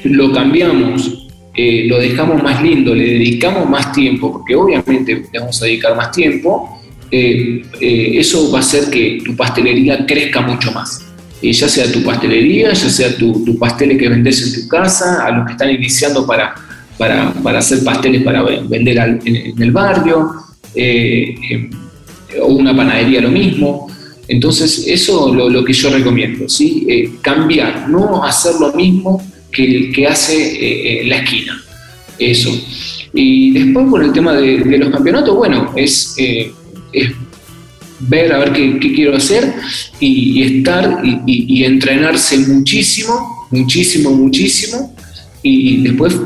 lo 0.05 0.33
cambiamos 0.33 1.29
eh, 1.61 1.87
lo 1.89 1.99
dejamos 1.99 2.41
más 2.41 2.63
lindo, 2.63 2.95
le 2.95 3.05
dedicamos 3.05 3.69
más 3.69 3.91
tiempo, 3.91 4.31
porque 4.33 4.55
obviamente 4.55 5.27
le 5.33 5.41
vamos 5.41 5.61
a 5.61 5.65
dedicar 5.65 5.97
más 5.97 6.13
tiempo, 6.13 6.81
eh, 7.11 7.65
eh, 7.81 8.13
eso 8.15 8.53
va 8.53 8.59
a 8.59 8.61
hacer 8.61 8.91
que 8.91 9.21
tu 9.25 9.35
pastelería 9.35 10.07
crezca 10.07 10.41
mucho 10.41 10.71
más. 10.71 11.05
Eh, 11.43 11.53
ya 11.53 11.69
sea 11.69 11.91
tu 11.91 12.03
pastelería, 12.05 12.73
ya 12.73 12.89
sea 12.89 13.17
tu, 13.17 13.45
tu 13.45 13.59
pasteles 13.59 13.99
que 13.99 14.09
vendes 14.09 14.41
en 14.43 14.63
tu 14.63 14.69
casa, 14.69 15.25
a 15.25 15.33
los 15.33 15.47
que 15.47 15.53
están 15.53 15.71
iniciando 15.71 16.25
para, 16.25 16.55
para, 16.99 17.33
para 17.33 17.61
hacer 17.61 17.83
pasteles 17.85 18.23
para 18.23 18.43
vender 18.43 18.99
en, 19.25 19.63
el 19.63 19.73
barrio, 19.73 20.31
o 22.43 22.47
una 22.47 22.77
panadería 22.77 23.21
lo 23.21 23.31
mismo. 23.31 23.89
Entonces, 24.27 24.85
eso 24.87 25.29
es 25.29 25.35
lo, 25.35 25.49
lo, 25.49 25.65
que 25.65 25.73
yo 25.73 25.89
recomiendo, 25.89 26.49
¿sí? 26.49 27.11
cambiar, 27.23 27.89
no 27.89 28.23
hacer 28.23 28.57
lo 28.61 28.75
mismo 28.75 29.23
que 29.51 29.65
el 29.65 29.93
que 29.93 30.07
hace 30.07 31.03
en 31.03 31.09
la 31.09 31.17
esquina. 31.19 31.63
Eso. 32.19 32.51
Y 33.15 33.53
después, 33.53 33.89
con 33.89 34.03
el 34.05 34.13
tema 34.13 34.35
de, 34.35 34.59
los 34.59 34.91
campeonatos, 34.91 35.35
bueno, 35.35 35.73
es 35.77 36.15
es 36.93 37.11
ver 38.01 38.33
a 38.33 38.39
ver 38.39 38.53
qué, 38.53 38.79
quiero 38.79 39.17
hacer 39.17 39.53
y, 40.01 40.43
estar 40.43 41.03
y, 41.05 41.65
entrenarse 41.65 42.39
muchísimo, 42.39 43.49
muchísimo, 43.51 44.11
muchísimo 44.11 44.95
y 45.43 45.83
después 45.83 46.17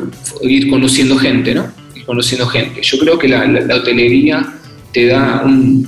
ir 0.42 0.68
conociendo 0.70 1.16
gente, 1.16 1.54
¿no? 1.54 1.66
Ir 1.94 2.04
conociendo 2.04 2.46
gente. 2.46 2.82
Yo 2.82 2.98
creo 2.98 3.18
que 3.18 3.28
la, 3.28 3.44
hotelería 3.74 4.54
te 4.92 5.06
da 5.06 5.42
un, 5.44 5.86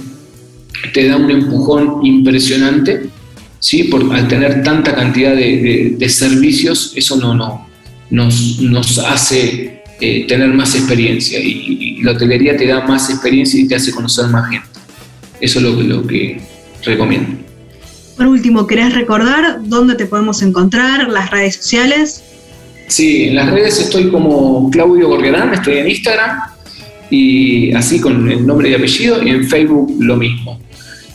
te 0.93 1.09
da 1.09 1.17
un 1.17 1.31
empujón 1.31 2.05
impresionante, 2.05 3.09
¿sí? 3.59 3.85
Por, 3.85 4.15
al 4.15 4.29
tener 4.29 4.63
tanta 4.63 4.95
cantidad 4.95 5.35
de, 5.35 6.07
servicios, 6.09 6.93
eso 6.95 7.17
no, 7.17 7.35
no, 7.35 7.67
nos, 8.11 8.61
nos 8.61 8.99
hace 8.99 9.83
eh, 10.01 10.27
tener 10.27 10.49
más 10.49 10.75
experiencia 10.75 11.39
y, 11.39 12.03
la 12.03 12.13
hotelería 12.13 12.55
te 12.55 12.67
da 12.67 12.87
más 12.87 13.09
experiencia 13.09 13.59
y 13.59 13.67
te 13.67 13.77
hace 13.77 13.91
conocer 13.91 14.27
más 14.27 14.51
gente. 14.51 14.69
Eso 15.41 15.59
es 15.59 15.65
lo, 15.65 15.83
lo 15.83 16.07
que 16.07 16.39
recomiendo. 16.85 17.39
Por 18.17 18.27
último, 18.27 18.67
¿querés 18.67 18.95
recordar 18.95 19.61
dónde 19.65 19.95
te 19.95 20.07
podemos 20.07 20.43
encontrar, 20.43 21.09
las 21.09 21.31
redes 21.31 21.57
sociales? 21.57 22.23
Sí, 22.89 23.25
en 23.25 23.37
las 23.37 23.51
redes 23.51 23.81
estoy 23.81 24.09
como 24.09 24.71
Claudio 24.71 25.09
Gorriarán, 25.09 25.55
estoy 25.55 25.79
en 25.79 25.89
Instagram 25.89 26.39
y 27.11 27.73
así 27.73 28.01
con 28.01 28.31
el 28.31 28.47
nombre 28.47 28.71
y 28.71 28.75
apellido 28.75 29.23
y 29.23 29.31
en 29.31 29.45
Facebook 29.49 29.97
lo 30.01 30.17
mismo. 30.17 30.61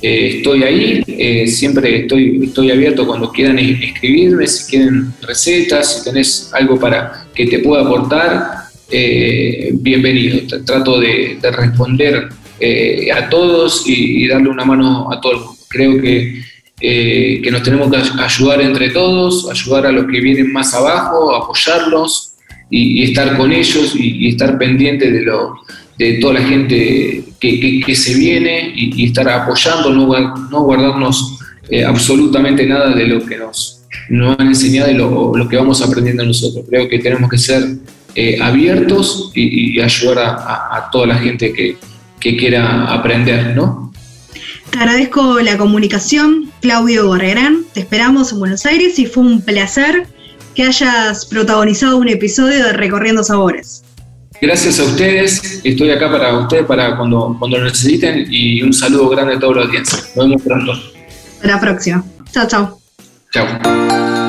Eh, 0.02 0.38
estoy 0.38 0.64
ahí, 0.64 1.04
eh, 1.08 1.48
siempre 1.48 2.02
estoy, 2.02 2.46
estoy 2.46 2.72
abierto 2.72 3.06
cuando 3.06 3.32
quieran 3.32 3.60
escribirme, 3.60 4.48
si 4.48 4.72
quieren 4.72 5.14
recetas, 5.22 5.98
si 5.98 6.04
tenés 6.06 6.50
algo 6.54 6.80
para 6.80 7.28
que 7.36 7.46
te 7.48 7.60
pueda 7.60 7.84
aportar, 7.84 8.60
eh, 8.92 9.70
bienvenido. 9.74 10.40
Trato 10.66 11.00
de, 11.00 11.38
responder 11.42 12.30
eh, 12.60 13.12
a 13.12 13.30
todos 13.30 13.84
y, 13.86 14.28
darle 14.28 14.50
una 14.50 14.66
mano 14.66 15.12
a 15.12 15.22
todo 15.22 15.32
el 15.34 15.38
mundo. 15.40 15.62
Creo 15.68 16.02
que, 16.02 16.42
eh, 16.82 17.42
que 17.44 17.52
nos 17.52 17.64
tenemos 17.64 17.92
que 17.92 17.98
ayudar 18.22 18.62
entre 18.62 18.90
todos, 18.90 19.50
ayudar 19.50 19.88
a 19.88 19.92
los 19.92 20.06
que 20.06 20.20
vienen 20.20 20.52
más 20.52 20.74
abajo, 20.74 21.36
apoyarlos 21.36 22.34
y, 22.70 23.04
estar 23.04 23.36
con 23.38 23.52
ellos 23.52 23.94
y, 23.96 24.30
estar 24.30 24.58
pendiente 24.58 25.12
de, 25.12 25.22
lo, 25.22 25.56
de 25.98 26.14
toda 26.16 26.36
la 26.36 26.42
gente 26.42 27.24
que, 27.40 27.82
que, 27.86 27.96
se 27.96 28.16
viene 28.16 28.72
y, 28.76 29.06
estar 29.06 29.28
apoyando, 29.30 29.90
no, 29.90 30.08
no 30.50 30.62
guardarnos 30.64 31.40
absolutamente 31.86 32.66
nada 32.66 32.96
de 32.96 33.08
lo 33.08 33.24
que 33.26 33.38
nos, 33.38 33.82
nos 34.10 34.40
han 34.40 34.48
enseñado 34.48 34.90
y 34.90 34.96
lo, 34.96 35.36
lo 35.36 35.48
que 35.48 35.58
vamos 35.58 35.82
aprendiendo 35.82 36.26
nosotros. 36.26 36.66
Creo 36.68 36.88
que 36.88 37.00
tenemos 37.00 37.30
que 37.30 37.38
ser 37.38 37.64
eh, 38.16 38.38
abiertos 38.42 39.32
y, 39.36 39.80
ayudar 39.80 40.20
a, 40.20 40.90
toda 40.92 41.08
la 41.08 41.16
gente 41.16 41.54
que, 41.54 41.78
quiera 42.38 42.94
aprender, 42.94 43.56
¿no? 43.56 43.94
Te 44.72 44.78
agradezco 44.78 45.40
la 45.40 45.58
comunicación, 45.58 46.49
Claudio 46.62 47.08
Borrerán. 47.08 47.66
Te 47.74 47.82
esperamos 47.82 48.32
en 48.32 48.40
Buenos 48.40 48.66
Aires 48.66 48.98
y 49.00 49.06
fue 49.06 49.24
un 49.24 49.42
placer 49.42 50.08
que 50.56 50.64
hayas 50.64 51.26
protagonizado 51.26 51.98
un 51.98 52.10
episodio 52.10 52.66
de 52.66 52.74
Recorriendo 52.74 53.24
Sabores. 53.24 53.84
Gracias 54.42 54.80
a 54.80 54.84
ustedes, 54.84 55.62
estoy 55.64 55.92
acá 55.92 56.10
para 56.10 56.38
ustedes 56.38 56.66
para 56.66 56.96
cuando, 56.96 57.36
cuando 57.38 57.58
lo 57.58 57.66
necesiten 57.66 58.26
y 58.30 58.62
un 58.62 58.72
saludo 58.72 59.10
grande 59.10 59.36
a 59.36 59.40
toda 59.40 59.58
la 59.58 59.62
audiencia. 59.64 60.00
Nos 60.16 60.28
vemos 60.28 60.42
pronto. 60.42 60.72
Hasta 60.72 61.48
la 61.48 61.60
próxima. 61.60 62.04
Chao, 62.32 62.48
chao. 62.48 62.80
Chao. 63.32 64.29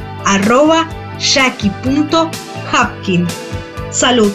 arroba 0.25 0.85
jackie.hapkin. 1.19 3.27
Salud. 3.91 4.31